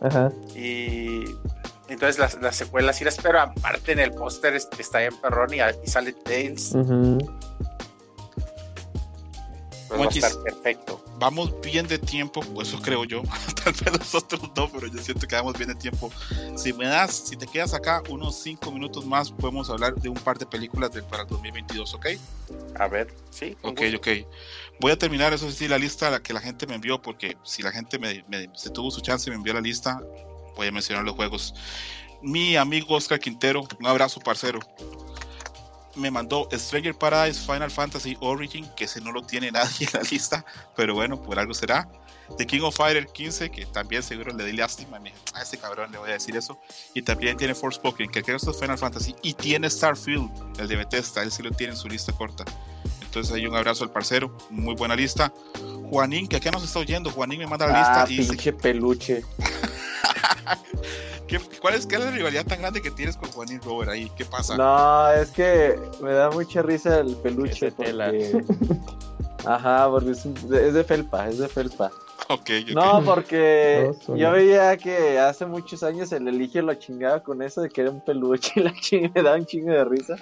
[0.00, 0.30] Ajá.
[0.54, 1.24] y
[1.88, 3.40] entonces la, la secuela sí la espero.
[3.40, 7.18] Aparte en el póster es- está en perrón y, y sale Tails, ujú.
[9.88, 10.24] pues va a Monchis.
[10.24, 11.02] estar perfecto.
[11.20, 13.22] Vamos bien de tiempo, pues eso creo yo.
[13.62, 16.10] Tal vez nosotros no, pero yo siento que vamos bien de tiempo.
[16.56, 20.16] Si me das, si te quedas acá unos 5 minutos más, podemos hablar de un
[20.16, 22.06] par de películas del, para el 2022, ¿ok?
[22.78, 23.54] A ver, sí.
[23.62, 23.96] Ok, gusto.
[23.98, 24.08] ok.
[24.80, 27.62] Voy a terminar, eso sí, la lista la que la gente me envió, porque si
[27.62, 30.00] la gente me, me- se tuvo su chance y me envió la lista,
[30.56, 31.54] voy a mencionar los juegos.
[32.22, 34.58] Mi amigo Oscar Quintero, un abrazo, parcero.
[35.96, 40.00] Me mandó Stranger Paradise Final Fantasy Origin, que ese no lo tiene nadie en la
[40.08, 40.44] lista,
[40.76, 41.88] pero bueno, por algo será.
[42.38, 45.90] The King of Fighter 15, que también seguro le di lástima me- a ese cabrón,
[45.90, 46.60] le voy a decir eso.
[46.94, 49.16] Y también tiene Forspoken, que creo que es Final Fantasy.
[49.22, 50.30] Y tiene Starfield,
[50.60, 52.44] el de Bethesda, él sí lo tiene en su lista corta.
[53.02, 55.32] Entonces ahí un abrazo al parcero, muy buena lista.
[55.90, 58.52] Juanín, que acá nos está oyendo, Juanín me manda la lista Ah, y dice, pinche
[58.52, 59.24] peluche.
[61.30, 64.10] ¿qué, cuál, es, ¿qué es la rivalidad tan grande que tienes con Juanín Robert ahí?
[64.16, 64.56] ¿Qué pasa?
[64.56, 68.42] No, es que me da mucha risa el peluche porque...
[69.46, 71.90] Ajá, porque es, un- es de felpa, es de felpa.
[72.28, 72.70] Ok, ok.
[72.74, 77.70] No, porque yo veía que hace muchos años el eligio lo chingaba con eso de
[77.70, 80.16] que era un peluche y la chinga me daba un chingo de risa.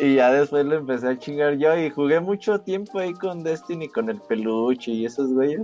[0.00, 3.88] y ya después lo empecé a chingar yo y jugué mucho tiempo ahí con Destiny
[3.88, 5.60] con el peluche y esos güeyes.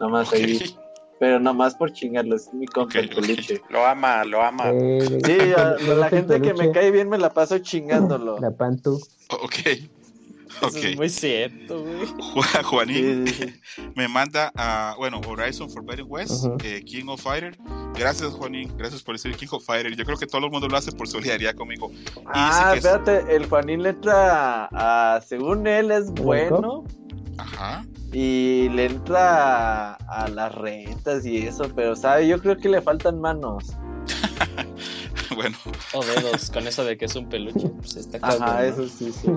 [0.00, 0.58] Nomás ahí.
[1.20, 3.60] Pero nomás por chingarlo, es mi compa el peluche.
[3.68, 4.70] Lo ama, lo ama.
[4.72, 8.38] Eh, Sí, a, la gente que me cae bien me la paso chingándolo.
[8.40, 8.98] La Pantu.
[9.28, 9.54] Ok.
[9.66, 10.76] Eso Ok.
[10.76, 12.06] es muy cierto, güey.
[12.06, 13.82] Ju- Juanín Sí, sí, sí.
[13.94, 17.56] me manda a, bueno, Horizon Forbidden West, eh, King of Fighter.
[17.96, 18.74] Gracias, Juanín.
[18.76, 19.94] Gracias por decir King of Fighter.
[19.94, 21.90] Yo creo que todo el mundo lo hace por solidaridad conmigo.
[21.92, 26.84] Y Ah, es- espérate, el Juanín le entra a, a- según él es bueno
[27.40, 27.84] Ajá.
[28.12, 32.80] y le entra a, a las rentas y eso, pero sabe, yo creo que le
[32.82, 33.64] faltan manos.
[35.36, 35.56] Bueno,
[35.92, 37.68] O dedos, con eso de que es un peluche.
[37.68, 38.82] Pues está Ajá, cabrón, ¿no?
[38.82, 39.28] eso sí, sí.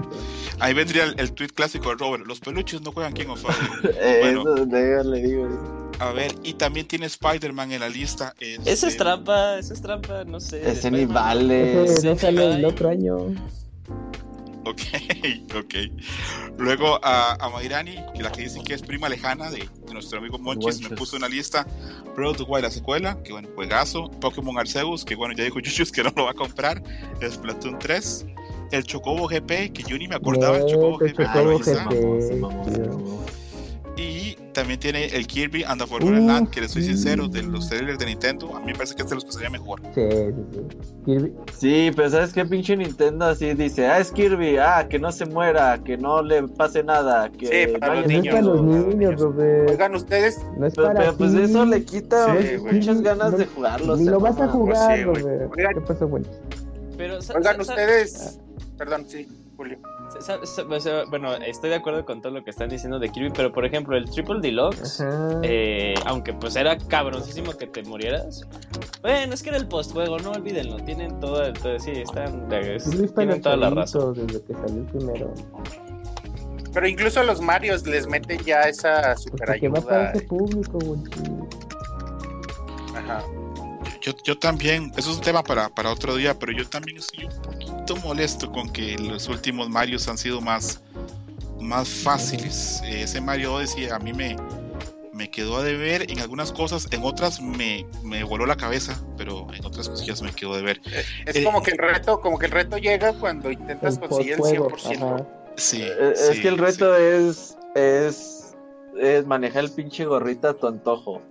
[0.60, 2.26] ahí vendría el, el tweet clásico de Robert.
[2.26, 3.96] Los peluches no juegan King of Fighter.
[4.22, 4.42] Bueno.
[4.56, 5.48] Eso, le, le digo.
[5.48, 5.90] eso.
[6.00, 8.34] A ver, y también tiene Spider-Man en la lista.
[8.40, 10.68] este, Esa es trampa, esa es trampa, no sé.
[10.68, 11.84] Ese ni vale.
[11.86, 13.18] Ese no sale el otro año.
[14.66, 14.82] Ok,
[15.56, 15.76] ok.
[16.58, 20.20] Luego a, a Mairani, que la que dicen que es prima lejana de, de nuestro
[20.20, 21.68] amigo Monchis, me puso una lista.
[22.16, 24.10] Breath of la secuela, que bueno, juegazo.
[24.22, 26.82] Pokémon Arceus, que bueno, ya dijo Yushus que no lo va a comprar.
[27.22, 28.26] Splatoon 3.
[28.72, 31.24] El Chocobo GP, que yo ni me acordaba del Chocobo Bien, GP.
[31.24, 31.60] Chocobo
[33.96, 36.90] Y también tiene el Kirby and the Forgotten Uh, Land, que les soy sí.
[36.90, 39.32] sincero, de los trailers de Nintendo, a mí me parece que es de los que
[39.34, 39.82] sería mejor.
[39.94, 40.60] Sí, sí, sí.
[41.06, 42.44] Kirby- Sí, pero ¿sabes qué?
[42.44, 46.42] Pinche Nintendo así dice, ah, es Kirby, ah, que no se muera, que no le
[46.48, 48.62] pase nada, que Sí, para no los haya No es niños, para los
[48.96, 49.22] niños.
[49.70, 51.42] Oigan, ustedes, No es Pero, para pero, pues ti.
[51.44, 52.74] eso le quita Sí, güey.
[52.76, 53.96] muchas ganas No- de jugarlo.
[53.96, 55.22] Ni lo vas a jugar, Sí, güey.
[55.22, 55.52] Robert.
[55.56, 55.74] Oigan.
[55.76, 56.24] ¿Qué pasó, güey?
[56.98, 58.40] Pero, oigan, ustedes,
[58.76, 59.78] perdón, sí, Julio.
[61.10, 63.96] Bueno, estoy de acuerdo con todo lo que están diciendo de Kirby, pero por ejemplo,
[63.98, 65.04] el Triple Deluxe,
[65.44, 68.48] eh, aunque pues era cabroncísimo que te murieras.
[69.02, 70.78] Bueno, es que era el postjuego, no olvídenlo.
[70.78, 74.14] Tienen todo, todo- sí, están, es- Kirby es para tienen toda la razón.
[74.14, 75.34] desde que salió el primero.
[76.74, 80.12] Pero incluso a los Marios les meten ya esa super Porque va para ayuda.
[80.14, 81.02] ese público, güey.
[82.96, 83.24] Ajá.
[84.04, 87.26] Yo, yo también, eso es un tema para, para otro día, pero yo también estoy
[87.26, 90.82] un poquito molesto con que los últimos Marios han sido más,
[91.62, 92.82] más fáciles.
[92.86, 94.36] Eh, ese Mario Odyssey a mí me,
[95.14, 99.48] me quedó a deber en algunas cosas, en otras me, me voló la cabeza, pero
[99.54, 100.82] en otras cosillas me quedó a deber.
[101.26, 104.38] Es Eh, como que el reto, como que el reto llega cuando intentas conseguir el
[104.40, 104.96] postjuego, 100%.
[105.16, 105.28] ajá.
[105.56, 106.62] Sí, Eh, Es sí, que el sí.
[106.62, 108.54] reto es, es,
[109.00, 111.22] es manejar el pinche gorrita a tu antojo.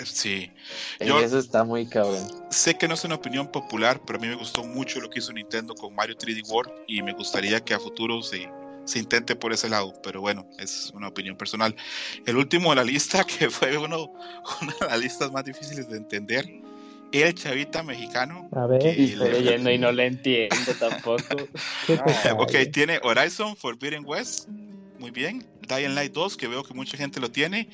[0.00, 0.50] Eh, Sí,
[1.00, 2.26] Yo- eso está muy cabrón.
[2.50, 5.18] sé que no es una opinión popular, pero a mí me gustó mucho lo que
[5.20, 8.48] hizo Nintendo con Mario 3D World y me gustaría que a futuro se,
[8.84, 11.74] se intente por ese lado, pero bueno, es una opinión personal.
[12.26, 14.12] El último de la lista, que fue uno,
[14.62, 16.48] una de las listas más difíciles de entender,
[17.12, 18.48] el chavita mexicano.
[18.52, 18.80] A ver.
[18.80, 21.22] que Estoy le- leyendo y no le entiendo tampoco.
[22.38, 24.48] ok, tiene Horizon Forbidden West,
[24.98, 25.44] muy bien.
[25.68, 27.68] Dying Light 2, que veo que mucha gente lo tiene.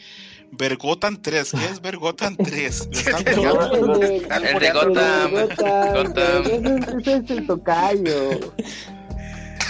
[0.50, 2.88] Vergotan 3, ¿qué es Vergotan 3?
[2.92, 3.86] ¿Lo están No, poniendo?
[3.86, 5.36] No, el de- Gotham.
[7.00, 8.52] Ese es el tocayo.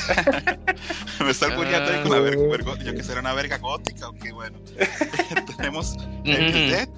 [1.25, 2.21] Me están poniendo ahí con la Ah.
[2.21, 4.59] verga, yo que será una verga gótica, ok, bueno.
[5.57, 6.89] Tenemos Evil Dead,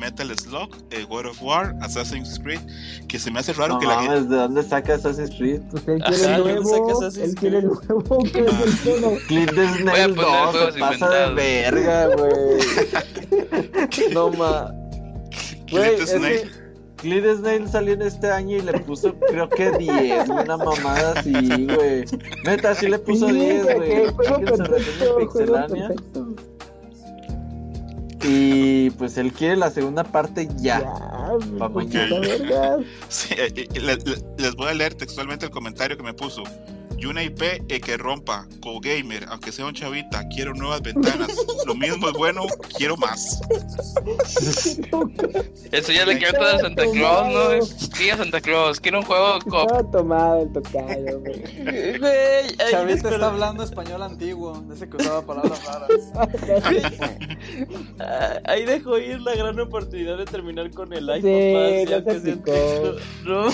[0.00, 2.60] Metal Slug, eh, God of War, Assassin's Creed,
[3.06, 4.20] que se me hace raro No que la gente...
[4.22, 5.60] ¿de dónde sacas Assassin's Creed?
[5.70, 7.02] Pues él Ajá, quiere el ¿dónde nuevo.
[7.22, 8.18] Él quiere el nuevo.
[8.24, 9.16] que es el tono.
[9.28, 14.12] Clint Voy a Snail poner 2, juegos se pasa de verga, güey.
[14.14, 14.72] No ma.
[15.66, 16.50] Clint ese Snail.
[16.96, 21.32] Clint Snail salió en este año y le puso creo que 10, una mamada así,
[21.66, 22.04] güey.
[22.44, 24.64] Neta, sí le puso Sí, 10, güey, que perfecto,
[24.98, 25.88] juego Pixelania.
[25.88, 26.26] perfecto.
[28.22, 30.80] Y pues él quiere la segunda parte ya.
[30.80, 31.38] Ya,
[31.68, 32.76] mañana.
[33.30, 36.42] eh, eh, le- le- les voy a leer textualmente el comentario que me puso.
[37.00, 41.34] Y una IP que rompa, co-gamer, aunque sea un chavita, quiero nuevas ventanas.
[41.66, 42.42] Lo mismo es bueno,
[42.76, 43.40] quiero más.
[45.72, 47.62] Eso ya le quiero todo a Santa Claus, ¿no?
[47.96, 48.80] Sí, a Santa Claus.
[48.80, 49.62] Quiero un juego cop.
[49.70, 51.42] Estaba tomado el tocayo, güey.
[52.70, 56.12] Chavita está hablando español antiguo, de ese que usaba palabras raras.
[57.98, 62.02] Ah, Ahí dejo ir la gran oportunidad de terminar con el iPod Sí, ya
[63.24, 63.48] no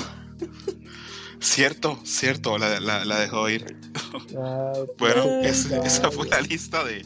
[1.40, 3.76] Cierto, cierto, la, la, la dejó ir.
[4.30, 7.04] Ay, Bueno, es- esa fue la lista de,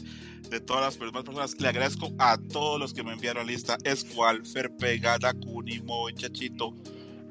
[0.49, 1.59] de todas las demás personas.
[1.59, 3.77] Le agradezco a todos los que me enviaron lista.
[3.83, 6.73] Escual, Ferpe, Gada, Kunimo, Chachito,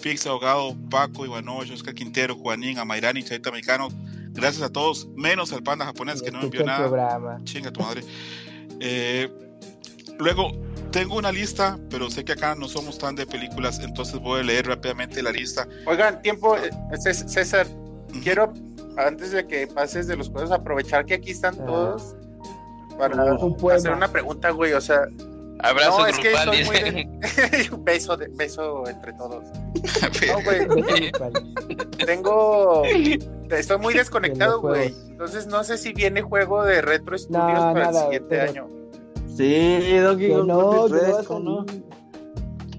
[0.02, 3.89] Pix Ahogado, Paco, Ivanovich, Oscar Quintero, Juanín, Amairani, Chavita Mexicano.
[4.32, 6.89] Gracias a todos, menos al panda japonés que no me envió Escucha el nada.
[7.18, 7.44] programa.
[7.44, 8.02] Chinga tu madre.
[8.78, 9.28] Eh,
[10.18, 10.52] luego,
[10.91, 14.43] tengo una lista, pero sé que acá no somos tan de películas, entonces voy a
[14.43, 15.67] leer rápidamente la lista.
[15.87, 17.67] Oigan, tiempo, eh, Cés- César,
[18.23, 18.53] quiero,
[18.97, 21.67] antes de que pases de los juegos, aprovechar que aquí están Ah.
[21.67, 22.17] todos
[22.99, 23.79] para Un poema.
[23.79, 24.73] hacer una pregunta, güey.
[24.75, 25.03] O sea,
[25.62, 27.09] Abrazo No, es que grupal, estoy muy de...
[27.81, 29.45] beso, de- beso entre todos.
[30.27, 31.12] No, güey,
[32.05, 32.83] tengo...
[33.51, 34.95] Estoy muy desconectado, güey.
[35.09, 38.51] Entonces no sé si viene juego de Retro Studios No, para nada, el siguiente pero-
[38.51, 38.69] año.
[39.41, 41.65] Sí, Donkey Que Kong no, Country que no va a 3, ¿cómo no?
[41.67, 41.83] salir.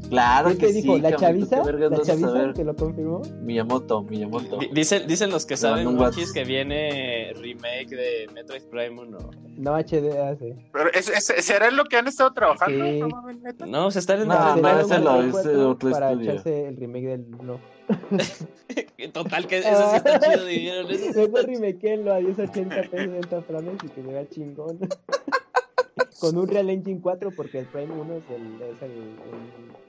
[0.09, 0.95] Claro ¿Qué que te dijo?
[0.95, 1.55] sí, ¿La chaviza?
[1.63, 3.21] ¿qué vergas ¿La chaviza que lo confirmó?
[3.43, 4.57] Miyamoto, Miyamoto.
[4.57, 6.33] Di- Dicen, dicen los que saben, Monchis, WhatsApp.
[6.33, 9.17] que viene remake de Metroid Prime 1.
[9.57, 10.57] No, HD hace.
[10.73, 12.83] Pero ¿es, es- ¿será lo que han estado trabajando?
[12.85, 12.99] Sí.
[12.99, 13.65] No.
[13.67, 15.91] No, se están en No, el- no, Sacaron ese un lo- Play ese 4 otro
[15.91, 16.31] Para estudio.
[16.31, 17.59] echarse el remake del 1.
[19.13, 20.91] Total, que eso sí está chido, dijeron.
[20.91, 24.79] Eso sí Luego a 1080p 60 frames y que se vea chingón.
[26.19, 28.61] Con un Real Engine 4 porque el Prime 1 es el...
[28.61, 29.81] Es el, el-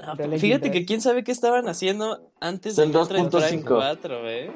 [0.00, 0.86] Ah, Fíjate que 3.
[0.86, 3.64] quién sabe qué estaban haciendo antes Es de el Metroid Prime 2.5.
[3.64, 4.50] 4, ¿eh?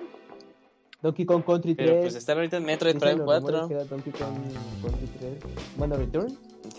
[1.03, 1.89] Donkey Kong Country 3.
[1.89, 3.47] Pero pues están ahorita en Metroid Dicen Prime los 4.
[3.61, 5.33] rumores que era Donkey Kong Country 3.
[5.77, 6.39] Bueno, Return.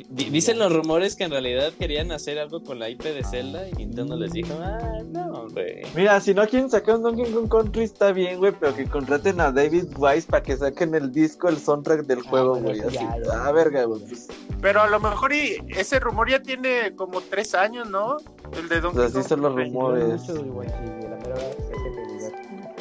[0.10, 3.68] Di- Dicen los rumores que en realidad querían hacer algo con la IP de Zelda
[3.68, 5.82] y Nintendo les dijo, ah, no, güey.
[5.96, 9.40] Mira, si no quieren sacar un Donkey Kong Country está bien, güey, pero que contraten
[9.42, 12.82] a David Wise para que saquen el disco, el soundtrack del juego, pero güey.
[12.82, 12.98] Así,
[13.34, 14.02] ah, verga, güey.
[14.02, 14.28] pues,
[14.62, 18.18] Pero a lo mejor y ese rumor ya tiene como tres años, ¿no?
[18.58, 19.28] El de Donkey Pues así Kong.
[19.28, 20.22] son los rumores.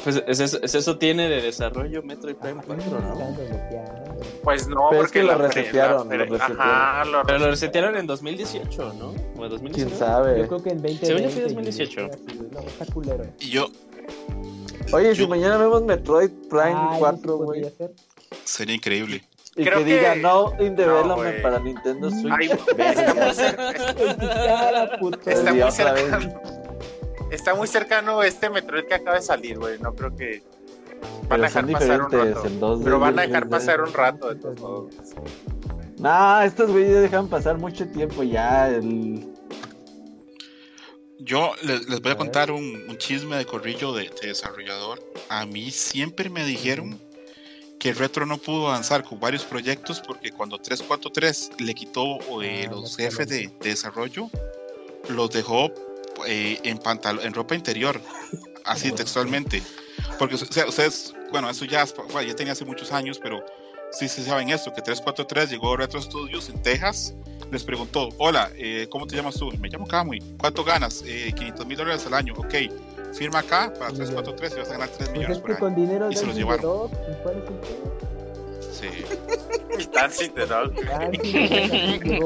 [0.03, 3.37] Pues es eso, es eso tiene de desarrollo Metroid Prime 4, ¿no?
[4.43, 6.59] Pues no, Pero es porque que lo resetearon, lo resetearon.
[6.61, 7.97] Ajá, lo Pero lo resetearon.
[7.97, 9.07] en 2018, ¿no?
[9.37, 9.73] O en 2019.
[9.73, 10.39] ¿Quién sabe?
[10.39, 11.05] Yo creo que en 2020.
[11.05, 12.09] Según yo fue y 2018.
[12.13, 13.23] así, No, está culero.
[13.39, 13.67] Y yo,
[14.93, 17.73] Oye, si Yo- mañana vemos Metroid Prime Ah, eso 4, sí güey,
[18.45, 19.21] sería increíble.
[19.57, 22.31] y Creo que que- diga no in development para Nintendo Switch.
[22.31, 22.47] Ay,
[22.77, 23.71] está muy cerca-.
[25.25, 26.41] Está muy cercano.
[27.31, 29.79] Está muy cercano este Metroid que acaba de salir, güey.
[29.79, 30.43] No creo que
[31.29, 32.43] van Pero a dejar pasar un rato.
[32.45, 33.49] el 2D Pero van a dejar 3D.
[33.49, 34.93] pasar un rato, de todos modos.
[35.97, 38.69] Nah, estos güeyes ya dejan pasar mucho tiempo ya.
[38.69, 39.27] El...
[41.19, 44.99] Yo les, les voy a A contar un, un chisme de corrillo de, de desarrollador.
[45.29, 47.01] A mí siempre me dijeron
[47.79, 52.71] que Retro no pudo avanzar con varios proyectos porque cuando 343 le quitó eh, Ah,
[52.71, 54.29] los los jefes de, de desarrollo,
[55.09, 55.71] los dejó
[56.25, 57.99] eh, en, pantal en ropa interior,
[58.65, 59.61] así textualmente.
[60.19, 63.43] Porque o sea, ustedes, bueno, eso ya, fue- ya tenía hace muchos años, pero
[63.91, 67.13] sí se saben esto, que 343 llegó a Retro Studios en Texas,
[67.51, 69.49] les preguntó, hola, eh, ¿cómo te llamas tú?
[69.59, 71.03] Me llamo Kamui, ¿cuánto ganas?
[71.05, 72.53] Eh, 500 mil dólares al año, ok,
[73.13, 74.15] firma acá para Muy bien.
[74.15, 75.59] 343 y vas a ganar 3 Pues millones es por año.
[75.59, 76.89] con dinero Y se los llevaron.
[78.79, 78.87] Sí.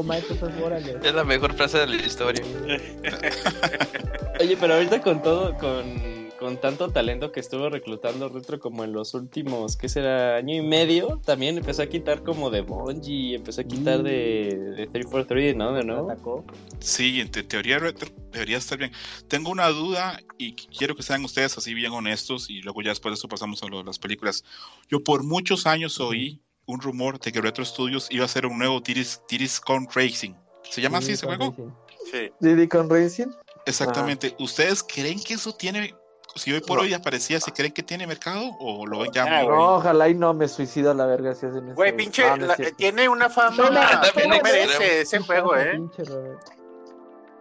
[0.03, 0.97] Microsoft, órale.
[1.03, 2.43] Es la mejor frase de la historia.
[4.39, 8.93] Oye, pero ahorita con todo, con, con tanto talento que estuvo reclutando Retro como en
[8.93, 10.37] los últimos, ¿qué será?
[10.37, 14.87] Año y medio, también empezó a quitar como de Bungie, empezó a quitar de, de
[14.87, 15.71] 343, ¿no?
[15.73, 16.09] De nuevo.
[16.09, 16.43] Atacó.
[16.79, 18.91] Sí, en te- teoría retro debería estar bien.
[19.27, 23.11] Tengo una duda y quiero que sean ustedes así bien honestos y luego ya después
[23.11, 24.43] de eso pasamos a lo de las películas.
[24.89, 28.57] Yo por muchos años oí un rumor de que Retro Studios iba a hacer un
[28.57, 30.33] nuevo Tiris, Tiris Con Racing.
[30.67, 31.51] ¿Se llama así Sí, ese juego?
[31.51, 31.71] Racing.
[32.11, 32.31] Sí.
[32.39, 33.27] Diddy con Racing.
[33.67, 34.35] Exactamente.
[34.39, 35.93] ¿Ustedes creen que eso tiene,
[36.35, 36.83] si hoy por No.
[36.83, 39.55] hoy aparecía, ¿se creen que tiene mercado o lo ven ya Ah, muy-.
[39.55, 41.75] No, ojalá y no me suicido a la verga si hacen eso.
[41.75, 43.69] Güey, pinche, no la- tiene una fama
[44.13, 45.71] que no merece ese juego, eh.
[45.73, 46.03] Pinche.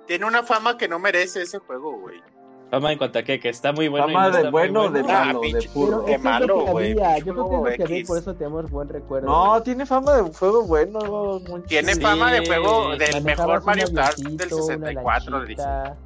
[0.06, 2.20] Tiene una fama que no merece ese juego, güey.
[2.70, 4.08] Fama en cuanto a que, que está muy bueno.
[4.08, 5.18] y Fama no de bueno o de bueno.
[5.18, 6.06] Ah, malo, de pinche- puro.
[6.06, 8.70] Es malo, güey, Yo creo que es juego lo que había y por eso tenemos
[8.70, 9.26] buen recuerdo.
[9.28, 11.40] No, tiene fama de juego bueno.
[11.66, 12.00] Tiene Sí.
[12.00, 15.44] fama de juego del Manejabas mejor Mario Kart del avioncito, una 64.
[15.46, 15.62] dice.
[15.62, 15.96] lanchita.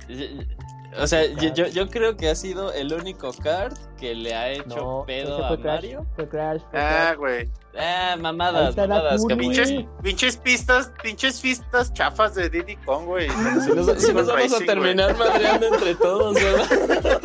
[1.01, 4.51] O sea, yo, yo, yo creo que ha sido el único kart que le ha
[4.51, 5.65] hecho No, pedo a Crash.
[5.65, 6.07] Mario.
[6.15, 6.61] Fue Crash.
[6.71, 7.51] Fue Ah, güey.
[7.77, 9.25] Ah, mamadas, mamadas.
[9.27, 9.37] Camuy.
[9.49, 9.73] Pinches,
[10.03, 13.29] pinches pistas, pinches pistas chafas de Diddy Kong, güey.
[13.29, 17.21] Si nos, si nos vamos a terminar madreando entre todos, ¿verdad?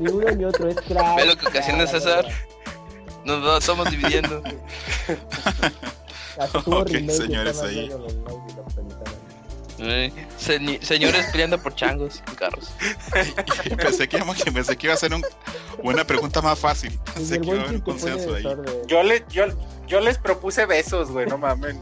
[0.00, 1.16] Ni uno ni otro es Crash.
[1.16, 2.24] ¿Ves lo que ocasiona César?
[3.24, 4.42] Nos va- estamos dividiendo.
[6.66, 7.90] Ok, señores, ahí.
[10.36, 12.72] Señores peleando por changos en carros.
[13.64, 15.24] Y pensé, que, íbamos- pensé que iba a ser un-
[15.82, 16.92] una pregunta más fácil.
[16.92, 18.42] Y Pensé el que iba a buen haber un chiste pone consenso ahí.
[18.42, 18.86] desorden.
[18.88, 19.44] Yo, le, yo,
[19.86, 21.76] yo les propuse besos, güey, no mames.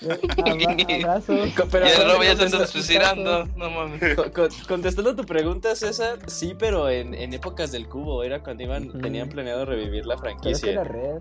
[0.00, 1.50] Abra- Abrazos.
[1.72, 3.46] Pero y ya contesta- anda suicidando.
[3.56, 4.14] No mames.
[4.16, 8.62] co- co- contestando tu pregunta, César, sí, pero en, en épocas del cubo, era cuando
[8.62, 10.70] iban, tenían planeado revivir la franquicia.
[10.70, 11.18] era red.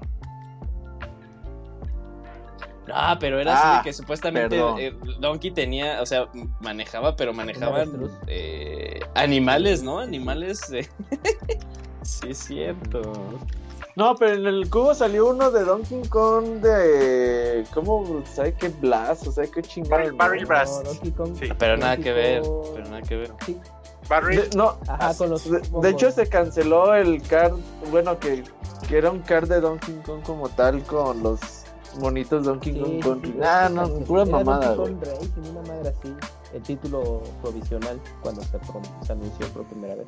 [2.94, 6.28] Ah, pero era Ah, así de que supuestamente eh, Donkey tenía, o sea,
[6.62, 10.00] manejaba, pero manejaban eh, animales, ¿no?
[10.00, 10.62] Animales.
[10.72, 10.88] eh.
[12.04, 13.02] sí, es cierto.
[13.96, 17.64] No, pero en el cubo salió uno de Donkey Kong de.
[17.74, 18.22] ¿Cómo?
[18.32, 19.26] ¿Sabe qué Blast?
[19.28, 20.04] ¿O sabe qué chingada?
[20.14, 20.84] Barrel No, Blast.
[20.86, 21.36] Donkey Kong.
[21.40, 21.50] Sí.
[21.58, 22.44] Pero nada que ver,
[22.76, 23.32] pero nada que ver.
[23.46, 23.58] Sí.
[24.08, 24.50] Barrel.
[24.52, 25.50] De- no, Ajá, con los.
[25.50, 27.56] de, hecho se canceló el card.
[27.90, 28.44] Bueno, que,
[28.88, 31.40] que era un card de Donkey Kong como tal con los
[32.00, 33.32] monitos Donkey Sí, Kong sí, Country.
[33.32, 35.06] sí, Ah, no, pura mamada, Donkey güey.
[35.10, 36.14] Kong Racing, una madre así.
[36.54, 38.58] El título provisional cuando se,
[39.06, 40.08] se anunció por primera vez.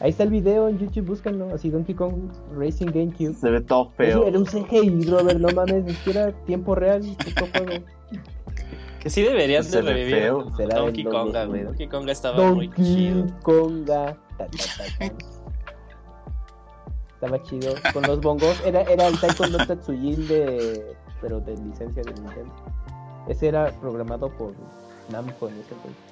[0.00, 1.54] Ahí está el video en YouTube, búscanlo.
[1.54, 2.14] Así Donkey Kong
[2.56, 3.34] Racing GameCube.
[3.34, 4.26] Se ve todo feo.
[4.26, 7.02] Era un CGI, Robert, no mames, ni siquiera tiempo real,
[7.52, 7.84] juego.
[9.00, 10.56] Que sí deberían Se de ve revivir feo.
[10.56, 11.48] Será Donkey Konga, 2000.
[11.48, 11.62] güey.
[11.64, 13.16] Donkey Konga estaba muy chido.
[13.18, 14.16] Donkey Konga.
[14.38, 14.48] ta, ta,
[14.98, 15.41] ta, ta.
[17.22, 17.74] Estaba chido.
[17.92, 18.60] Con los bongos.
[18.64, 20.96] Era, era el Taekwondo Tatsujin de.
[21.20, 22.52] Pero de licencia de Nintendo.
[23.28, 24.52] Ese era programado por
[25.08, 26.02] Namco en ese entonces.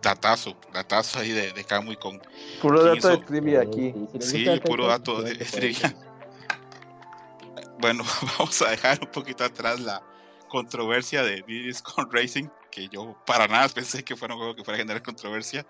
[0.00, 2.18] Datazo, datazo ahí de, de Kamui con.
[2.62, 3.94] Puro ¿Quién dato de trivia aquí.
[4.20, 5.94] sí, puro dato de pues, trivia.
[7.78, 8.04] Bueno,
[8.38, 10.02] vamos a dejar un poquito atrás la
[10.48, 14.64] controversia de Diddy's con Racing, que yo para nada pensé que fuera un juego que
[14.64, 15.66] fuera a generar controversia.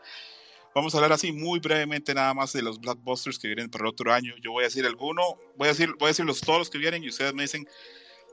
[0.76, 3.88] Vamos a hablar así muy brevemente nada más de los blockbusters que vienen para el
[3.88, 4.34] otro año.
[4.42, 5.22] Yo voy a decir alguno,
[5.56, 7.66] voy a decir, voy a decirlos todos los que vienen y ustedes me dicen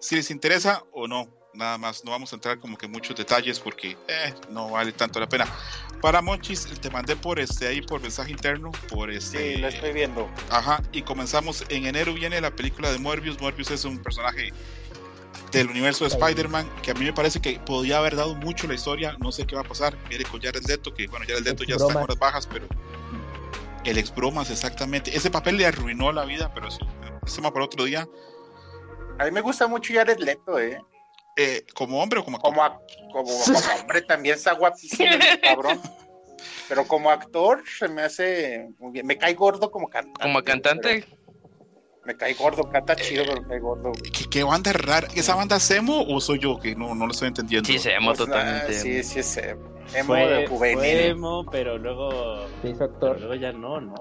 [0.02, 1.30] si les interesa o no.
[1.53, 5.22] Nada más, no vamos a entrar como que muchos detalles porque eh, no vale tanto
[5.22, 5.48] la pena.
[6.02, 9.94] Para Monchis, te mandé por este ahí por mensaje interno, por este Sí, lo estoy
[9.94, 10.30] viendo.
[10.49, 11.64] Ajá, y comenzamos.
[11.70, 13.40] En enero viene la película de Morbius.
[13.40, 14.52] Morbius es un personaje
[15.53, 18.73] del universo de Spider-Man que a mí me parece que podía haber dado mucho la
[18.73, 19.15] historia.
[19.19, 19.95] No sé qué va a pasar.
[20.09, 22.67] Viene con Jared Leto, que bueno, Jared Leto ya está con las bajas, pero
[23.85, 25.15] el ex bromas, exactamente.
[25.15, 26.80] Ese papel le arruinó la vida, pero eso
[27.25, 28.07] es tema para otro día.
[29.19, 30.81] A mí me gusta mucho Jared Leto, ¿eh?
[31.35, 32.53] Eh, como hombre o como actor.
[32.53, 32.80] Como,
[33.11, 35.09] como hombre también está guapísimo,
[35.41, 35.80] cabrón.
[36.67, 39.05] Pero como actor se me hace muy bien.
[39.05, 40.21] Me cae gordo como cantante.
[40.21, 41.22] Como cantante, pero
[42.05, 43.91] Me cae gordo, canta chido, pero me cae gordo.
[43.91, 44.11] güey.
[44.11, 45.07] ¿Qué, qué banda rara?
[45.15, 47.65] ¿Esa banda es emo o soy yo que no, no lo estoy entendiendo?
[47.67, 48.73] sí, se emo Pues, ah, totalmente.
[48.73, 49.73] sí, sí, es emo.
[49.95, 53.19] Emo Fue, de fue emo, pero luego, Se hizo pero actor.
[53.19, 53.95] luego ya no, ¿no?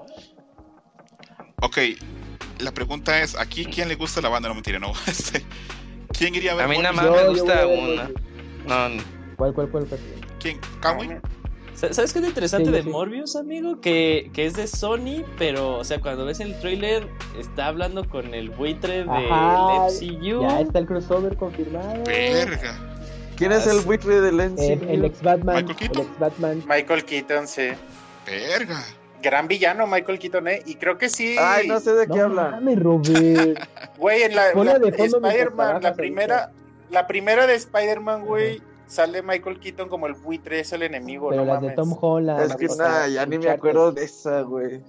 [1.61, 1.77] Ok,
[2.59, 4.49] la pregunta es: ¿aquí quién le gusta la banda?
[4.49, 4.91] No mentira, no.
[5.07, 5.45] Este,
[6.17, 8.03] ¿Quién iría a ver A mí nada más me Yo- yo gusta una.
[8.03, 8.21] Morbius.
[8.65, 9.03] No,
[9.37, 9.85] ¿Cuál, cuál, cuál?
[9.87, 9.99] cuál?
[10.39, 10.59] ¿Quién?
[10.81, 11.09] ¿Kamui?
[11.75, 12.89] Sa- ¿Sabes qué es lo interesante Sí, de sí.
[12.89, 13.81] Morbius, amigo?
[13.81, 17.07] Que, que es de Sony, pero, o sea, cuando ves el trailer,
[17.39, 20.41] está hablando con el buitre del MCU.
[20.43, 22.03] Ya está el crossover confirmado.
[22.05, 22.77] Verga.
[23.35, 24.89] ¿Quién es el buitre del El, NCU?
[24.89, 25.55] el ex Batman.
[25.55, 26.01] Michael El Keaton.
[26.07, 26.63] ex Batman.
[26.67, 27.69] Michael Keaton, sí.
[28.25, 28.83] Verga.
[29.21, 30.61] Gran villano, Michael Keaton, ¿eh?
[30.65, 31.35] Y creo que sí.
[31.39, 32.51] Ay, no sé de qué No hablan.
[32.51, 33.67] mames, Robert.
[33.97, 36.51] Güey, en la, la- Spider-Man, la primera,
[36.91, 38.61] la primera de Spider-Man, güey,
[38.93, 41.75] sale Michael Keaton como el buitre, es el enemigo, Pero no las de mames.
[41.75, 42.51] Tom Holland.
[42.51, 44.81] Es que nada, ya ni me acuerdo de esa, güey.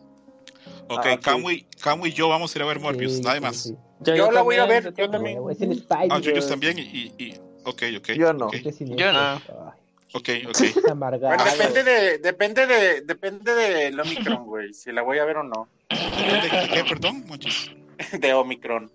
[0.89, 3.57] Ok, Ah, Kamui y yo vamos a ir a ver Morbius, Sí, sí, más.
[3.57, 3.77] sí.
[4.01, 5.11] Yo la voy a ver, yo también.
[5.11, 5.37] también.
[5.39, 6.09] Huevo, Es el Spider.
[6.11, 8.09] Ah, Yuyos también y, y, y- Ok, ok.
[8.13, 8.47] Yo no.
[8.49, 8.85] Ok, Este.
[8.95, 9.37] Yo no.
[10.13, 10.29] Ok.
[10.49, 10.61] ok.
[10.61, 11.35] es amargado.
[11.37, 15.43] Bueno, depende de, depende de, depende de Omicron, güey, si la voy a ver o
[15.45, 15.69] no.
[15.89, 17.71] ¿De qué, perdón, Monchis?
[18.21, 18.91] De Omicron.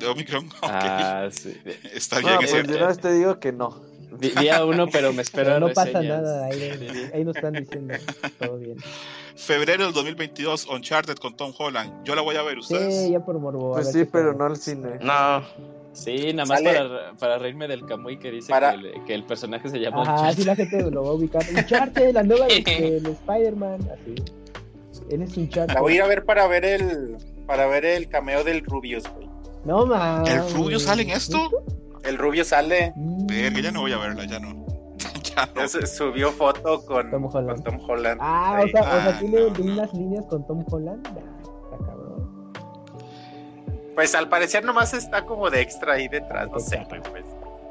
[0.00, 0.46] De Omicron.
[0.62, 0.70] Ok.
[0.70, 1.56] Ah, sí.
[1.94, 2.72] Está bien, No, es pues cierto.
[2.72, 3.80] de una vez te digo que no.
[4.20, 6.46] Vi, vi a uno, pero me espero Pero no pasa nada.
[6.46, 7.94] Ahí, ahí nos están diciendo.
[8.38, 8.76] Todo bien.
[9.36, 12.04] Febrero del 2022, Uncharted con Tom Holland.
[12.04, 13.04] Yo la voy a ver, ¿ustedes?
[13.04, 13.72] Sí, ya por morbo.
[13.74, 14.98] Pues sí, pero no al cine.
[15.00, 15.42] no.
[15.94, 19.24] Sí, nada más para, para reírme del Camuy que dice Para- que, el, que el
[19.24, 20.36] personaje se llama Ajá, Uncharted.
[20.38, 21.42] sí la gente lo va a ubicar.
[21.56, 22.60] Uncharted, la nueva de,
[23.02, 23.88] del Spider-Man.
[23.92, 24.14] Así.
[25.10, 25.74] Él es Uncharted.
[25.74, 27.16] La voy a ir a ver para ver el,
[27.48, 29.28] para ver el cameo del Rubius, güey.
[29.64, 30.30] No mames.
[30.32, 31.50] ¿El Rubio sale en esto?
[32.08, 32.92] El Rubio sale.
[32.96, 34.66] Verga, ya no voy a verla, ya no.
[35.36, 35.68] ya no.
[35.68, 37.62] subió foto con Tom Holland.
[37.62, 38.18] con Tom Holland.
[38.22, 39.72] Ah, o sea, o sea, Ah, tiene no, no.
[39.72, 41.04] unas líneas con Tom Holland.
[41.04, 42.52] Ya, está cabrón.
[43.94, 47.02] Pues al parecer nomás está como de extra ahí detrás, no sé, pues.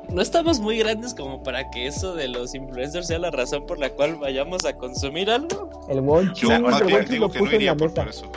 [0.10, 3.78] No estamos muy grandes como para que eso de los influencers sea la razón por
[3.78, 5.70] la cual vayamos a consumir algo.
[5.90, 7.78] El Wonchi, Yo el más bien Wonchi digo lo que no puso en iría la
[7.78, 8.32] por, por eso.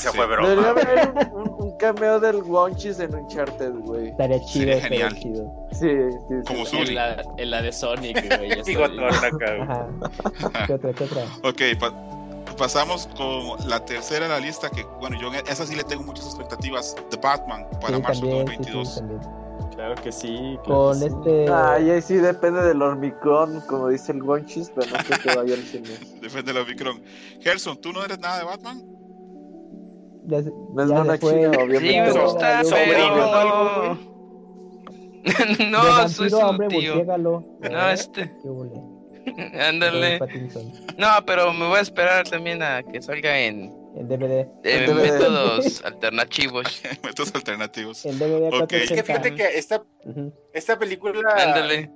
[0.00, 0.16] O sea, Sí.
[0.16, 0.48] fue broma.
[0.48, 4.08] Debería haber un, un- un cameo del Wonchis en Uncharted, güey.
[4.08, 5.22] Estaría chido, Sería estaría genial.
[5.22, 5.66] chido.
[5.72, 6.34] Sí, sí, sí.
[6.46, 6.88] Como Zully.
[6.88, 8.52] En la, en la de Sonic, güey.
[8.84, 9.62] acá.
[9.62, 10.66] Ajá.
[10.66, 11.24] ¿Qué otra, qué otra?
[11.44, 15.74] Ok, pa- pasamos con la tercera de la lista, que bueno, yo en esa sí
[15.76, 16.96] le tengo muchas expectativas.
[17.10, 18.94] The Batman para Sí, marzo también, 2022.
[18.94, 19.28] sí, sí.
[19.74, 20.58] Claro que sí.
[20.64, 21.14] claro Con que sí.
[21.16, 21.52] este...
[21.52, 25.54] Ay, ahí sí depende del hormigón, como dice el Wonchis, pero no creo que vaya
[25.54, 25.88] al cine.
[26.20, 27.00] Depende de la Omicron.
[27.40, 28.82] Gerson, ¿tú no eres nada de Batman?
[30.30, 31.18] Ya, se- No es ya fue.
[31.18, 32.00] china, Sí, obviamente.
[32.02, 33.98] me So- gusta, pero.
[35.70, 36.94] no, soy a hombre, su tío.
[36.94, 37.44] volteégalo.
[37.70, 38.32] No, este.
[38.42, 38.80] Qué huele.
[39.68, 40.18] Ándale.
[40.96, 44.48] No, pero me voy a esperar también a que salga en, En DVD.
[44.64, 45.12] Eh, DVD.
[45.12, 46.82] métodos alternativos.
[47.04, 48.04] Métodos alternativos.
[48.06, 48.72] En DVD a Ok.
[48.72, 49.04] Es que 480.
[49.04, 50.32] fíjate que esta, Ujú.
[50.54, 51.90] esta película Ándale.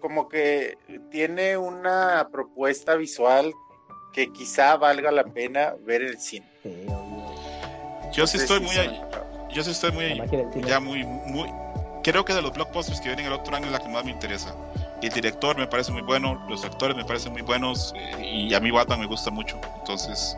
[0.00, 0.76] como que
[1.10, 3.52] tiene una propuesta visual
[4.12, 6.46] que quizá valga la pena ver en el cine.
[6.62, 6.70] Sí.
[8.12, 9.02] Yo sí estoy muy, Entonces,
[9.50, 10.22] yo sí estoy muy,
[10.66, 11.50] ya muy, muy,
[12.02, 14.10] creo que de los blockbusters que vienen el otro año es la que más me
[14.10, 14.54] interesa.
[15.02, 18.60] El director me parece muy bueno, los actores me parecen muy buenos eh, y a
[18.60, 19.60] mí Batman me gusta mucho.
[19.78, 20.36] Entonces,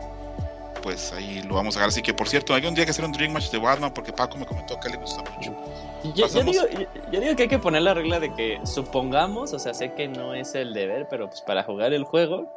[0.81, 1.89] pues ahí lo vamos a ver.
[1.89, 4.11] Así que, por cierto, hay un día que hacer un Dream Match de Batman porque
[4.11, 5.55] Paco me comentó que le gusta mucho.
[6.15, 6.79] Yo, digo, yo,
[7.11, 10.07] yo digo que hay que poner la regla de que supongamos, o sea, sé que
[10.07, 12.51] no es el deber, pero pues para jugar el juego,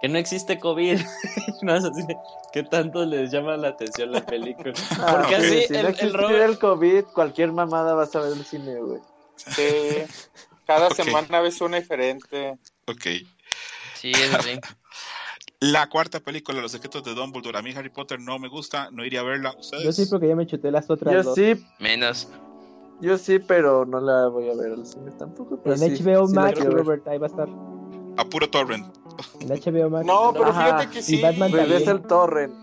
[0.00, 0.98] que no existe COVID.
[1.62, 2.02] no es así,
[2.52, 4.72] ¿qué tanto les llama la atención la película?
[5.00, 8.20] Ah, Porque así si el- no el existiera Robert- el COVID, cualquier mamada vas a
[8.20, 9.00] ver el cine, güey.
[9.36, 10.02] Sí,
[10.66, 12.58] cada semana ves una diferente.
[12.86, 13.06] Ok.
[13.94, 14.58] Sí, es así.
[15.60, 17.58] La cuarta película, Los secretos de Dumbledore.
[17.58, 19.54] A mí Harry Potter no me gusta, no iría a verla.
[19.58, 19.84] ¿Ustedes?
[19.84, 21.34] Yo sí, porque ya me chuté las otras Yo dos.
[21.34, 22.28] sí, Menos.
[23.00, 25.58] yo sí, pero no la voy a ver al cine tampoco.
[25.62, 26.62] pero En sí, HBO sí Max.
[26.62, 27.48] Robert, ahí va a estar.
[28.18, 28.86] A puro torrent.
[29.40, 30.06] En HBO Max.
[30.06, 30.64] No, pero Ajá.
[30.64, 31.16] fíjate que sí.
[31.18, 31.96] Y Batman Pues ves también.
[31.96, 32.54] el torrent.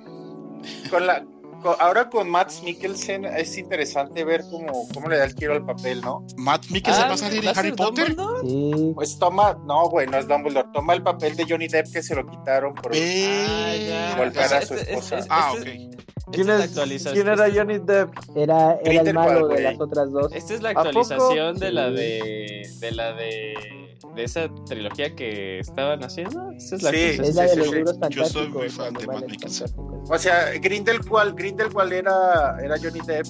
[0.90, 1.26] Con la,
[1.62, 5.66] con- ahora con Matt Mikkelsen es interesante ver cómo, cómo le da el giro al
[5.66, 6.26] papel, ¿no?
[6.38, 8.16] Matt Mikkelsen Ah, va a salir ¿va en a Harry Potter.
[8.46, 8.92] Sí.
[8.96, 12.16] Pues toma, no, güey, no es Dumbledore, toma el papel de Johnny Depp que se
[12.16, 12.94] lo quitaron por...
[12.94, 14.16] Ah, ya.
[14.18, 15.20] Golpear a su esposa.
[15.30, 15.68] Ah, ok.
[16.32, 17.14] ¿Quién, es la es, actualización.
[17.16, 18.14] ¿Quién era Johnny Depp?
[18.36, 20.32] Era, era el malo de las otras dos.
[20.34, 23.54] Esta es la actualización de la de, de la de,
[24.16, 26.52] de esa trilogía que estaban haciendo.
[26.52, 26.98] Esta es la Sí.
[26.98, 27.30] actualización.
[27.30, 27.76] Es la de sí, los sí.
[27.76, 29.24] libros Yo soy muy fan de Matt.
[30.10, 33.28] O sea, Grindelwald, Grindelwald era, era Johnny Depp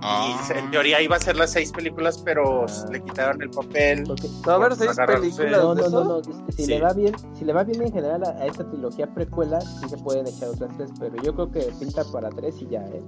[0.00, 3.50] Ah, y se- en teoría iba a ser las seis películas, pero le quitaron el
[3.50, 4.04] papel.
[4.06, 6.22] Porque- ¿Va a haber seis películas No, no, no, no.
[6.50, 6.66] Si Sí.
[6.66, 9.88] le va bien, si le va bien en general a, a esta trilogía precuela, sí
[9.88, 13.02] se pueden echar otras tres, pero yo creo que pinta para tres y ya, ¿eh?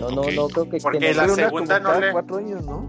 [0.00, 2.88] No, no, no creo que Porque la una segunda no le- cuatro años, ¿no?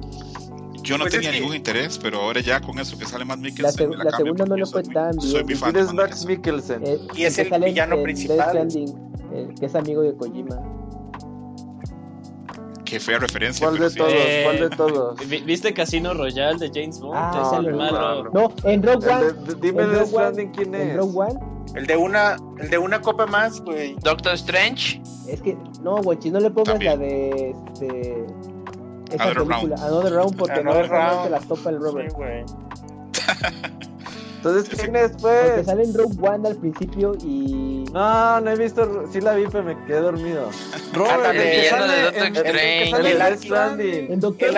[0.83, 3.23] yo no Pues es tenía que- ningún interés, pero ahora ya con eso que sale
[3.25, 3.91] Matt La, Mikkelsen.
[3.99, 5.21] la segunda no le fue tan bien.
[5.31, 6.83] Soy muy fan ¿Quién de es Matt Max Mikkelsen.
[6.87, 8.39] Eh, Y es el villano en principal.
[8.49, 8.89] Stranding,
[9.33, 10.57] eh, que es amigo de Kojima.
[12.91, 13.65] Qué fea referencia.
[13.65, 13.97] ¿Cuál pero de sí.
[13.97, 14.13] todos?
[14.13, 15.27] Eh, ¿Cuál de todos?
[15.29, 17.15] Vi- ¿Viste Casino Royale de James Bond?
[17.15, 18.29] Ah, es el no, malo.
[18.33, 19.23] no, en Rogue One.
[19.25, 20.97] de- de- dime en de Rogue Stranding quién En es.
[20.97, 21.39] Rogue One.
[21.73, 23.95] El de una, el de una copa más, güey.
[24.03, 25.01] Doctor Strange.
[25.29, 26.91] Es que, no, güey, no le pongas También.
[26.91, 28.25] la de este.
[29.13, 31.23] Esa Another película, Another Round, porque Another no, Round.
[31.23, 32.09] te las topa el Robert.
[32.09, 32.43] Sí, güey.
[34.43, 35.65] Entonces, ¿quién es, Porque pues?
[35.67, 37.83] sale en Rogue One al principio y.
[37.93, 39.05] No, no he visto.
[39.13, 40.49] Sí la vi, pero me quedé dormido.
[40.93, 42.23] Robert, El el que sale en-
[44.11, 44.57] el Doctor,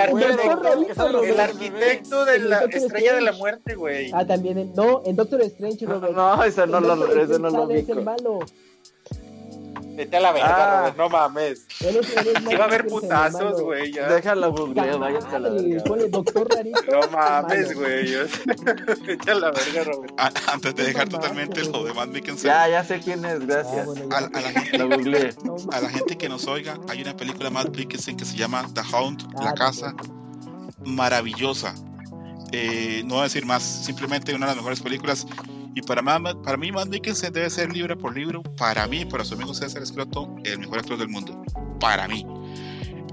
[1.40, 4.12] arquitecto, de la estrella de la muerte, güey.
[4.14, 4.58] Ah, también.
[4.58, 6.16] en- no, en Doctor Strange, No, Robert.
[6.16, 8.04] no, ese no lo, ese no lo sale, es el vi.
[8.04, 8.40] malo.
[9.95, 10.78] Vete a la verga, Ah.
[10.80, 11.65] Robert, no mames.
[11.70, 14.07] Sí va a haber putazos, güey, ya.
[14.10, 15.84] Déjalo googleo, váyanse a la verga.
[15.84, 16.82] ponle Doctor Rarito.
[16.91, 18.06] No mames, güey.
[19.06, 20.14] Vete a la verga, Robert.
[20.18, 23.45] A- antes de dejar totalmente lo de Matt Mikkelsen, Ya, ya sé quién es, Ah,
[23.45, 23.86] gracias.
[23.86, 25.36] bueno, a, la gente, Lo googleé.
[25.44, 28.65] No, a la gente que nos oiga, hay una película de Matt que se llama
[28.74, 29.94] The Hound, Ah, La Casa,
[30.86, 31.76] maravillosa.
[32.52, 35.26] Eh, no voy a decir más, simplemente una de las mejores películas.
[35.76, 38.44] Y para, Ma- para mí, Matt Mikkelsen debe ser libro por libro.
[38.58, 41.44] Para mí, para su amigo César Escroto, el mejor actor del mundo.
[41.80, 42.26] Para mí.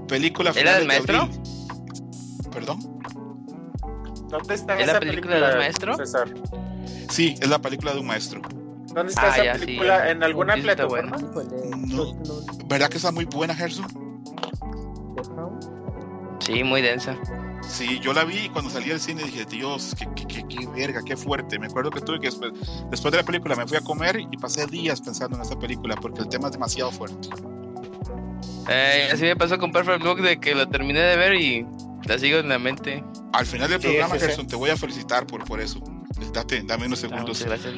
[0.07, 1.21] Película ¿Era el finales de maestro?
[1.23, 2.51] abril.
[2.51, 3.01] ¿Perdón?
[4.29, 5.95] ¿Dónde está ¿Es la esa película del maestro?
[5.97, 6.33] César?
[7.09, 8.41] Sí, es la película de un maestro.
[8.93, 10.09] ¿Dónde está Ah, esa ya, película?
[10.11, 11.17] ¿En alguna plataforma?
[11.17, 12.13] No.
[12.67, 13.85] ¿Verdad que está muy buena, Gerson?
[16.39, 17.17] Sí, muy densa.
[17.61, 20.67] Sí, yo la vi y cuando salí del cine dije, Dios, qué, qué, qué, qué
[20.67, 21.57] verga, qué fuerte.
[21.59, 22.51] Me acuerdo que tuve que después,
[22.89, 25.95] después de la película me fui a comer y pasé días pensando en esa película
[25.95, 27.29] porque el tema es demasiado fuerte.
[28.69, 31.65] Eh, así me pasó con Perfect Blue de que lo terminé de ver y
[32.05, 33.03] la sigo en la mente.
[33.33, 34.25] Al final del Sí, programa, sí, sí.
[34.27, 35.79] Gerson, te voy a felicitar por, por eso.
[36.33, 37.27] Date, dame unos Ah, segundos.
[37.27, 37.73] muchas gracias.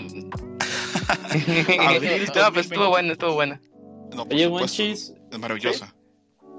[1.80, 3.62] Abril no, pues estuvo buena, estuvo buena.
[4.16, 5.94] No, por Oye, supuesto, Monchis, es maravillosa.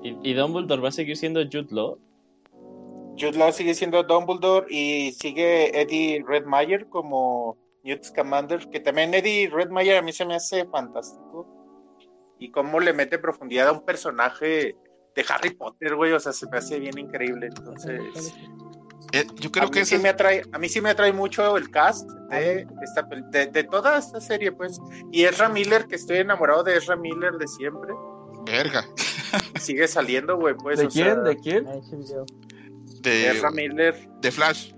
[0.02, 1.98] ¿y, ¿y Dumbledore va a seguir siendo Jude Law?
[3.18, 9.48] Jude Law sigue siendo Dumbledore y sigue Eddie Redmayne como Newt Scamander, que también Eddie
[9.50, 11.46] Redmayne a mí se me hace fantástico.
[12.38, 14.76] Y cómo le mete profundidad a un personaje
[15.14, 17.46] de Harry Potter, güey, o sea, se me hace bien increíble.
[17.46, 18.34] Entonces,
[19.12, 21.12] Eh, yo creo a, que mí sí ese me atrae, a mí sí me atrae
[21.12, 24.80] mucho el cast de, esta, de, de toda esta serie, pues.
[25.12, 27.92] Y Ezra Miller, que estoy enamorado de Ezra Miller de siempre,
[28.44, 28.84] verga
[29.60, 30.78] sigue saliendo, güey, pues.
[30.78, 31.24] ¿De o sea, quién?
[31.24, 31.66] ¿De quién?
[33.04, 34.72] De, Ezra Miller de Flash.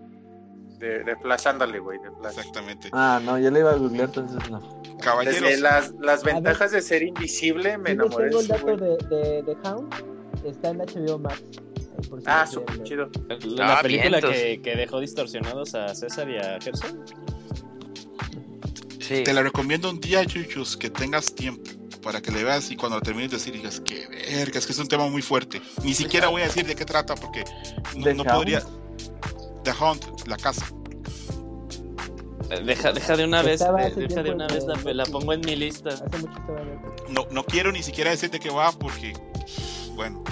[0.79, 2.37] de, de Flash, ándale, güey, de Flash.
[2.39, 2.89] Exactamente.
[2.93, 4.83] Ah, no, yo le iba a googlear, entonces no.
[5.01, 9.43] Caballeros, Desde las, las ventajas de ser invisible me enamoré tengo el dato de, de,
[9.43, 9.95] de Hound.
[10.45, 11.43] Está en HBO Max.
[12.27, 13.09] Ah, súper chido.
[13.57, 17.03] La Ah, película que, que dejó distorsionados a César y a Gerson.
[19.01, 19.23] Sí.
[19.23, 21.71] te la recomiendo un día, Chuchus, que tengas tiempo
[22.07, 24.73] para que le veas y cuando la termines de decir digas, que verga, es que
[24.73, 25.61] es un tema muy fuerte.
[25.83, 27.43] Ni siquiera voy a decir de qué trata porque
[27.97, 28.63] no, ¿The no podría.
[29.65, 30.65] The Hunt, la casa.
[32.65, 35.91] Deja, deja de una vez, deja de una vez, la, la pongo en mi lista.
[37.09, 39.13] No, no quiero ni siquiera decir de qué va porque,
[39.97, 40.23] bueno,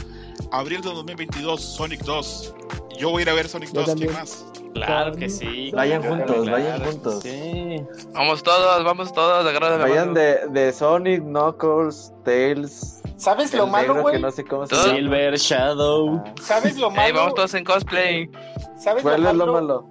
[0.53, 2.55] abril de 2022, Sonic 2.
[2.99, 4.47] Yo voy a ir a ver Sonic Yo 2, ¿quién más?
[4.75, 5.71] Claro que sí.
[5.73, 7.23] Vayan juntos, claro vayan juntos.
[7.23, 7.83] Sí.
[8.13, 13.01] Vamos todos, vamos todos, agárrame la Vayan de, de Sonic, Knuckles, Tails.
[13.17, 14.17] ¿Sabes lo malo, güey?
[14.17, 14.87] que no sé cómo se Todo.
[14.87, 14.97] llama.
[14.99, 16.23] Silver Shadow.
[16.27, 17.15] Ah, ¿Sabes lo malo?
[17.15, 18.29] vamos todos en cosplay.
[18.77, 19.89] ¿Sabes ¿Cuál lo es lo malo?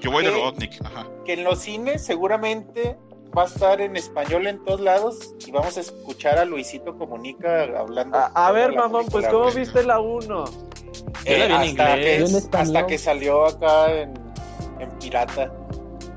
[0.00, 0.30] Yo voy de.
[0.30, 1.06] Robotnik, ajá.
[1.24, 2.96] Que en los cines seguramente
[3.36, 7.64] va a estar en español en todos lados y vamos a escuchar a Luisito Comunica
[7.78, 8.18] hablando.
[8.34, 10.44] A, ver, mamón, pues ¿cómo viste la 1?
[11.24, 14.14] Eh, hasta, que, hasta que salió acá en,
[14.80, 15.50] en pirata.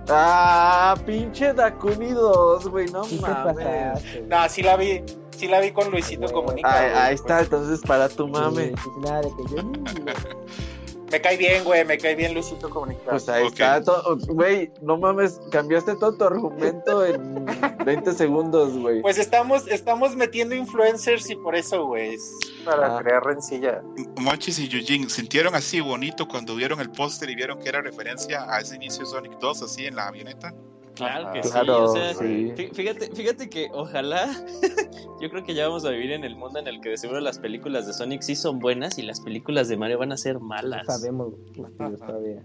[0.09, 4.27] Ah, pinche Dakuni 2, güey, no mames.
[4.27, 5.01] No, sí la vi,
[5.35, 6.33] sí la vi con Luisito Güey.
[6.33, 7.05] Comunica.
[7.05, 7.21] Ahí, pues.
[7.21, 8.67] está, entonces para tu mame.
[8.67, 9.61] Sí, sí, nada de que yo
[11.11, 13.11] Me cae bien, güey, me cae bien Luisito Comunica.
[13.11, 13.52] Pues ahí Ok.
[13.53, 17.45] está, to- güey, no mames, cambiaste todo tu argumento en
[17.86, 19.02] 20 segundos, güey.
[19.02, 22.22] Pues estamos, estamos metiendo influencers y por eso, güey, es
[22.65, 22.99] para Ah.
[23.02, 23.82] crear rencilla.
[24.19, 28.45] Monchis y Yujin, ¿sintieron así bonito cuando vieron el póster y vieron que era referencia
[28.52, 30.53] a ese inicio de Sonic 2 así en la avioneta?
[30.95, 31.99] Claro que Claro, sí.
[31.99, 32.53] O sea, sí.
[32.73, 34.27] fíjate, fíjate que ojalá.
[35.22, 37.19] yo creo que ya vamos a vivir en el mundo en el que de seguro
[37.19, 40.39] las películas de Sonic sí son buenas y las películas de Mario van a ser
[40.39, 40.85] malas.
[40.85, 42.43] sabemos los tuyos todavía.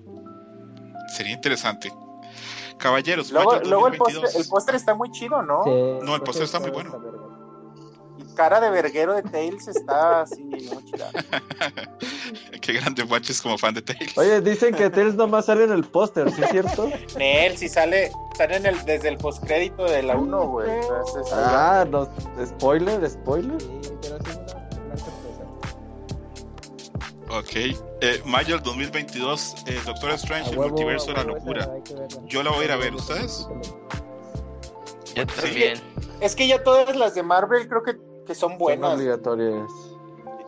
[1.17, 1.93] Sería interesante.
[2.79, 4.23] Caballeros, Luego, el 2022.
[4.23, 5.65] póster el póster está muy chido, ¿no?
[5.65, 7.20] Sí, No, el pues póster está muy bueno.
[8.41, 10.43] Cara de verguero de Tails está así,
[10.87, 11.11] chida.
[12.63, 14.17] Qué grande Monchis como fan de Tails.
[14.17, 16.91] Oye, dicen que Tails nomás sale en el póster, ¿sí es cierto?
[17.19, 20.71] Nel, si sale, sale en el, desde el postcrédito de la 1, güey.
[20.71, 22.09] Entonces, Ah, no,
[22.47, 23.61] spoiler, spoiler.
[23.61, 23.69] Sí,
[24.01, 24.31] pero sí,
[24.87, 25.45] una sorpresa.
[27.29, 27.79] Ok.
[28.01, 31.69] Eh, mayo del 2022, eh, Doctor Strange, el huevo, multiverso de la locura.
[31.85, 32.07] esa.
[32.27, 33.47] Yo la voy a ir a ver, ¿ustedes?
[35.15, 35.79] Yo también.
[36.23, 38.95] es que ya todas las de Marvel creo que, que son Son buenas.
[38.95, 39.71] obligatorias.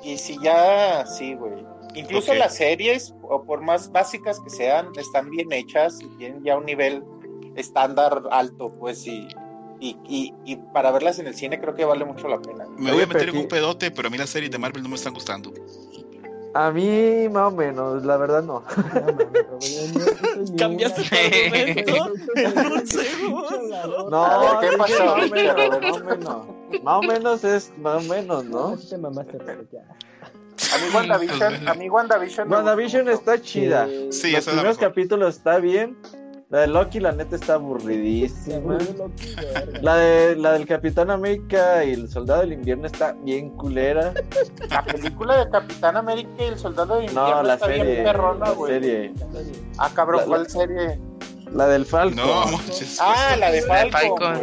[0.03, 1.65] Y si ya, sí, güey.
[1.95, 6.57] Incluso las series, o por más básicas que sean, están bien hechas y tienen ya
[6.57, 7.05] un nivel
[7.55, 9.29] estándar alto, pues, y,
[9.79, 12.65] y, y, y para verlas en el cine creo que vale mucho la pena.
[12.79, 14.89] Me voy a meter en un pedote, pero a mí las series de Marvel no
[14.89, 15.53] me están gustando.
[16.55, 18.63] A mí, más o menos, la verdad no.
[18.95, 23.69] No no- Cambiaste tu argumento en un Pinche segundo.
[23.69, 24.11] ladrón.
[24.11, 25.05] No, ¿qué pasó?
[25.17, 26.47] Más o menos,
[26.83, 27.45] más o menos.
[27.45, 28.77] Es más o menos, No.
[30.75, 33.87] A mí WandaVision, a mí WandaVision me WandaVision gustó está chida.
[34.11, 34.89] Sí, Los primeros mejor.
[34.91, 35.97] capítulos está bien.
[36.51, 38.77] La de Loki, la neta, está aburridísima.
[39.81, 44.13] La, de, la del Capitán América y el Soldado del Invierno está bien culera.
[44.69, 48.05] La película de Capitán América y el Soldado de Invierno No, la está bien serie.
[48.05, 48.73] perrona, La güey.
[48.75, 49.15] serie.
[49.79, 51.01] Ah, cabrón, La- ¿cuál la- serie?
[51.55, 52.17] La del Falcon.
[52.17, 52.43] No.
[53.01, 54.41] Ah, la de La de Falcon, Falcon.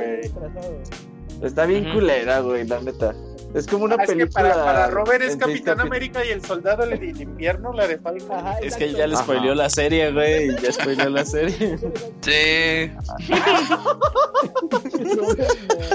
[1.41, 1.95] Está bien Ujú.
[1.99, 3.13] culera, güey, la neta.
[3.55, 4.43] Es como una Ah, es que película.
[4.51, 8.37] para, para Robert es Capitán capi- América y el Soldado del Invierno, la de Falcon.
[8.37, 10.55] Ajá, Es que ya le spoileó la serie, güey.
[10.61, 11.77] Ya spoileó la serie.
[12.21, 12.91] Sí.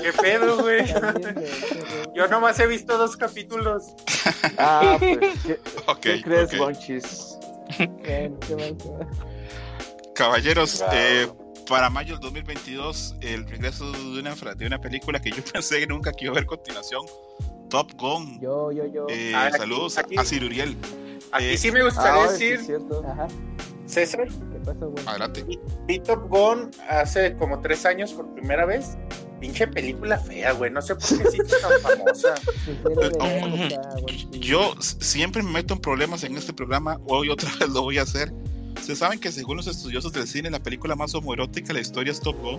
[0.03, 0.85] ¿Qué pedo, güey?
[2.15, 3.85] Yo nomás he visto dos capítulos.
[4.59, 6.59] Ah, pues, ¿qué, Ok, qué crees, ok.
[6.59, 7.39] Bonchis?
[10.15, 11.29] Caballeros, eh,
[11.69, 15.86] para mayo del 2022, el regreso de una, de una película que yo pensé que
[15.86, 17.03] nunca a ver continuación,
[17.70, 18.41] Top Gun.
[18.41, 19.07] Yo, yo, yo.
[19.09, 20.16] Eh, Ah, aquí- saludos aquí.
[20.19, 20.77] a Ciruriel.
[21.32, 22.78] Aquí Eh, sí me gustaría Ah, sí, decir.
[23.11, 23.27] Ajá,
[23.86, 25.07] César, ¿qué pasó, güey?
[25.07, 25.45] Adelante.
[25.86, 28.97] vi- Top Gun hace como tres años por primera vez.
[29.41, 30.70] Pinche película fea, güey.
[30.70, 32.35] No sé por qué hizo tan famosa.
[34.09, 34.39] Sí.
[34.41, 38.03] Yo siempre me meto en problemas en este programa, hoy otra vez lo voy a
[38.03, 38.32] hacer.
[38.77, 42.13] Ustedes saben que según los estudiosos del cine, la película más homoerótica de la historia
[42.13, 42.59] es Top Gun.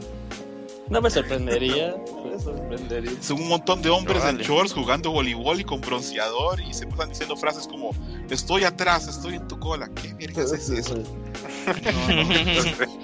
[0.89, 1.95] No me sorprendería.
[2.07, 3.11] No me sorprendería.
[3.21, 4.43] Son un montón de hombres en Órale.
[4.43, 7.91] shorts jugando voleibol y con bronceador y se pasan diciendo frases como
[8.29, 9.89] estoy atrás, estoy en tu cola.
[9.95, 10.95] ¿Qué vergas es eso?
[12.07, 12.95] No, no.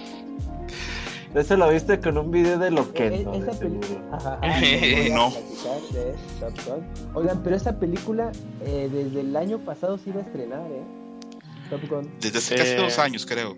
[1.40, 3.40] Ese lo viste con un video de lo que Eh, no, de
[4.12, 5.30] a No.
[5.32, 6.86] Gun.
[7.14, 8.32] Oigan, pero esta película
[8.66, 10.84] eh, desde el año pasado se iba a estrenar, ¿eh?
[11.72, 12.14] Top Gun.
[12.19, 12.76] Desde hace casi Eh.
[12.76, 13.57] dos años, creo.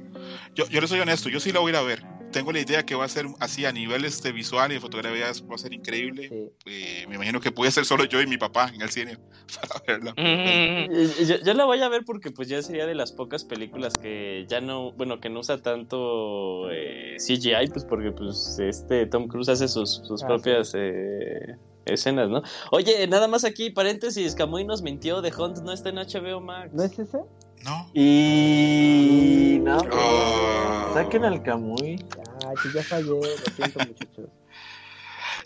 [0.55, 2.13] Yo, yo le soy honesto, yo sí la voy a ir a ver.
[2.33, 5.25] tengo la idea que va a ser así a nivel este, visual y de fotografía
[5.47, 6.29] va a ser increíble.
[6.29, 6.51] Sí.
[6.65, 9.19] Eh, me imagino que puede ser solo yo y mi papá en el cine
[9.69, 10.13] para verla.
[11.21, 13.99] Y Yo, yo la voy a ver porque pues ya sería de las pocas películas
[13.99, 19.27] que ya no, bueno, que no usa tanto eh, CGI, pues porque pues este Tom
[19.27, 22.41] Cruise hace sus, sus Ah, propias eh, escenas, ¿no?
[22.71, 26.71] Oye, nada más aquí, paréntesis, Camuy nos mintió, The Hunt no está en HBO Max.
[26.73, 27.19] ¿No es ese?
[27.63, 27.89] No.
[27.93, 30.91] Y no, Ah.
[30.93, 32.03] saquen al Camuy.
[32.45, 33.21] Ah, que ya fallé, lo
[33.55, 34.29] siento muchachos.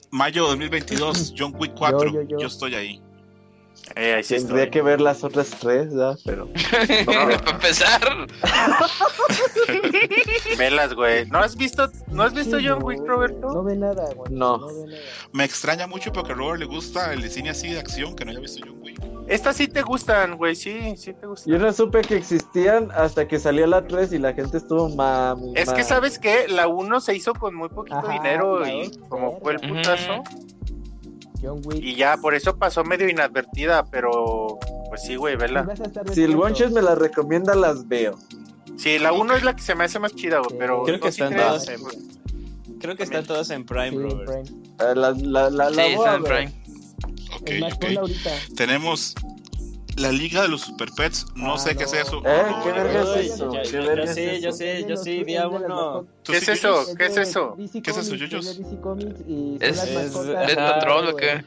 [0.09, 2.05] Mayo 2022, John Wick 4.
[2.11, 2.47] Yo, Yo, yo, yo.
[2.47, 3.01] estoy ahí.
[3.95, 4.71] Eh, ahí sí Tendría estoy.
[4.71, 6.17] que ver las otras tres, ¿verdad?
[6.25, 6.49] Pero
[7.05, 8.27] Para empezar,
[10.57, 11.25] Velas, güey.
[11.27, 13.01] ¿No has visto, no has visto Sí, John no, Wick.
[13.05, 13.47] Roberto?
[13.49, 14.31] No ve nada, güey.
[14.31, 14.57] No.
[14.57, 15.01] No ve nada.
[15.33, 18.31] Me extraña mucho porque a Robert le gusta el cine así de acción que no
[18.31, 18.97] haya visto John Wick.
[19.27, 21.51] Estas sí te gustan, güey, sí, sí te gustan.
[21.53, 25.51] yo no supe que existían hasta que salió la 3 y la gente estuvo mami.
[25.55, 26.47] Es que, ¿sabes qué?
[26.47, 30.23] La 1 se hizo con muy poquito Ajá, dinero y como fue el putazo.
[31.41, 31.83] John Wick.
[31.83, 34.57] Y ya, por eso pasó medio inadvertida, pero
[34.89, 35.67] pues sí, güey, vela.
[36.13, 36.35] Si el.
[36.35, 38.17] Wonches me la recomienda, las veo.
[38.77, 41.07] Sí, la 1 es la que se me hace más chida, güey, pero Creo que
[41.09, 41.65] están todas.
[42.79, 44.47] Creo que están todas en Prime, Sí, Robert.
[44.47, 46.23] Eh, La, la, la, la sí, voy a está en.
[46.23, 46.53] Prime.
[48.55, 49.15] Tenemos
[49.97, 51.25] la Liga de los Super Pets.
[51.35, 51.99] No Ah, sé qué es no.
[51.99, 52.17] eso.
[52.25, 53.13] Eh, No, ¿qué no, verga no.
[53.15, 53.53] es eso?
[53.53, 54.41] yo- ¿Qué yo- verga yo es sí, eso?
[54.45, 55.59] yo sí, yo sí, de las uno.
[55.59, 56.05] mascotas.
[56.23, 56.85] ¿Tú ¿Qué es eso?
[56.97, 57.57] ¿Qué es eso?
[57.83, 58.45] ¿Qué es eso, Yuyos?
[58.47, 61.43] Es de DC Comics y son ¿Es- las es- mascotas es de- control o qué?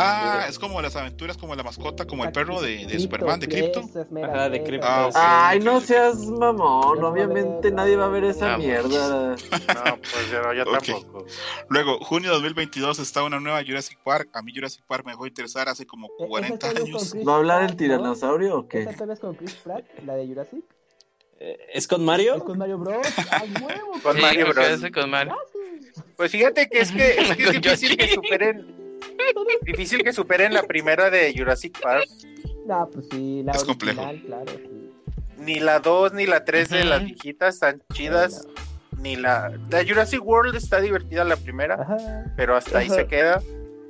[0.00, 4.50] Ah, es como las aventuras, como la mascota, como el perro de, Superman, de Ajá.
[4.64, 4.86] Crypto.
[5.14, 5.48] Ah.
[5.48, 7.02] Ay, no seas mamón.
[7.04, 9.34] Obviamente nadie va a ver esa Ah, mierda.
[9.84, 11.26] No, pues yo, yo tampoco.
[11.68, 14.28] Luego, junio de 2022 está una nueva Jurassic Park.
[14.34, 17.18] A mí Jurassic Park me dejó interesar hace como Eh, esa 40 todavía es con
[17.18, 17.28] años.
[17.28, 18.82] ¿Va a hablar el tiranosaurio o qué?
[18.82, 20.64] ¿Esa todavía es con Chris Pratt, la de Jurassic?
[21.40, 22.34] Eh, ¿Es con Mario?
[22.36, 23.06] ¿Es con Mario Bros?
[23.30, 23.92] ¡Ay, huevo!
[24.02, 24.66] Con Sí, Mario Bros.
[24.82, 25.36] es con Mario.
[26.16, 28.77] Pues fíjate que es que es, que es difícil que superen.
[29.62, 32.06] Difícil que superen la primera de Jurassic Park.
[32.66, 34.26] No, pues sí, la Es original, complejo.
[34.26, 34.90] claro, sí.
[35.38, 38.46] Ni la 2 ni la 3 de las viejitas están chidas.
[38.98, 39.52] Ni la.
[39.70, 41.96] La Jurassic World está divertida la primera, Ajá.
[42.36, 42.96] pero hasta ahí Ajá.
[42.96, 43.42] se queda.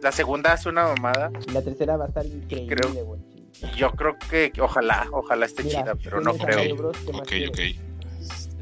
[0.03, 1.31] La segunda es una mamada.
[1.49, 3.19] Y la tercera va a estar increíble, Creo-
[3.77, 6.59] yo creo que ojalá, ojalá esté Mira, chida, pero no creo.
[6.59, 7.77] Mario Bros, ¿qué más Ok, quieres?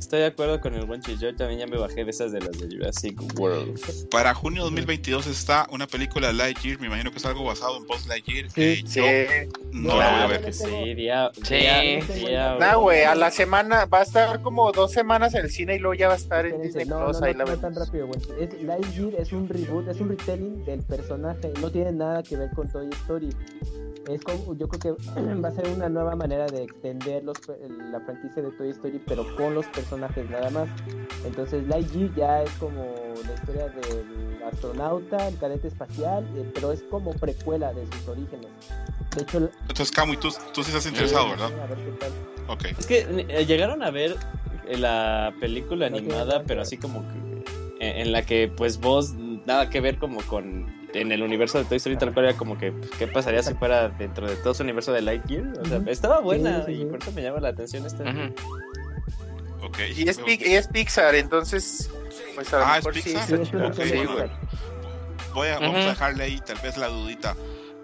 [0.07, 2.57] Estoy de acuerdo con el buen Yo también ya me bajé de esas de las
[2.61, 4.09] de Jurassic World.
[4.09, 6.78] Para junio de 2022 está una película Lightyear.
[6.78, 8.49] Me imagino que es algo basado en Buzz Lightyear.
[8.51, 8.62] Sí.
[8.62, 9.01] Eh, Sí.
[9.01, 10.45] yo no la voy a ver.
[10.45, 11.55] Que sí, día, Sí.
[11.57, 11.81] día,
[12.15, 15.74] día, Nah, güey, a la semana va a estar como dos semanas en el cine
[15.74, 17.20] y luego ya va a estar en Espérense, Disney no, Plus.
[17.20, 18.20] no, ahí no, la tan rápido, güey.
[18.39, 21.53] Es, Lightyear es un reboot, es un retelling del personaje.
[21.61, 23.31] No tiene nada que ver con Toy Story.
[24.09, 27.37] Es como, yo creo que va a ser una nueva manera de extender los,
[27.69, 30.69] la franquicia de Toy Story, pero con los personajes nada más.
[31.24, 32.95] Entonces Lightyear ya es como
[33.27, 38.49] la historia del astronauta, el cadete espacial, eh, pero es como precuela de sus orígenes.
[39.16, 41.51] De hecho, Entonces, Camu, y tú, tú sí estás interesado, ¿verdad?
[41.62, 42.12] A ver qué tal.
[42.49, 42.65] Ok.
[42.78, 44.16] Es que eh, llegaron a ver
[44.69, 47.45] eh, la película animada, pero así como que
[47.81, 51.65] en, en la que pues vos nada que ver como con en el universo de
[51.65, 54.55] Toy Story tal cual era como que pues, qué pasaría si fuera dentro de todo
[54.55, 57.41] su universo de Lightyear, o sea, estaba buena Sí, sí, y por eso me llama
[57.41, 58.03] la atención esta.
[58.05, 58.35] Ujú.
[59.67, 59.79] Ok.
[59.97, 61.91] Y es, y es Pixar, entonces.
[62.35, 62.95] Pues a lo Ah, ¿es mejor.
[62.95, 63.27] Pixar?
[63.27, 63.67] Sí, está es chido.
[63.67, 64.29] Ok, producción de Sí, güey.
[64.29, 65.35] Pixar.
[65.35, 67.37] Voy a, Vamos a dejarle ahí tal vez la dudita.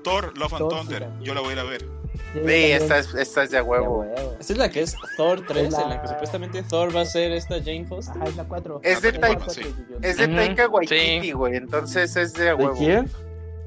[0.04, 1.02] Thor, Love and Thor, Thunder.
[1.18, 1.24] sí.
[1.24, 1.84] Yo la voy a ir a ver.
[2.34, 2.40] Sí,
[2.72, 4.00] esta es, esta es de huevo.
[4.00, 4.36] huevo.
[4.40, 7.02] Esta es la que es Thor 3, Es la- en la que supuestamente Thor va
[7.02, 8.16] a ser esta Jane Foster.
[8.16, 8.80] Ajá, es la 4.
[8.82, 9.74] Es de Taika- cuatro, sí.
[10.02, 11.32] Es de Taika Waititi, sí.
[11.32, 11.56] güey.
[11.56, 12.76] Entonces es de a ¿De huevo.
[12.76, 13.10] quién?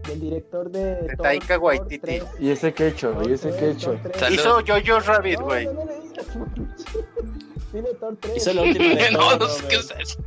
[0.07, 1.99] Del director de, De Thor- Taika Thor Waititi.
[1.99, 2.23] 3.
[2.39, 3.11] ¿Y ese qué hecho?
[3.11, 3.91] Thor ¿Y ese 3, qué hecho?
[3.93, 4.19] Thor 3.
[4.19, 4.35] Salud.
[4.35, 5.65] Hizo Jojo Rabbit, güey.
[5.65, 5.73] no,
[7.99, 8.37] Thor 3.
[8.37, 10.19] Hizo la última de no, Thor, no sé qué es eso.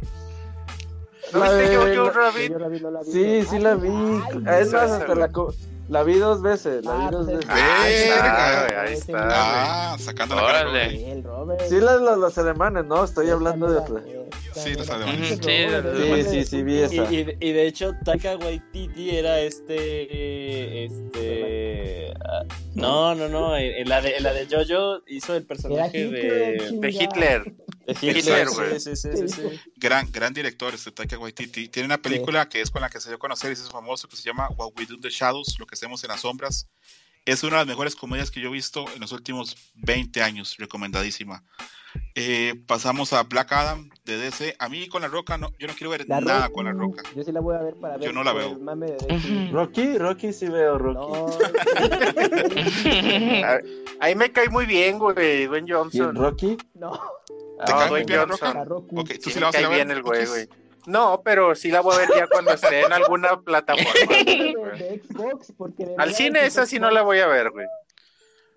[1.32, 2.53] ¿No La viste Jojo Rabbit?
[3.12, 3.89] Sí, sí la vi.
[4.47, 5.19] Ay, Es más, hasta güey.
[5.19, 5.55] la, co-
[5.89, 6.85] la vi dos veces.
[6.85, 7.51] La vi Ah, dos pues, veces.
[7.51, 9.28] Ahí está, ahí está.
[9.31, 10.90] Ah, sacando la cara.
[11.69, 14.02] Sí, las, las, las alemanes, no, estoy hablando de otra.
[14.55, 15.29] Sí, alemanes.
[15.29, 16.31] Sí, las Sí, alemanes.
[16.31, 17.13] sí, sí, vi Y, esa.
[17.13, 20.85] y, y de hecho, Taika Waititi era este.
[20.85, 22.13] Este.
[22.75, 23.57] no, no, no.
[23.57, 27.55] En la de, en la de Jojo hizo el personaje de, De Hitler.
[27.87, 28.81] de Hitler, güey.
[28.81, 29.61] Sí, sí, sí, sí, sí.
[29.77, 31.69] Gran, gran director este Taika Waititi.
[31.69, 33.71] Tiene una película que es con la que se dio a conocer y se hizo
[33.71, 36.21] famoso que se llama What We Do in the Shadows, lo que hacemos en las
[36.21, 36.69] sombras.
[37.25, 40.57] Es una de las mejores comedias que yo he visto en los últimos 20 años,
[40.59, 41.45] recomendadísima.
[42.15, 44.57] Eh, pasamos a Black Adam de DC.
[44.59, 46.53] A mí con la roca, no, yo no quiero ver La nada Roca.
[46.55, 47.03] con la roca.
[47.15, 48.07] Yo sí la voy a ver para ver.
[48.07, 48.57] Yo no la veo.
[48.59, 49.51] de.
[49.53, 50.99] Rocky, Rocky sí veo Rocky.
[50.99, 51.27] No,
[53.45, 53.61] A-
[54.01, 56.17] Ahí me cae muy bien, güey, Dwayne ¿Quién, Johnson.
[56.17, 56.57] Rocky?
[56.75, 56.93] no.
[57.67, 58.67] ¿Te Ah, cae Dwayne muy bien la Johnson.
[58.67, 58.87] roca?
[58.95, 59.01] La.
[59.03, 59.71] Ok, tú Sí sí la vas a ver.
[59.71, 60.49] bien el güey, güey.
[60.87, 63.91] No, pero sí la voy a ver ya cuando esté en alguna plataforma.
[64.25, 64.79] de, güey.
[64.79, 67.67] de Xbox, porque de Al cine esa sí no la voy a ver, güey.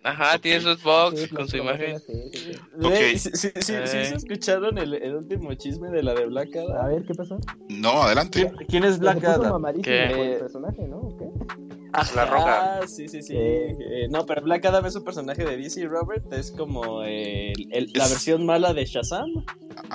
[0.03, 0.41] Ajá, Ok.
[0.41, 1.99] tiene sus box Sí, con su imagen.
[1.99, 3.17] sí, sí, sí.
[3.19, 4.05] ¿sí, sí, sí, sí Eh.
[4.05, 6.89] se escucharon el, el último chisme de la de Black A Adam?
[6.89, 7.37] ver, ¿qué pasó?
[7.69, 8.39] No, adelante.
[8.41, 9.63] ¿Quién, quién es Black Adam?
[9.83, 10.05] ¿Qué?
[10.33, 10.97] el personaje, ¿no?
[10.97, 11.17] ¿O
[11.91, 12.15] qué?
[12.15, 12.79] La Roca.
[12.81, 13.33] Ah, sí, sí, sí.
[13.37, 16.31] Eh, no, pero Black Adam es un personaje de DC, Robert.
[16.33, 19.29] Es como eh, el- el- la versión mala de Shazam.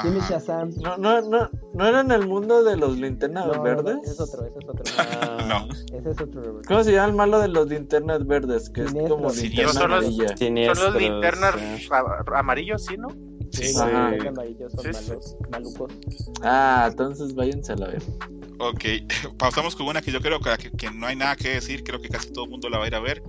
[0.02, 0.34] ¿Quién es Ajá.
[0.34, 0.70] Shazam?
[0.82, 3.96] No, no, no, no era en el mundo de los linternas No, verdes.
[3.96, 4.84] no, ese es otro, ese es otro.
[4.98, 5.68] Ah, No.
[5.98, 6.66] Ese es otro, Robert.
[6.66, 8.70] ¿Cómo se llama el malo de los linternas verdes?
[8.70, 10.04] Que es como linterna Son los-.
[10.04, 11.88] Son los linternas eh.
[12.34, 13.08] amarillos, ¿sí, no?
[13.52, 13.62] Sí.
[13.68, 15.08] Sí, amarillos son Sí, sí.
[15.10, 15.92] malos, malucos.
[16.42, 18.02] Ah, entonces váyanse a la ver.
[18.58, 18.84] Ok,
[19.38, 22.08] pausamos con una que yo creo que, que no hay nada que decir, creo que
[22.08, 23.22] casi todo el mundo la va a ir a ver.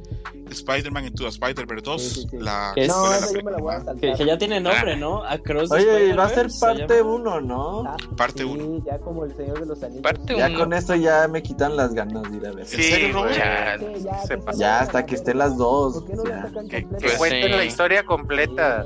[0.51, 2.37] Spider-Man Into the Spider-Verse 2, Sí, sí, sí.
[2.37, 4.95] la Es- No, esa la yo me la voy a Que, que ya tiene nombre,
[4.97, 5.23] ¿no?
[5.23, 7.11] Across Oye, y va a ser parte llama.
[7.13, 7.81] 1, ¿no?
[7.87, 8.83] Ah, parte sí, 1.
[8.85, 10.01] ya como el Señor de los Anillos.
[10.03, 10.59] Parte Ya uno.
[10.59, 12.65] con esto ya me quitan las ganas de ir a ver.
[12.65, 13.29] Sí, serio.
[13.29, 13.77] Ya.
[13.79, 14.59] Sí, ya, Se que pasó.
[14.59, 16.41] Ya, hasta que estén las dos, ¿Por qué no la ya.
[16.47, 18.85] sacan Que, que Pues cuenten la historia completa.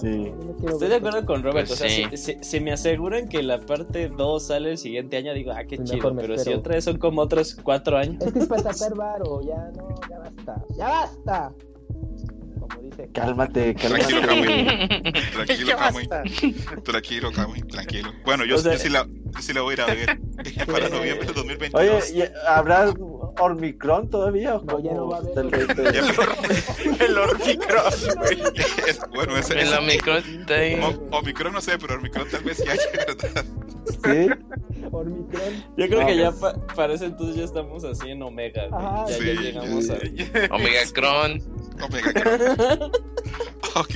[0.00, 0.32] Sí,
[0.66, 2.04] Estoy de acuerdo con Robert, Pues o sea, sí.
[2.12, 5.64] si, si- si me aseguran que la parte 2 sale el siguiente año, digo, ah,
[5.64, 8.22] qué chido, pero si otra vez son como otros 4 años.
[8.22, 10.61] Es que es para sacar varo, ya no, ya basta.
[10.76, 11.52] ¡Ya basta!
[12.60, 13.08] Como dice.
[13.12, 15.12] Cálmate, Tranquilo, cálmate.
[15.32, 16.06] Tranquilo, Ya Kamui.
[16.06, 16.22] basta.
[16.84, 17.62] Tranquilo, Kamui.
[17.62, 18.12] Tranquilo.
[18.24, 20.20] Bueno, yo, O sea- yo sí la, yo sí la voy a ir a ver
[20.66, 21.74] para noviembre de 2022.
[22.10, 22.92] Oye, ¿y ¿habrá
[23.38, 24.56] Ormicron todavía?
[24.56, 25.38] o No, ya no va a haber.
[25.38, 28.42] el resto de- Ya- El Ormicron, güey.
[28.86, 30.80] es- bueno, ese, En ese- la micro está ahí.
[30.80, 32.72] O- Omicron no sé, pero Omicron tal vez ya,
[33.06, 33.44] ¿verdad?
[33.86, 34.28] ¿Sí?
[34.90, 35.64] Ormicron.
[35.76, 38.84] Yo creo No, que ya pa- para ese entonces ya estamos así en Omega, güey.
[38.84, 39.94] Ajá, ya, sí, ya llegamos a...
[40.54, 41.42] Omega Cron.
[41.82, 42.90] Omega
[43.76, 43.94] Ok.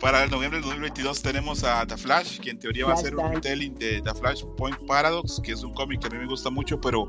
[0.00, 3.14] Para el noviembre del 2022 tenemos a The Flash, que en teoría va a ser
[3.16, 6.48] un retelling de The Flashpoint Paradox, que es un cómic que a mí me gusta
[6.48, 7.06] mucho, pero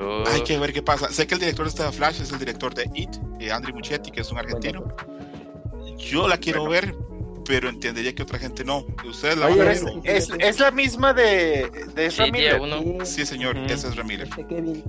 [0.00, 1.10] Uh, hay que ver qué pasa.
[1.10, 3.10] Sé que el director de The Flash es el director de It,
[3.40, 4.94] eh, Andrew Muschietti, que es un argentino.
[5.96, 6.94] Yo la quiero ver,
[7.44, 8.86] pero entendería que otra gente no.
[9.08, 12.22] ¿Ustedes la Oye, van a Es, es, es la misma de, de sí,
[12.60, 13.04] uno.
[13.04, 13.66] Sí, señor, Ujú.
[13.66, 14.28] ese es Ramírez.
[14.28, 14.84] Este Kevin.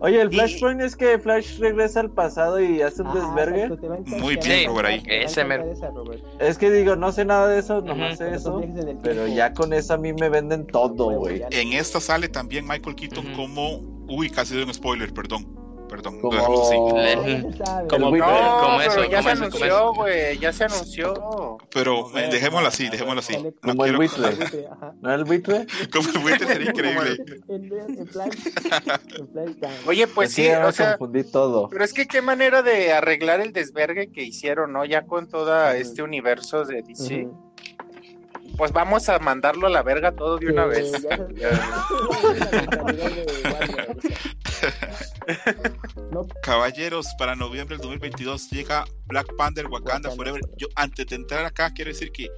[0.00, 3.68] Oye, el Y- Flashpoint es que Flash regresa al pasado y hace un Ajá, desvergue.
[4.06, 5.02] Muy bien, Robert, ahí.
[5.06, 6.22] Ese esa, Robert.
[6.38, 8.16] Es que digo, no sé nada de eso, nomás Ujú.
[8.18, 8.98] sé Pero son eso.
[9.02, 11.42] Pero ya con eso a mí me venden todo, güey.
[11.50, 13.80] En esta sale también Michael Keaton como.
[14.08, 15.46] Uy, casi de un spoiler, perdón.
[15.88, 16.38] Perdón, Como-.
[16.68, 17.88] Como- El No.
[17.88, 18.10] Como
[18.78, 20.38] pero eso, ya como se como anunció, güey.
[20.38, 21.58] Ya se anunció.
[21.72, 23.34] Pero eh, dejémoslo así, dejémoslo así.
[23.34, 24.66] Sale No Como el quiero- buitre.
[25.00, 25.66] ¿No el buitre?
[25.92, 27.16] Como el buitre sería increíble.
[29.86, 31.68] Oye, pues Es sí, o sea, confundí todo.
[31.68, 34.84] pero es que qué manera de arreglar el desvergue que hicieron, ¿no?
[34.84, 37.28] Ya con todo este universo de DC.
[38.58, 40.92] Pues vamos a mandarlo a la verga todo de una vez.
[46.10, 50.40] No, Caballeros, para noviembre del 2022 llega Black Panther Wakanda Wakanda Forever.
[50.56, 52.28] Yo, antes de entrar acá, quiero decir que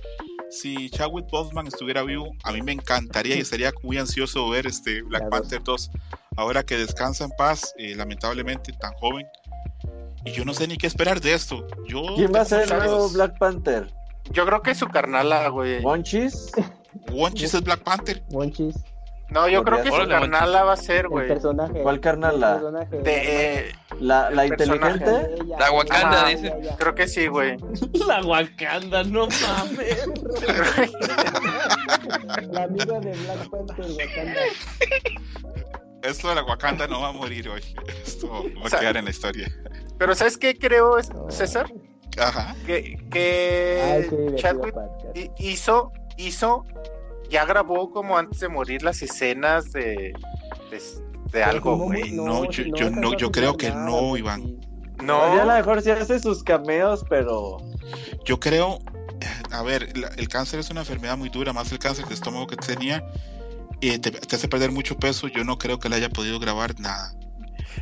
[0.51, 5.01] si Chadwick Boseman estuviera vivo, a mí me encantaría y estaría muy ansioso ver este
[5.03, 5.29] Black.
[5.31, 5.91] Panther 2.
[6.37, 9.27] Ahora que descansa en paz, eh, lamentablemente tan joven.
[10.27, 11.67] Y yo no sé ni qué esperar de esto.
[11.89, 13.09] Yo ¿Quién va a ser el nuevo.
[13.09, 14.00] Black Panther?
[14.31, 15.81] Yo creo que su carnala, güey.
[15.83, 16.51] ¿Monchis?
[17.13, 18.23] Wonchis es Black Panther.
[18.31, 18.77] Monchis.
[19.31, 21.29] No, yo creo que su Órale, carnala va a ser, güey.
[21.29, 21.83] personaje.
[21.83, 22.55] ¿Cuál carnala?
[22.55, 24.97] personaje, De, eh, ¿La, la El personaje.
[24.99, 25.35] inteligente?
[25.45, 26.75] ella, La Wakanda, ella, dice.
[26.79, 27.57] creo que sí, güey.
[28.09, 30.09] La Wakanda, no mames.
[32.51, 34.41] La amiga de Black Panther Wakanda.
[36.03, 37.63] Esto de la Wakanda no va a morir hoy.
[38.05, 39.49] Esto va O a sea, quedar en la historia.
[39.99, 41.31] Pero ¿sabes qué creo, es- No.
[41.31, 41.71] César?
[42.19, 42.55] Ajá.
[42.67, 42.99] Que,
[43.83, 44.75] Ah, que Chadwick
[45.39, 46.65] hizo, hizo,
[47.31, 50.13] ya grabó como antes de morir las escenas de,
[50.71, 50.83] de,
[51.33, 52.13] de algo, güey.
[52.13, 54.43] No, yo- no, yo creo que nada, no, Iván.
[54.43, 54.59] sí.
[55.03, 57.57] No, Ya a lo mejor sí hace sus cameos, pero.
[58.27, 58.81] Yo creo,
[59.51, 62.47] a ver, la- el cáncer es una enfermedad muy dura, más el cáncer de estómago
[62.47, 63.03] que tenía,
[63.81, 65.29] y te, te hace perder mucho peso.
[65.29, 67.15] Yo no creo que le haya podido grabar nada.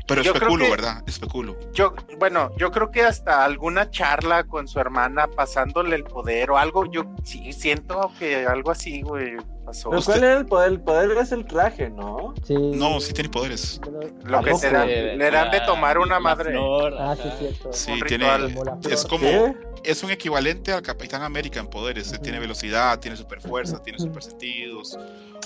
[0.06, 1.02] Pero Yo especulo, que- ¿verdad?
[1.06, 1.56] Especulo.
[1.72, 6.58] yo, bueno, yo creo que hasta alguna charla con su hermana pasándole el poder o
[6.58, 9.36] algo, yo sí siento que algo así, güey.
[9.64, 9.90] pasó?
[9.90, 10.72] ¿Pero cuál era el poder?
[10.72, 12.32] El poder es el traje, ¿no?
[12.42, 12.54] Sí.
[12.54, 13.78] No, sí tiene poderes.
[14.24, 16.52] Lo que te dan, le dan de tomar una La madre.
[16.52, 17.70] flor, Ah, sí, cierto.
[17.74, 18.38] Sí, Un tiene.
[18.38, 18.78] ritual.
[18.90, 19.20] Es como.
[19.28, 19.54] ¿Qué?
[19.84, 22.10] Es un equivalente al Capitán América en poderes.
[22.12, 24.98] Él tiene velocidad, tiene super fuerza, tiene super sentidos.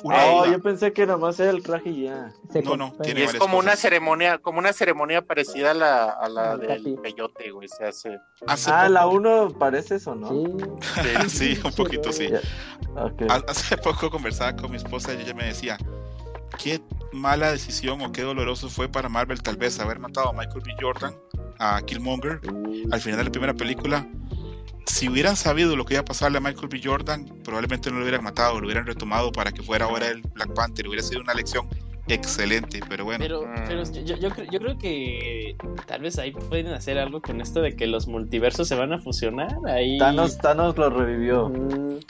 [0.03, 0.53] Una Oh, duda.
[0.53, 2.33] yo pensé que nomás era el traje y ya.
[2.53, 6.11] Se No, no, tiene Y es como una ceremonia, como una ceremonia parecida a la,
[6.11, 6.97] a la del capi.
[7.03, 7.69] peyote, güey.
[7.69, 8.19] Se hace.
[8.47, 10.29] Hace Ah, la poco- 1 parece eso, ¿no?
[10.31, 11.29] Sí.
[11.29, 12.29] sí, un poquito sí.
[13.49, 15.79] Hace poco conversaba con mi esposa y ella me decía,
[16.63, 16.81] qué
[17.13, 20.73] mala decisión o qué doloroso fue para Marvel tal vez haber matado a Michael B.
[20.81, 21.15] Jordan,
[21.59, 22.41] a Killmonger,
[22.91, 24.07] al final de la primera película.
[24.87, 26.81] Si hubieran sabido lo que iba a pasarle a Michael B.
[26.83, 30.53] Jordan, probablemente no lo hubieran matado, lo hubieran retomado para que fuera ahora el Black
[30.55, 30.87] Panther.
[30.89, 31.69] Hubiera sido una lección
[32.09, 33.21] excelente, pero bueno.
[33.23, 33.65] Pero, Mm.
[33.69, 35.57] pero yo, yo, yo creo- yo creo que
[35.87, 38.99] tal vez ahí pueden hacer algo con esto de que los multiversos se van a
[38.99, 39.57] fusionar.
[39.67, 41.49] Ahí Thanos, Thanos lo revivió.
[41.49, 42.01] Mm,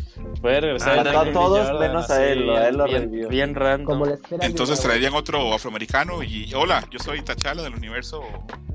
[0.40, 1.06] puede regresar.
[1.06, 3.28] Ah, a todos Jordan, menos a él, a él lo bien, revivió.
[3.28, 3.84] bien random.
[3.86, 8.22] Como la espera de Entonces traerían otro afroamericano y hola, yo soy T'Challa del universo.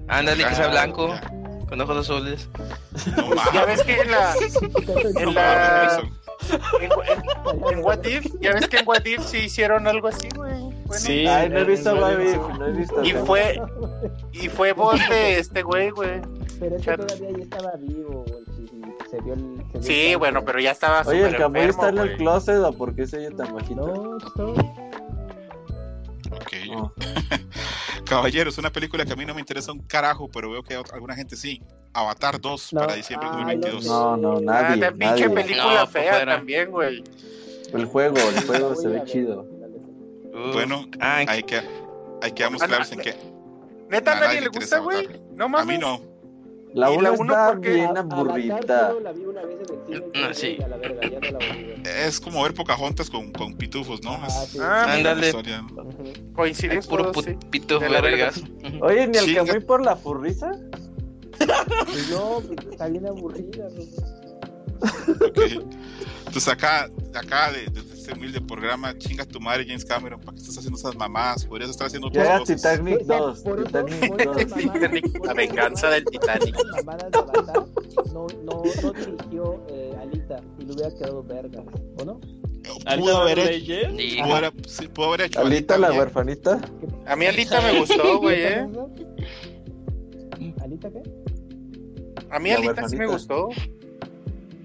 [0.08, 1.22] Ándale, que sea Ah, blanco, ya.
[1.70, 2.50] Con ojos azules.
[3.16, 4.34] No Ya ves que en la.
[5.14, 6.02] no en la-
[6.80, 10.30] En, en- en What If, ya ves que en What If sí hicieron algo así,
[10.36, 10.54] güey.
[10.86, 11.28] Bueno, Sí.
[11.28, 13.04] Ay, no he visto en What If, no he visto.
[13.04, 13.62] Y fue,
[14.32, 16.22] y fue voz de este güey, güey.
[16.60, 17.06] Pero es que Chat.
[17.06, 18.44] todavía ya estaba vivo, güey.
[19.10, 19.64] se dio el.
[19.74, 22.72] se Sí, el bueno, pero ya estaba Oye, ¿el enfermo, está en el closet o
[22.74, 23.86] por qué se oye tan bajito?
[23.88, 24.56] No, esto-
[26.32, 26.54] Ok.
[26.70, 26.94] No.
[28.06, 30.82] Caballeros, una película que a mí no me interesa un carajo, pero veo que a
[30.94, 31.62] alguna gente sí.
[31.94, 32.82] Avatar 2 No.
[32.82, 33.86] para diciembre de Ay, 2022.
[33.86, 35.30] No, no, Ah, nadie, de pinche nadie.
[35.30, 36.36] película No, fea fuera.
[36.38, 37.04] también, güey.
[37.74, 39.46] El juego, el juego se a ve chido.
[40.54, 41.62] Bueno, Ah, hay que,
[42.22, 43.16] hay quedamos Ah, claros en que
[43.90, 45.08] Neta, A a nadie nadie le gusta, güey.
[45.34, 45.68] No a mames.
[45.68, 46.02] mí no.
[46.74, 47.74] La ¿Y 1 la uno está por qué?
[47.74, 48.60] bien aburrida.
[48.90, 49.58] solo la vi una vez
[49.88, 50.56] en el cine, Ah, sí.
[50.60, 51.88] y a la verga, ya no la volví a ver.
[52.08, 54.12] Es como ver Pocahontas con, con pitufos, ¿no?
[54.22, 54.58] Ah, Es sí.
[54.62, 55.32] Ah, una Ándale.
[56.86, 57.38] puro sí.
[57.80, 58.42] De la vergas.
[58.82, 59.46] Oye, ni el Chinga.
[59.46, 60.52] Camuy por la furrisa.
[61.38, 63.68] Pues no, pues está bien aburrida.
[63.70, 65.26] ¿no?
[65.28, 65.40] Ok.
[66.28, 70.40] Entonces acá, acá de, de este humilde programa, chinga tu madre James Cameron, ¿para qué
[70.42, 71.46] estás haciendo esas mamadas?
[71.46, 72.56] Podrías estar haciendo Ya otras era cosas.
[72.56, 73.40] Titanic O sea, 2.
[73.42, 74.48] por eso- Titanic por esas 2.
[74.48, 76.56] mamadas- Titanic, por la venganza del Titanic.
[78.14, 81.64] no, no, no dirigió eh, Alita y le hubiera quedado verga,
[82.00, 82.20] ¿o no?
[82.98, 83.74] Pudo haber hecho,
[84.24, 86.00] pudo haber, sí, pudo haber hecho Alita la bien.
[86.00, 86.62] huerfanita.
[87.06, 88.68] A mí Alita me gustó, güey, ¿Qué eh.
[90.64, 91.02] ¿Alita qué?
[92.30, 93.50] A mí La Alita sí me gustó.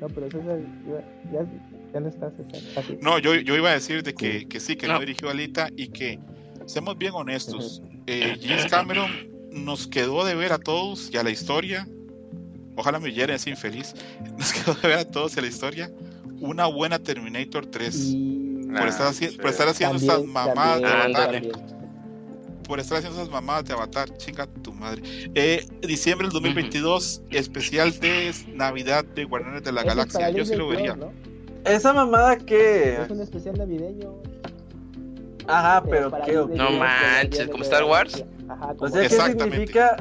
[0.00, 0.58] No, pero César,
[0.88, 1.46] ya, ya,
[1.92, 2.60] ya no está César.
[2.76, 2.98] Así.
[3.00, 4.94] No, yo, yo iba a decir de que, que sí, que no.
[4.94, 5.00] No.
[5.00, 6.18] dirigió Alita y que,
[6.66, 9.10] seamos bien honestos, eh, James Cameron
[9.50, 11.86] nos quedó de ver a todos y a la historia,
[12.76, 13.94] ojalá me oyera ese infeliz,
[14.38, 15.90] nos quedó de ver a todos y a la historia
[16.40, 17.94] una buena Terminator 3.
[17.94, 18.52] Y...
[18.76, 21.52] Por estar, Ah, por estar haciendo También, estas mamadas de Avatar, también.
[22.66, 25.02] por estar haciendo esas mamadas de Avatar, chinga tu madre.
[25.34, 30.68] Eh, diciembre del 2022, especial de Navidad de Guardianes de la Galaxia, yo sí lo
[30.68, 30.96] vería.
[30.96, 31.12] ¿no?
[31.64, 33.02] Esa mamada que.
[33.02, 34.14] Es un especial navideño.
[35.46, 36.32] Ajá, pero para qué.
[36.38, 38.24] Disney No manches, ¿como Star Wars?
[38.48, 39.44] Ajá, O como sea, ¿qué Exactamente.
[39.56, 39.96] significa?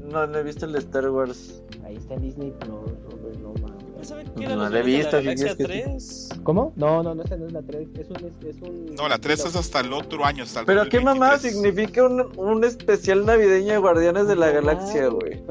[0.00, 1.62] No, no he visto el de Star Wars.
[1.84, 2.70] Ahí está en Disney Plus,
[3.10, 4.06] Robert, no mames.
[4.08, 6.28] ¿Saben No qué era la he visto, la quieres 3?
[6.44, 6.72] ¿Cómo?
[6.76, 7.88] No, no, no, esa no es la 3.
[7.98, 8.16] Es un.
[8.16, 10.98] Es, es un No, la 3 es hasta el otro año, hasta el Pero qué
[10.98, 11.04] 2023.
[11.04, 15.42] mamada significa un, un especial navideño de Guardianes de la Galaxia, güey.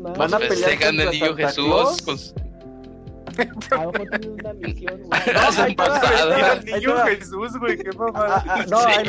[0.00, 1.64] Van a Pues pelear festejan el niño Jesús.
[1.66, 2.02] Claus.
[2.02, 2.49] con
[3.70, 5.00] A lo mejor tienen una misión.
[5.76, 6.34] pasada.
[6.36, 6.96] Mira ahí el te niño.
[7.06, 8.44] Jesús, güey, qué Ah, mamada.
[8.48, 9.02] ah, no, ah,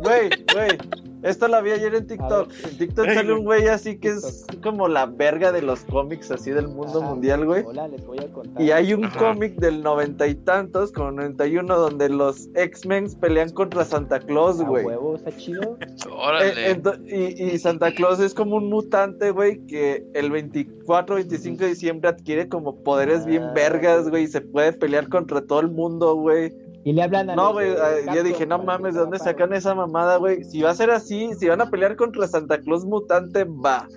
[0.00, 0.78] güey, güey.
[1.24, 2.50] Esto lo vi ayer en TikTok.
[2.70, 6.50] En TikTok sale un güey así que es como la verga de los cómics así
[6.50, 7.08] del mundo Ajá.
[7.10, 7.64] mundial, güey.
[7.66, 8.62] Hola, les voy a contar.
[8.62, 9.18] Y hay un Ajá.
[9.18, 14.84] cómic del noventa y tantos, como 91, donde los X-Men pelean contra Santa Claus, güey.
[14.84, 15.78] huevo, está chido.
[16.14, 16.72] Órale.
[16.72, 21.68] Eh, y, y Santa Claus es como un mutante, güey, que el 24 25 de
[21.70, 23.52] diciembre adquiere como poderes bien Ah.
[23.54, 26.52] vergas, güey, y se puede pelear contra todo el mundo, güey.
[26.84, 29.74] Y le hablan a No, güey, ah, yo dije, no mames, ¿de dónde sacan esa
[29.74, 30.44] mamada, güey?
[30.44, 33.88] Si va a ser así, si van a pelear contra Santa Claus mutante, va.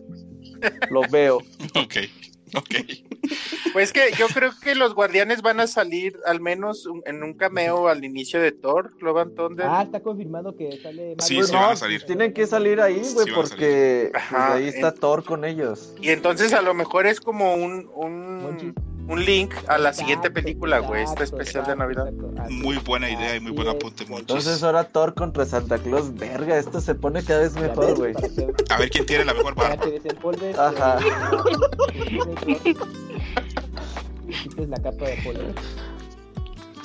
[0.89, 1.39] Lo veo.
[1.75, 1.95] Ok,
[2.55, 2.75] ok.
[3.73, 7.33] Pues que yo creo que los guardianes van a salir al menos un- en un
[7.33, 9.65] cameo al inicio de Thor, Love and Thunder.
[9.69, 11.15] Ah, está confirmado que sale.
[11.19, 11.47] Sí, Marvel.
[11.47, 12.03] sí no, van a salir.
[12.05, 15.93] tienen que salir ahí, güey, Sí porque pues, ahí está en- Thor con ellos.
[16.01, 18.73] Y entonces a lo mejor es como un, un,
[19.07, 22.49] un link a la siguiente película, güey, este exacto, especial de exacto, Navidad.
[22.49, 24.29] Muy buena idea y muy buen apunte, Monchis.
[24.29, 28.13] Entonces ahora Thor contra Santa Claus, verga, esto se pone cada vez mejor, güey.
[28.69, 29.83] A ver quién tiene la mejor barba.
[30.57, 30.99] Ajá.
[34.27, 35.53] quites la capa de polvo.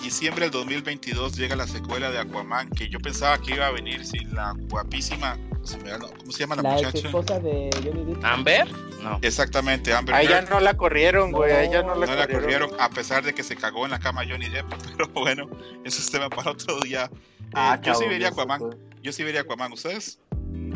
[0.03, 4.05] Diciembre del 2022 llega la secuela de Aquaman, que yo pensaba que iba a venir
[4.05, 5.67] sin la guapísima, ¿cómo
[6.33, 6.99] se llama la, La muchacha?
[7.07, 8.25] esposa de Johnny Depp.
[8.25, 8.69] ¿Amber?
[9.03, 9.19] No.
[9.23, 11.53] Exactamente, Amber A ella no la corrieron, güey.
[11.53, 12.43] A ella no, No la, la corrieron.
[12.43, 14.67] corrieron a pesar de que se cagó en la cama Johnny Depp,
[14.97, 15.49] pero bueno,
[15.85, 17.11] eso es tema para otro día.
[17.13, 17.19] Eh,
[17.55, 18.63] Ah, yo sí vería Aquaman,
[19.03, 20.19] yo sí vería Aquaman, ¿ustedes?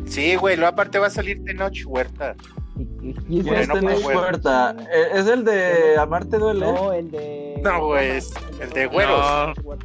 [0.06, 0.56] Sí, güey.
[0.56, 2.36] Luego aparte va a salir Tenoch Huerta.
[2.78, 4.20] Y- y- y ese ¿Quién es Bueno, Tenoch pues, bueno.
[4.20, 4.76] Huerta?
[4.92, 6.66] Eh, ¿Es el de Amarte Duele?
[6.72, 7.60] No, el de.
[7.62, 9.24] No, güey, es el de güeros.
[9.64, 9.76] No.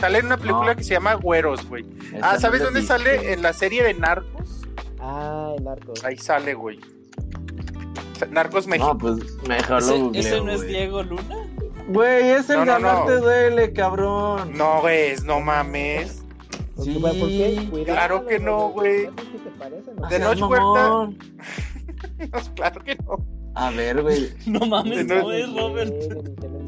[0.00, 0.76] Sale en una película No.
[0.76, 1.84] que se llama Güeros, güey.
[2.22, 3.32] Ah, es ¿sabes de dónde sale?
[3.32, 4.62] En la serie de Narcos.
[5.00, 5.94] Ah, el arco.
[6.04, 6.78] Ahí sale, güey.
[8.30, 8.88] Narcos México.
[8.94, 10.66] No, pues mejor ¿Ese, lo googleo, ese no es.
[10.66, 11.36] Diego Luna?
[11.88, 12.88] Güey, es el No, de no, no.
[12.90, 14.52] Amarte Duele, cabrón.
[14.56, 16.22] No, güey, no mames.
[16.82, 17.66] Sí, ¿por qué?
[17.70, 19.08] Cuidado, claro que no, güey.
[19.58, 20.08] ¿No ves que se parecen, no?
[20.08, 21.10] De Noche Huerta.
[22.54, 23.26] claro que no.
[23.54, 24.32] A ver, güey.
[24.46, 25.94] No mames, No, no es Robert.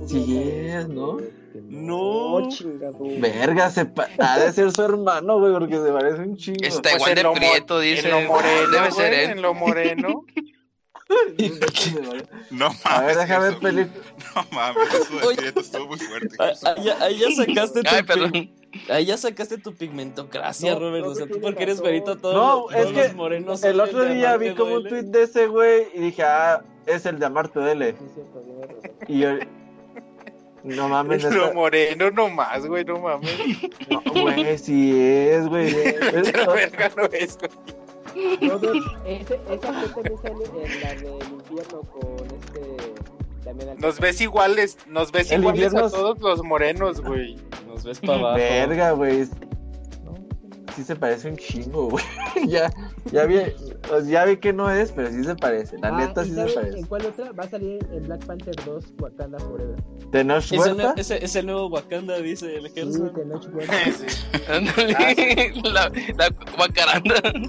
[0.07, 1.19] Sí es, ¿no?
[1.69, 2.49] No.
[2.49, 2.99] chingado.
[3.19, 6.59] Verga, se pa- ha de ser su hermano, güey, porque se parece un chingo.
[6.62, 8.09] Está Pues igual de prieto, dice.
[8.09, 9.31] En lo moreno, Debe ser él.
[9.31, 10.25] en lo moreno.
[12.51, 12.87] No mames.
[12.87, 14.05] A ver, déjame película.
[14.37, 15.37] No mames, eso de Oye.
[15.39, 16.37] prieto estuvo muy fuerte.
[16.39, 18.51] Ah, Ahí ya, ahí ya sacaste tu Ay, perdón.
[18.89, 21.05] Ahí ya sacaste tu pigmentocracia, No, Robert.
[21.05, 21.85] no, O sea, que tú porque eres razón.
[21.85, 25.23] güerito, todos, No, es que los morenos El otro día vi como un tweet de
[25.25, 27.97] ese güey y dije, ah, es el de Amarte es razón.
[29.09, 29.31] Y yo,
[30.63, 33.31] no mames, En lo neta- moreno nomás, güey, no mames.
[33.89, 35.69] no, güey, sí es, güey.
[35.75, 37.51] Es- La verga no es, güey.
[39.07, 42.61] Ese, esa gente me sale en la del infierno con este.
[43.61, 47.37] También Nos ves iguales, nos ves El iguales invierno a es- todos los morenos, güey.
[47.66, 48.37] Nos ves para abajo.
[48.37, 49.27] Verga, güey.
[50.77, 52.05] Sí se parece un chingo, güey.
[52.47, 52.73] ya,
[53.11, 53.41] ya vi,
[53.89, 55.77] pues, ya vi que no es, pero sí se parece.
[55.78, 56.78] La Ah, neta ¿y sí se parece.
[56.78, 57.32] ¿En cuál otra?
[57.32, 59.74] Va a salir en Black Panther 2 Wakanda Forever.
[60.12, 60.95] ¿Tenoch Es el, Huerta?
[60.97, 63.11] ese- es el nuevo Wakanda, dice el Sí, ejército.
[63.11, 63.74] Tenoch Huerta.
[63.85, 64.43] Sí.
[64.49, 65.53] Ándale.
[65.65, 67.16] La, la guacaranda.
[67.16, 67.49] Ándale.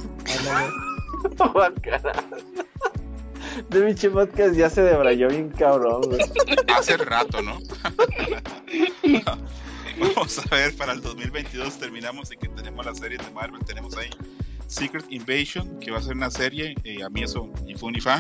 [3.70, 6.22] De mi podcast ya se debrayó bien cabrón, güey.
[6.76, 7.60] Hace rato, ¿no?
[10.16, 13.64] Vamos a ver, para el 2022 terminamos en que tenemos las series de Marvel.
[13.66, 14.10] Tenemos ahí
[14.68, 16.76] Secret Invasion, que va a ser una serie.
[16.84, 18.16] eh, a mí eso ni fu ni fa.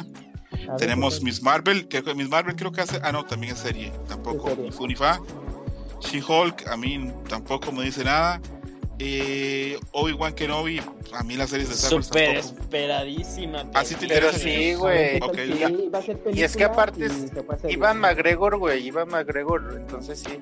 [0.51, 2.99] A ver, Tenemos ¿qué Miss Marvel, que Miss Marvel creo que hace.
[3.03, 3.91] Ah, no, también es serie.
[4.07, 4.65] Tampoco serie.
[4.65, 5.19] ni fu ni fa.
[6.01, 8.41] She-Hulk, a mí tampoco me dice nada.
[9.03, 10.79] Eh, Obi-Wan Kenobi,
[11.13, 12.37] a mí las series de Star Wars tampoco.
[12.37, 13.65] esperadísima.
[13.73, 14.37] Ah, sí te Pero interesa.
[14.43, 15.19] sí, güey.
[16.33, 17.31] Y es que aparte es
[17.63, 17.97] bien.
[17.99, 20.37] McGregor, güey, Ivan McGregor, entonces sí.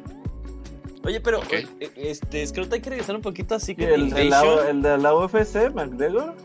[1.06, 1.54] Oye, pero Ok.
[1.54, 4.44] eh, este, es que ahorita hay que regresar un poquito así que El, de la,
[4.70, 6.36] el de la UFC, McGregor.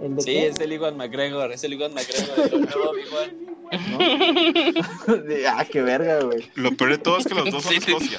[0.00, 0.46] ¿El de Sí, qué?
[0.46, 2.38] es el Iwan McGregor, es el Iwan McGregor.
[2.54, 3.50] el nuevo Obi-Wan.
[5.48, 6.48] ah, qué verga, güey.
[6.54, 8.16] Lo peor de todo es que los dos son Sí, sí.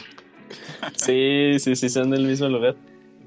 [0.96, 2.76] Sí, sí, sí, son del mismo lugar.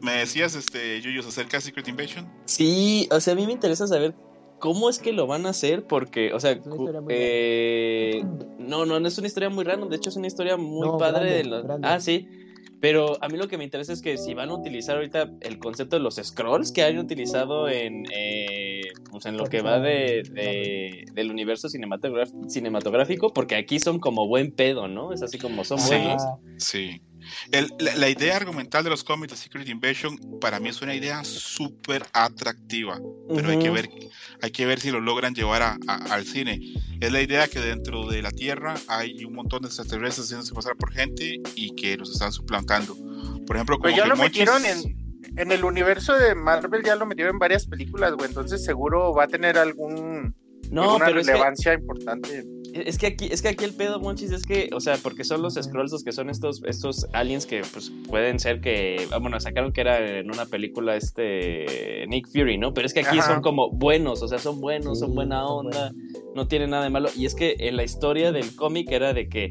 [0.01, 2.27] Me decías, este, Yuyos, acerca de Secret Invasion.
[2.45, 4.15] Sí, o sea, a mí me interesa saber
[4.59, 6.59] cómo es que lo van a hacer, porque, o sea,
[7.09, 8.23] eh,
[8.59, 10.99] no, no, no es una historia muy random, de hecho es una historia muy No,
[10.99, 11.65] padre grande, de los...
[11.65, 11.89] grande.
[11.89, 12.29] Ah, sí,
[12.81, 15.59] pero a mí lo que me interesa es que si van a utilizar ahorita el
[15.59, 20.23] concepto de los scrolls que han utilizado en, eh, pues en lo que va de,
[20.31, 25.13] de- del universo cinematográfico, porque aquí son como buen pedo, ¿no?
[25.15, 25.89] Es así como son Sí.
[25.95, 26.23] buenos.
[26.59, 27.01] Sí.
[27.52, 30.94] El- la, la idea argumental de los cómics de Secret Invasion para mí es una
[30.94, 33.01] idea súper atractiva,
[33.35, 33.89] pero hay que ver
[34.43, 36.61] hay que ver si lo logran llevar a- a- al cine.
[37.01, 40.77] Es la idea que dentro de la Tierra hay un montón de extraterrestres haciéndose pasar
[40.77, 42.94] por gente y que los están suplantando.
[43.47, 46.82] Por ejemplo, como Pues ya que lo Monchis- metieron en, en el universo de Marvel,
[46.85, 50.35] ya lo metieron en varias películas, güey, entonces seguro va a tener algún
[50.70, 52.44] No, alguna pero es que, relevancia importante.
[52.75, 55.43] Es que aquí, es que aquí el pedo, Monchis, es que, o sea, porque son
[55.43, 59.39] los scrolls los que son estos, estos aliens que pues pueden ser que, ah, bueno,
[59.39, 62.75] sacaron que era en una película este Nick Fury, ¿no?
[62.75, 63.35] Pero es que aquí Ajá.
[63.35, 65.93] son como buenos, o sea, son buenos, son buena onda,
[66.35, 67.09] no tienen nada de malo.
[67.17, 69.51] Y es que en la historia del cómic era de que,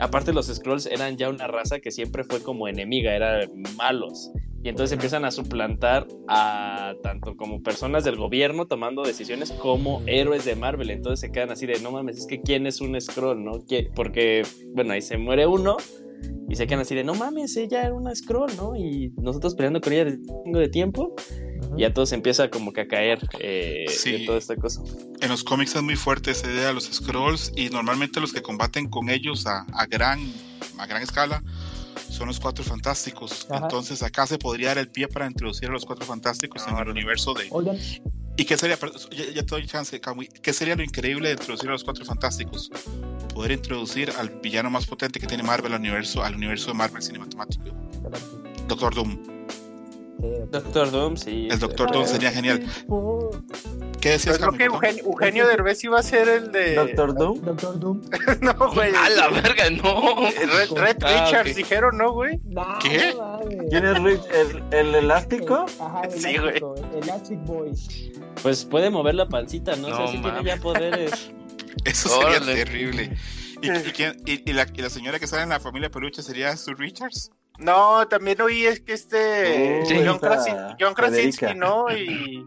[0.00, 4.30] aparte los scrolls eran ya una raza que siempre fue como enemiga, eran malos.
[4.62, 10.44] Y entonces empiezan a suplantar a tanto como personas del gobierno tomando decisiones como héroes
[10.44, 10.90] de Marvel.
[10.90, 13.52] Entonces se quedan así de, no mames, es que quién es un scroll, ¿no?
[13.94, 14.42] Porque,
[14.74, 15.76] bueno, ahí se muere uno
[16.48, 18.74] y se quedan así de, no mames, ella era una scroll, ¿no?
[18.74, 21.14] Y nosotros peleando con ella desde un de tiempo.
[21.76, 24.12] Y a todos empieza como que a caer eh, Sí.
[24.12, 24.80] de toda esta cosa.
[25.20, 28.42] En los cómics es muy fuerte esa idea de los scrolls y normalmente los que
[28.42, 30.20] combaten con ellos a, a gran,
[30.78, 31.42] a gran escala
[32.10, 33.46] son los cuatro fantásticos.
[33.50, 33.64] Ajá.
[33.64, 36.88] Entonces acá se podría dar el pie para introducir a los cuatro fantásticos en el
[36.88, 37.76] universo de, Oigan,
[38.36, 38.78] ¿Y qué sería,
[39.10, 40.00] ya, ya te doy chance,
[40.42, 42.70] qué sería lo increíble de introducir a los cuatro fantásticos?
[43.34, 47.02] Poder introducir al villano más potente que tiene Marvel al universo, al universo de Marvel
[47.02, 47.64] cinematográfico,
[48.68, 49.37] Doctor Doom.
[50.50, 51.48] Doctor Doom, sí.
[51.50, 52.64] El Doctor Doom sería genial.
[54.00, 54.58] ¿Qué decías, Yo creo Kamui?
[54.58, 54.64] que?
[54.64, 56.74] Eugenio, Eugenio Derbez iba a ser el de.
[56.74, 57.40] Doctor Doom.
[57.42, 58.00] Doctor Doom.
[58.40, 58.92] no, güey.
[58.94, 60.16] A la verga, no.
[60.30, 61.56] Red, Red Ah, Richards ok.
[61.56, 62.40] dijeron, ¿no, güey?
[62.44, 63.14] Nah, ¿Qué?
[63.70, 64.20] ¿Quién es Rich?
[64.32, 65.66] ¿El, el elástico?
[65.80, 67.72] Ajá, el Sí, elástico, el Elastic Boy.
[68.42, 69.88] Pues puede mover la pancita, ¿no?
[69.88, 71.30] No, o sea, sí tiene ya poderes.
[71.84, 72.54] Eso sería Órale.
[72.54, 73.16] terrible.
[73.62, 76.22] ¿Y, y, quién- y- y la, y la señora que sale en la familia peluche
[76.22, 77.30] sería Sue Richards?
[77.58, 79.84] No, también oí es que este.
[79.86, 81.54] Sí, John, esta Krasi- John Krasinski.
[81.56, 81.86] ¿no?
[81.94, 82.44] Y.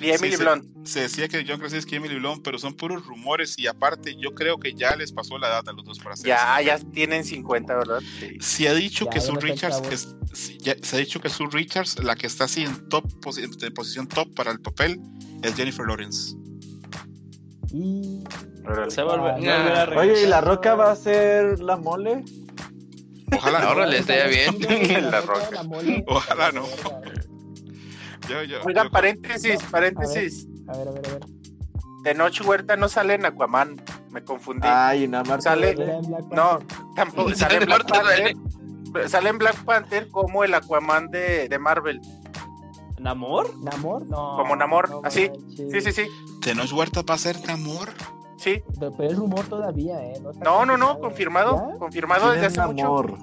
[0.00, 0.42] Y Emily Sí.
[0.42, 0.64] Blunt.
[0.86, 4.34] Se decía que John Krasinski y Emily Blunt, pero son puros rumores y aparte yo
[4.34, 6.66] creo que ya les pasó la edad a los dos para hacer Ya, eso.
[6.84, 8.00] ya tienen 50, ¿verdad?
[8.20, 8.36] Sí.
[8.40, 10.14] Se ha dicho Ya, que Sue Richards,
[10.58, 14.34] ya- se ha dicho que Sue Richards, la que está así en top posición top
[14.34, 15.00] para el papel,
[15.42, 16.34] es Jennifer Lawrence.
[17.72, 18.22] Y.
[18.88, 22.24] Se va a volver, Ah, Oye, ¿y la roca va a ser la mole?
[23.32, 23.70] Ojalá no.
[23.70, 25.10] Órale, estaría bien.
[25.10, 25.50] La roca.
[25.52, 26.04] La mole.
[26.06, 26.64] Ojalá no.
[28.28, 30.46] Yo- yo- Oiga, yo- paréntesis, paréntesis.
[30.68, 31.20] A ver, a ver, a ver.
[32.04, 33.80] Tenoch Huerta no sale en Aquaman.
[34.10, 34.66] Me confundí.
[34.70, 35.44] Ay, nada más.
[35.44, 36.78] Sale- Era en Black No, Panther.
[36.94, 37.30] tampoco.
[37.34, 38.34] Sale en Black Panther.
[39.08, 42.00] Sale en Black Panther como el Aquaman de, de Marvel.
[42.98, 43.58] ¿Namor?
[43.58, 44.06] ¿Namor?
[44.06, 44.36] No.
[44.36, 45.30] Como Namor, no así.
[45.56, 46.06] Sí, sí, sí.
[46.40, 47.90] Tenoch Huerta va a ser amor.
[48.44, 48.62] Sí.
[48.78, 50.12] Pero es rumor todavía, ¿eh?
[50.12, 51.50] está No, no, no, confirmado.
[51.56, 51.70] confirmado.
[51.72, 51.78] ¿Ya?
[51.78, 52.84] Confirmado ¿Quién desde es hace mucho.
[52.84, 53.18] Namor?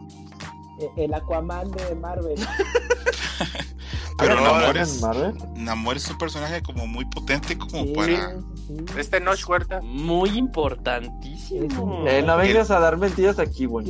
[0.79, 2.35] Eh, El Aquaman de Marvel.
[4.17, 5.33] Pero no, Namor ¿Namor es, en Marvel?
[5.55, 8.35] Namor es un personaje como muy potente como Sí, para...
[8.79, 8.99] sí, sí.
[8.99, 9.81] Es Tenoch Huerta.
[9.81, 12.05] Muy importantísimo.
[12.07, 13.85] Eh, no vengas a dar mentiras aquí, güey.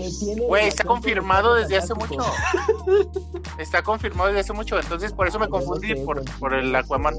[0.47, 2.21] Güey, está confirmado desde hace mucho.
[3.57, 4.79] Está confirmado desde hace mucho.
[4.79, 7.15] Entonces por eso me confundí sé, por, por el Aquaman.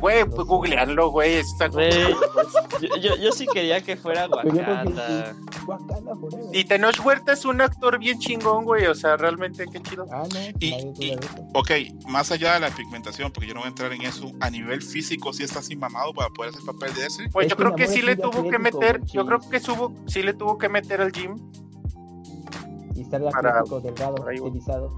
[0.00, 0.48] Güey, No pues sé.
[0.48, 1.34] googlearlo, güey.
[1.34, 5.34] Está yo, yo, yo sí quería que fuera Wakanda.
[6.52, 8.86] Y Tenoch Huerta es un actor bien chingón, güey.
[8.86, 10.06] O sea, realmente qué chido.
[10.12, 11.16] Ah, no, Y- y-.
[11.54, 11.70] Ok,
[12.08, 14.82] más allá de la pigmentación, porque yo no voy a entrar en eso, a nivel
[14.82, 16.90] físico sí está así mamado para poder hacer papel.
[17.32, 19.00] Pues Es yo que creo que sí le tuvo que meter.
[19.06, 19.26] Yo sí.
[19.28, 21.36] creo que subo, sí le tuvo que meter al gym.
[22.94, 24.94] Y estar atlético, delgado, estilizado.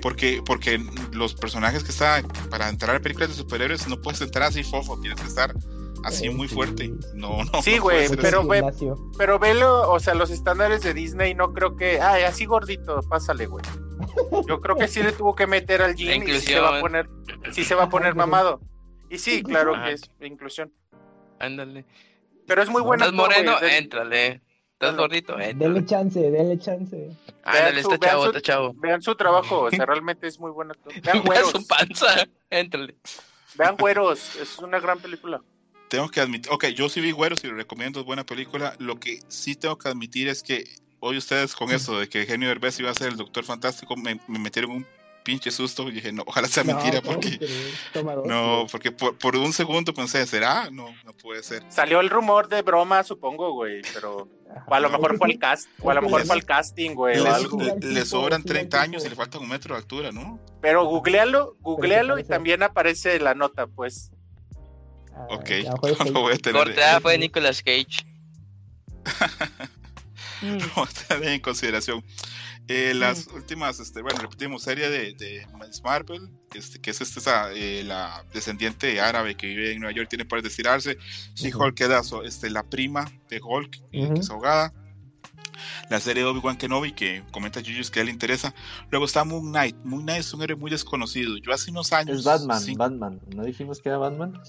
[0.00, 0.82] Porque, porque
[1.12, 4.98] los personajes que están para entrar a películas de superhéroes no puedes entrar así fofo,
[5.00, 5.54] tienes que estar
[6.04, 6.54] así Eh, muy sí.
[6.54, 6.90] fuerte.
[7.14, 7.60] No, no.
[7.62, 8.62] Sí, no güey, pero, güey.
[9.18, 12.00] Pero velo, o sea, los estándares de Disney no creo que.
[12.00, 13.64] Ay, así gordito, pásale, güey.
[14.48, 16.80] Yo creo que sí le tuvo que meter al gym y sí se va a
[16.80, 17.08] poner,
[17.52, 18.60] sí se va a poner mamado.
[19.10, 19.86] Y sí, claro Ajá.
[19.86, 20.72] que es inclusión.
[21.42, 21.84] Ándale.
[22.46, 23.04] Pero es muy buena.
[23.06, 23.60] ¿Estás moreno?
[23.60, 24.26] Éntrale.
[24.72, 24.96] ¿Estás Bueno.
[25.02, 25.38] gordito?
[25.38, 25.84] Éntrale.
[25.86, 27.10] chance, denle chance.
[27.44, 28.74] Ándale, su- está vean chavo, su- está chavo.
[28.76, 30.74] Vean su trabajo, o sea, realmente es muy buena.
[30.86, 32.26] Vean Vean güeros, su panza.
[32.50, 32.96] Éntrale.
[33.54, 35.40] vean güeros, es una gran película.
[35.88, 38.74] Tengo que admitir, ok, yo sí vi Güeros y lo recomiendo, es buena película.
[38.78, 40.64] Lo que sí tengo que admitir es que
[41.00, 44.18] hoy ustedes con eso de que Eugenio Derbez iba a ser el Doctor Fantástico, me,
[44.26, 44.86] me metieron un
[45.22, 47.38] pinche susto y dije, no, ojalá sea mentira, No, porque...
[47.94, 50.68] dos, No, porque por, por un segundo pensé, ¿será?
[50.70, 51.62] No, no puede ser.
[51.68, 54.28] Salió el rumor de broma, supongo, güey, pero.
[54.66, 56.90] O a lo mejor fue el cast, o a lo mejor Les- fue el casting,
[56.94, 57.58] güey, o Les, algo.
[57.80, 60.38] Le, sobran sí, al 30 años y le falta un metro de altura, ¿no?
[60.60, 64.10] Pero googlealo, googlealo y también aparece la nota, pues.
[65.14, 65.48] Ah, Ok,
[66.12, 68.04] lo voy a tener, Corte A fue Nicolas Cage.
[70.42, 72.04] voy a tener en consideración.
[72.68, 77.18] Eh, las últimas, este, bueno, repetimos, serie de, de Miss Marvel, este, que es este,
[77.18, 80.96] esa, eh, la descendiente árabe que vive en Nueva York, tiene poder de estirarse.
[81.34, 81.80] She-Hulk
[82.24, 84.14] este, la prima de Hulk, eh, Ujú.
[84.14, 84.72] que es ahogada.
[85.90, 88.54] La serie de Obi-Wan Kenobi, que comenta Jujus que a él le interesa.
[88.90, 89.76] Luego está Moon Knight.
[89.84, 91.36] Moon Knight es un héroe muy desconocido.
[91.38, 92.18] Yo hace unos años.
[92.20, 93.20] Es Batman, sí, Batman.
[93.34, 94.40] ¿No dijimos que era Batman?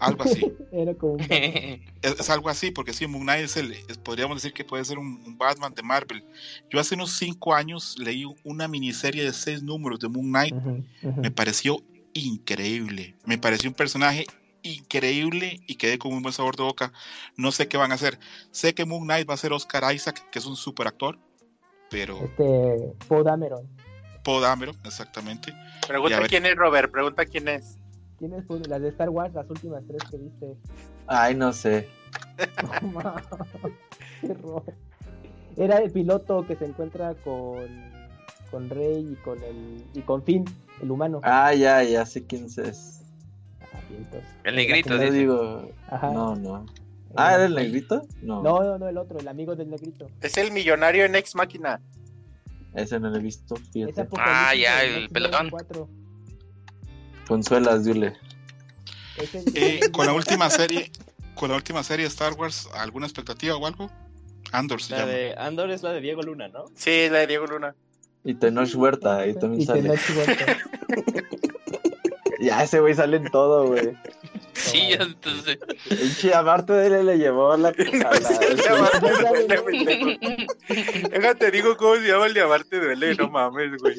[0.00, 0.52] Algo así.
[0.72, 4.36] Era como un- es, es algo así, porque sí, Moon Knight es el, es- podríamos
[4.36, 6.24] decir que puede ser un, un Batman de Marvel.
[6.70, 10.54] Yo hace unos cinco años leí una miniserie de seis números de Moon Knight,
[11.02, 11.82] me pareció
[12.14, 14.26] increíble, me pareció un personaje
[14.62, 16.92] increíble y quedé con un buen sabor de boca.
[17.36, 18.18] No sé qué van a hacer.
[18.50, 21.18] Sé que Moon Knight va a ser Oscar Isaac, que es un super actor,
[21.88, 23.68] pero Este, Poe Dameron.
[24.24, 25.52] Poe Dameron, exactamente.
[25.86, 27.78] Pregunta quién es Robert, pregunta quién es.
[28.18, 28.60] ¿Quién es Poe?
[28.68, 30.56] Las de Star Wars, las últimas tres que viste.
[31.06, 31.88] Ay, no sé.
[32.82, 33.24] No mames,
[34.20, 34.64] qué horror.
[35.56, 37.66] Era el piloto que se encuentra con,
[38.50, 40.44] con Rey y con el y con Finn,
[40.82, 41.20] el humano.
[41.22, 43.02] Ah, ya, ya sé quién es.
[43.62, 43.80] Ah.
[44.44, 45.12] El negrito, dice.
[45.12, 45.70] digo.
[45.88, 46.10] Ajá.
[46.10, 46.66] No, no.
[47.16, 48.02] Ah, ¿era el negrito?
[48.22, 48.42] No.
[48.42, 50.08] No, no, no, el otro, el amigo del negrito.
[50.20, 51.80] Es el millonario en Ex Máquina.
[52.74, 54.08] Ese no lo he visto, fíjate.
[54.18, 55.48] Ah, ya, el pelotón.
[55.48, 55.88] 4.
[57.26, 58.14] Consuelas, dile.
[59.54, 60.90] Eh, con la última serie,
[61.34, 63.90] con la última serie de Star Wars, ¿alguna expectativa o algo?
[64.52, 65.12] Andor se La llama.
[65.12, 66.66] de Andor es la de Diego Luna, ¿no?
[66.74, 67.74] Sí, la de Diego Luna.
[68.24, 69.82] Y Tenoch Huerta, ahí también Y sale.
[69.82, 70.56] Tenoch Huerta.
[72.38, 73.96] Ya ese güey sale en todo, güey.
[74.66, 75.58] Sí, entonces.
[75.88, 77.70] Pinche Amarte de él le llevó a la.
[77.76, 77.86] de.
[81.10, 83.96] Déjate, digo cómo se llama el de Amarte duele, no mames, güey.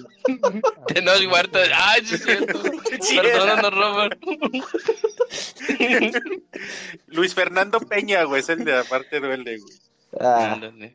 [0.87, 1.59] Tenoch Huerta.
[1.73, 2.61] Ay, sí es cierto.
[3.21, 4.19] Perdónanos, Robert.
[7.07, 9.73] Luis Fernando Peña, güey, es el de Amarte duele, güey.
[10.19, 10.93] Ah, Ándale.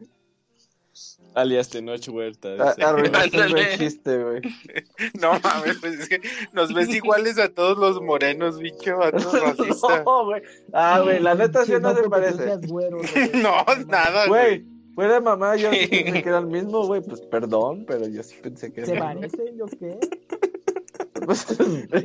[1.35, 2.49] Alias Tenoch Huerta.
[2.51, 2.83] a- dice.
[2.85, 3.39] arruinaste
[3.79, 4.41] chiste, güey.
[5.21, 6.21] No mames, pues es que
[6.53, 10.03] nos ves iguales a todos los morenos, bicho, vato racista.
[10.05, 10.43] No, güey.
[10.73, 12.57] Ah, güey, la neta sí no se parece.
[12.67, 12.99] güero,
[13.35, 14.65] No, nada, Güey, güey.
[14.95, 17.01] fuera de mamá, yo sí pensé que era el mismo, güey.
[17.01, 19.37] Pues perdón, pero yo sí pensé que ¿Se era el mismo.
[19.39, 19.59] parecen?
[19.59, 19.99] ¿Yo qué?
[21.25, 21.47] Pues,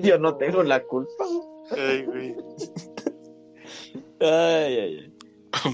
[0.04, 1.26] yo no tengo la culpa.
[1.72, 2.36] Ay, güey.
[4.20, 4.28] Ay,
[4.80, 5.14] ay, ay.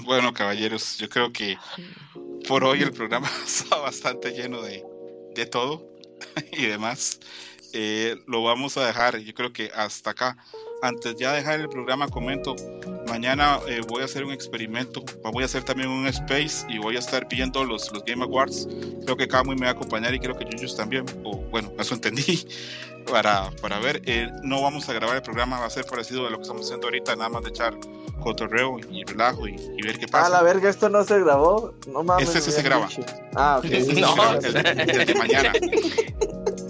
[0.06, 1.56] Bueno, caballeros, yo creo que
[2.46, 4.84] por hoy el programa está bastante lleno de,
[5.34, 5.88] de todo
[6.52, 7.20] y demás.
[7.72, 10.36] Eh, lo vamos a dejar, yo creo que hasta acá.
[10.84, 12.54] Antes ya de dejar el programa, comento,
[13.08, 15.02] mañana eh, voy a hacer un experimento,
[15.32, 18.68] voy a hacer también un space y voy a estar viendo los, los Game Awards.
[19.02, 21.94] Creo que Camuy me va a acompañar y creo que Yuyus también, o bueno, eso
[21.94, 22.46] entendí,
[23.10, 24.02] para, para ver.
[24.04, 26.66] Eh, no vamos a grabar el programa, va a ser parecido a lo que estamos
[26.66, 27.74] haciendo ahorita, nada más de echar
[28.22, 30.26] cotorreo y relajo y, y ver qué pasa.
[30.26, 31.72] Ah, la verga, esto no se grabó.
[31.86, 32.28] No mames.
[32.28, 32.88] Este sí se graba.
[32.88, 33.00] dicho.
[33.34, 33.64] Ah, ok.
[33.72, 34.08] Este sí No.
[34.38, 35.52] se graba, el, el de mañana.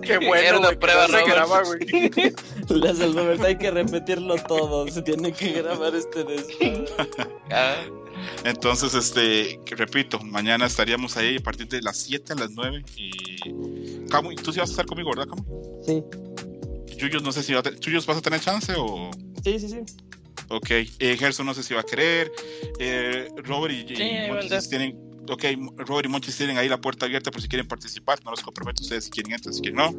[0.02, 2.34] Qué Era bueno, una prueba, no se graba, güey.
[2.68, 4.86] Las del hay que repetirlo todo.
[4.88, 6.84] Se tiene que grabar este desmadre.
[7.50, 7.76] Ah,
[8.44, 12.82] Entonces, este, repito, mañana estaríamos ahí a partir de las 7 a las 9.
[12.96, 14.06] Y.
[14.08, 15.44] Camuy, tú sí vas a estar conmigo, ¿verdad, Camuy?
[15.86, 16.02] Sí.
[16.96, 19.10] Yuyos, no sé si va a te- Yuyos, vas a tener chance o.
[19.44, 19.78] Sí, sí, sí.
[20.48, 22.30] Ok, eh, Gerson no sé si va a querer.
[22.78, 24.62] Eh, Robert y, y Sí, andar.
[24.68, 24.98] tienen.
[25.28, 25.44] Ok,
[25.76, 28.22] Robert y Monchis tienen ahí la puerta abierta por si quieren participar.
[28.24, 29.94] No los comprometo ustedes si quieren entrar, si quieren no.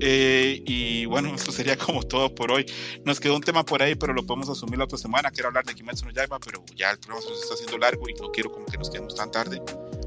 [0.00, 2.66] Eh, y bueno, esto sería como todo por hoy.
[3.04, 5.30] Nos quedó un tema por ahí, pero lo podemos asumir la otra semana.
[5.30, 8.08] Quiero hablar de Kimetsu no Yaiba, pero ya el programa se nos está haciendo largo
[8.08, 9.60] y no quiero como que nos quedemos tan tarde.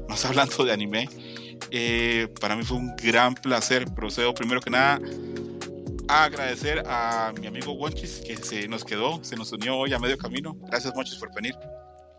[0.08, 1.08] Más hablando de anime.
[1.70, 3.86] Eh, para mí fue un gran placer.
[3.94, 5.00] Procedo primero que nada
[6.08, 9.98] a agradecer a mi amigo Wonchis que se nos quedó, se nos unió hoy a
[9.98, 10.56] medio camino.
[10.68, 11.54] Gracias, Wonchis, por venir.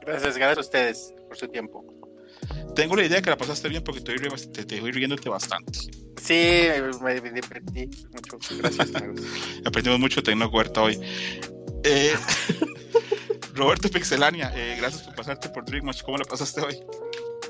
[0.01, 1.98] Gracias, gracias a ustedes por su tiempo.
[2.75, 4.19] Tengo la idea que la pasaste bien porque te oí,
[4.53, 5.79] te, te oí riéndote bastante.
[6.21, 6.67] Sí,
[7.01, 8.37] me, me divertí mucho.
[8.57, 8.91] Gracias.
[9.65, 10.99] Aprendimos mucho de Tecno Huerta hoy.
[11.83, 12.13] Eh,
[13.53, 16.03] Roberto Pixelania, eh, gracias por pasarte por Dreamwatch.
[16.03, 16.79] ¿Cómo la pasaste hoy?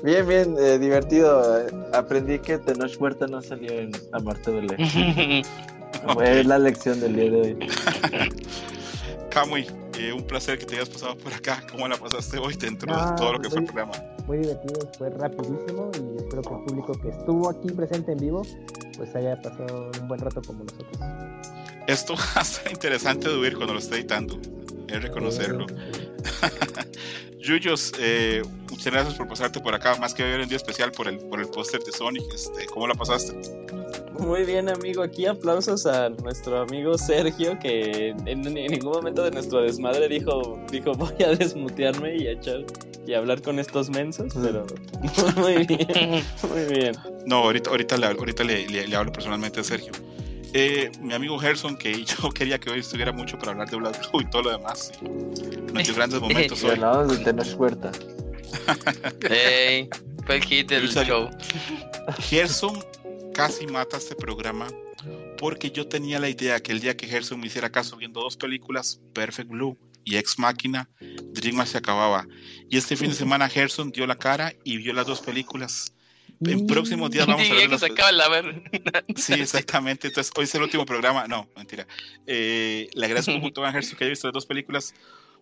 [0.02, 1.66] Bien, bien, eh, divertido.
[1.92, 5.46] Aprendí que Tenoch Huerta no salió en Amarte de Lejos.
[6.24, 7.58] Es la lección del día de hoy.
[9.30, 9.66] Kamui,
[10.14, 11.62] un placer que te hayas pasado por acá.
[11.70, 13.92] ¿Cómo la pasaste hoy dentro de Ah, todo lo que fue el programa?
[14.26, 18.42] Muy divertido, fue rapidísimo y espero que el público que estuvo aquí presente en vivo
[18.96, 20.98] pues haya pasado un buen rato como nosotros.
[21.86, 24.38] Esto va a ser interesante de oír cuando lo esté editando.
[24.88, 25.66] Es reconocerlo.
[27.38, 30.92] Yuyos, eh, muchas gracias por pasarte por acá, más que hoy era un día especial
[30.92, 32.22] por el, por el póster de Sonic.
[32.34, 33.40] Este, ¿Cómo la pasaste?
[34.18, 35.02] Muy bien, amigo.
[35.02, 40.58] Aquí aplausos a nuestro amigo Sergio, que en, en ningún momento de nuestro desmadre dijo,
[40.70, 42.64] dijo voy a desmutearme y a echar
[43.06, 44.66] y a hablar con estos mensos, pero
[45.36, 46.92] muy bien, muy bien.
[47.26, 49.92] No, ahorita, ahorita, le, hablo- ahorita le, le- le hablo personalmente a Sergio.
[50.52, 54.10] Eh, mi amigo Gerson, que yo quería que hoy estuviera mucho para hablar de Black
[54.10, 54.92] Blue y todo lo demás.
[55.72, 56.70] Nos dio grandes momentos hoy.
[56.72, 57.90] hablamos de Tenoch Huerta.
[59.30, 59.88] Ey,
[60.26, 61.30] fue el hit del show.
[62.18, 62.78] Gerson
[63.40, 64.68] casi mata este programa
[65.38, 68.36] porque yo tenía la idea que el día que Gerson me hiciera caso viendo dos
[68.36, 72.26] películas, Perfect Blue y Ex Máquina, Dreamwatch se acababa.
[72.68, 75.94] Y este fin de semana Gerson dio la cara y vio las dos películas.
[76.42, 78.62] En próximos días vamos a ver las se ver.
[79.16, 80.08] Sí, exactamente.
[80.08, 81.26] Entonces, hoy es el último programa.
[81.26, 81.86] No, mentira.
[82.26, 84.92] Eh, le agradezco un montón a Gerson que haya visto las dos películas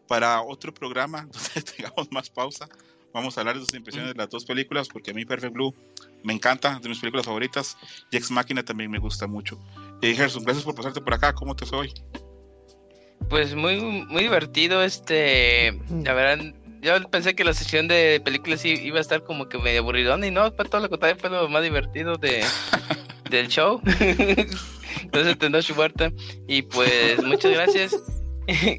[0.07, 2.69] para otro programa donde tengamos más pausa.
[3.13, 5.75] Vamos a hablar de sus impresiones de las dos películas porque a mí Perfect Blue
[6.23, 7.77] me encanta, de mis películas favoritas.
[8.11, 9.59] Y Ex Máquina también me gusta mucho.
[10.03, 11.35] Eh, Gerson, gracias por pasarte por acá.
[11.35, 11.95] ¿Cómo te fue hoy?
[13.29, 16.45] Pues muy, muy divertido, este, la verdad,
[16.81, 20.31] yo pensé que la sesión de películas iba a estar como que medio aburridona y
[20.31, 22.45] no, fue todo lo contrario, fue lo más divertido de,
[23.31, 23.83] del show.
[25.03, 26.13] Entonces Tenoch Huerta
[26.47, 27.97] y pues muchas gracias.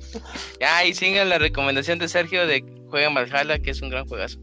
[0.65, 4.39] ah, y sigan la recomendación de Sergio de Juega Valhalla, que es un gran juegazo.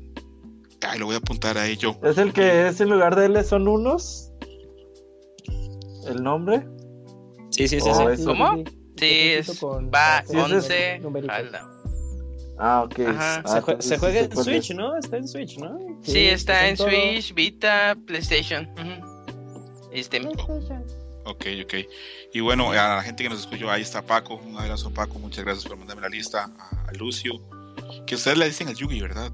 [0.83, 1.97] Ay, lo voy a apuntar a ello.
[2.03, 4.31] ¿Es el que es en lugar de L son unos?
[6.07, 6.67] ¿El nombre?
[7.51, 8.25] Sí, sí, sí, Oh, sí.
[8.25, 8.55] ¿Cómo?
[8.97, 9.09] sí.
[9.33, 10.99] Es, con- va con ese es 11.
[11.01, 11.37] numéricos.
[11.37, 11.71] jala.
[12.59, 13.01] Ah, ok.
[13.09, 13.43] Ajá.
[13.45, 14.71] Ah, se, juega en Switch.
[14.75, 14.97] ¿no?
[14.97, 15.79] Está en Switch, ¿no?
[16.03, 16.89] Sí, está en todo.
[16.89, 18.69] Switch, Vita, PlayStation.
[18.73, 19.91] ujú.
[19.93, 20.29] Y Steam.
[21.25, 21.75] Ok, ok.
[22.33, 24.37] Y bueno, a la gente que nos escuchó, ahí está Paco.
[24.37, 25.19] Un abrazo, Paco.
[25.19, 26.51] Muchas gracias por mandarme la lista.
[26.59, 27.33] A, a Lucio.
[28.07, 29.33] Que ustedes le dicen el Yugi, ¿verdad?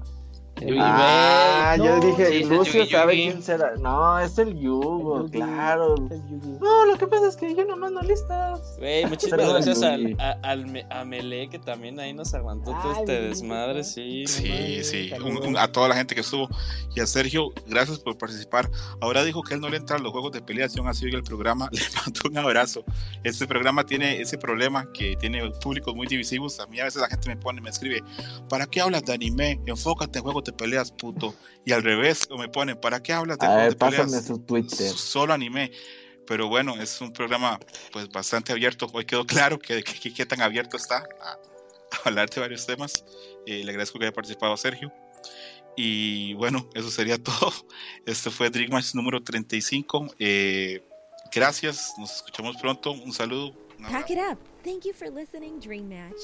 [0.61, 3.29] Eh, Ah, No, yo dije, sí, el Lucio Yugi sabe Yugi.
[3.31, 3.75] quién será.
[3.77, 5.95] No, es el Yugo, Yugi, claro.
[5.95, 6.57] el Yugi.
[6.61, 8.75] No, lo que pasa es que yo no mando listas.
[8.77, 12.99] Güey, muchísimas gracias al, a, al a Mele que también ahí nos aguantó todo Ay,
[12.99, 13.83] este Luigi, desmadre, ¿no?
[13.83, 14.23] sí.
[14.23, 15.11] no Sí, sí.
[15.23, 16.47] Un- un- a toda la gente que estuvo.
[16.95, 18.69] Y a Sergio, gracias por participar.
[19.01, 21.23] Ahora dijo que él no le entra a los juegos de peleación, así que el
[21.23, 22.83] programa le mando un abrazo.
[23.23, 26.59] Este programa tiene ese problema que tiene públicos muy divisivos.
[26.59, 28.01] A mí a veces la gente me pone, me escribe,
[28.49, 29.59] ¿para qué hablas de anime?
[29.65, 31.35] Enfócate en juegos de peleas, puto.
[31.65, 34.03] Y al revés, o me ponen, ¿para qué hablas de A ver, de peleas?
[34.03, 34.91] pásame su Twitter.
[34.93, 35.71] Solo anime.
[36.25, 37.59] Pero bueno, es un programa
[37.91, 38.87] pues bastante abierto.
[38.93, 41.39] Hoy quedó claro que, que, que tan abierto está a, a
[42.05, 43.03] hablar de varios temas.
[43.45, 44.91] Eh, le agradezco que haya participado Sergio.
[45.75, 47.51] Y bueno, eso sería todo.
[48.05, 50.15] Este fue Dream Match número 35.
[50.19, 50.81] Eh,
[51.33, 52.91] gracias, nos escuchamos pronto.
[52.91, 53.53] Un saludo.
[53.77, 54.37] un Pack it up.
[54.63, 56.21] Thank you for listening, Dream Match.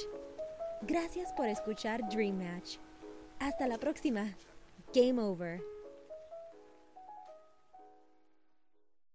[0.84, 2.78] Gracias por escuchar Dream Match.
[3.40, 4.36] Hasta la próxima.
[4.94, 5.62] Game over.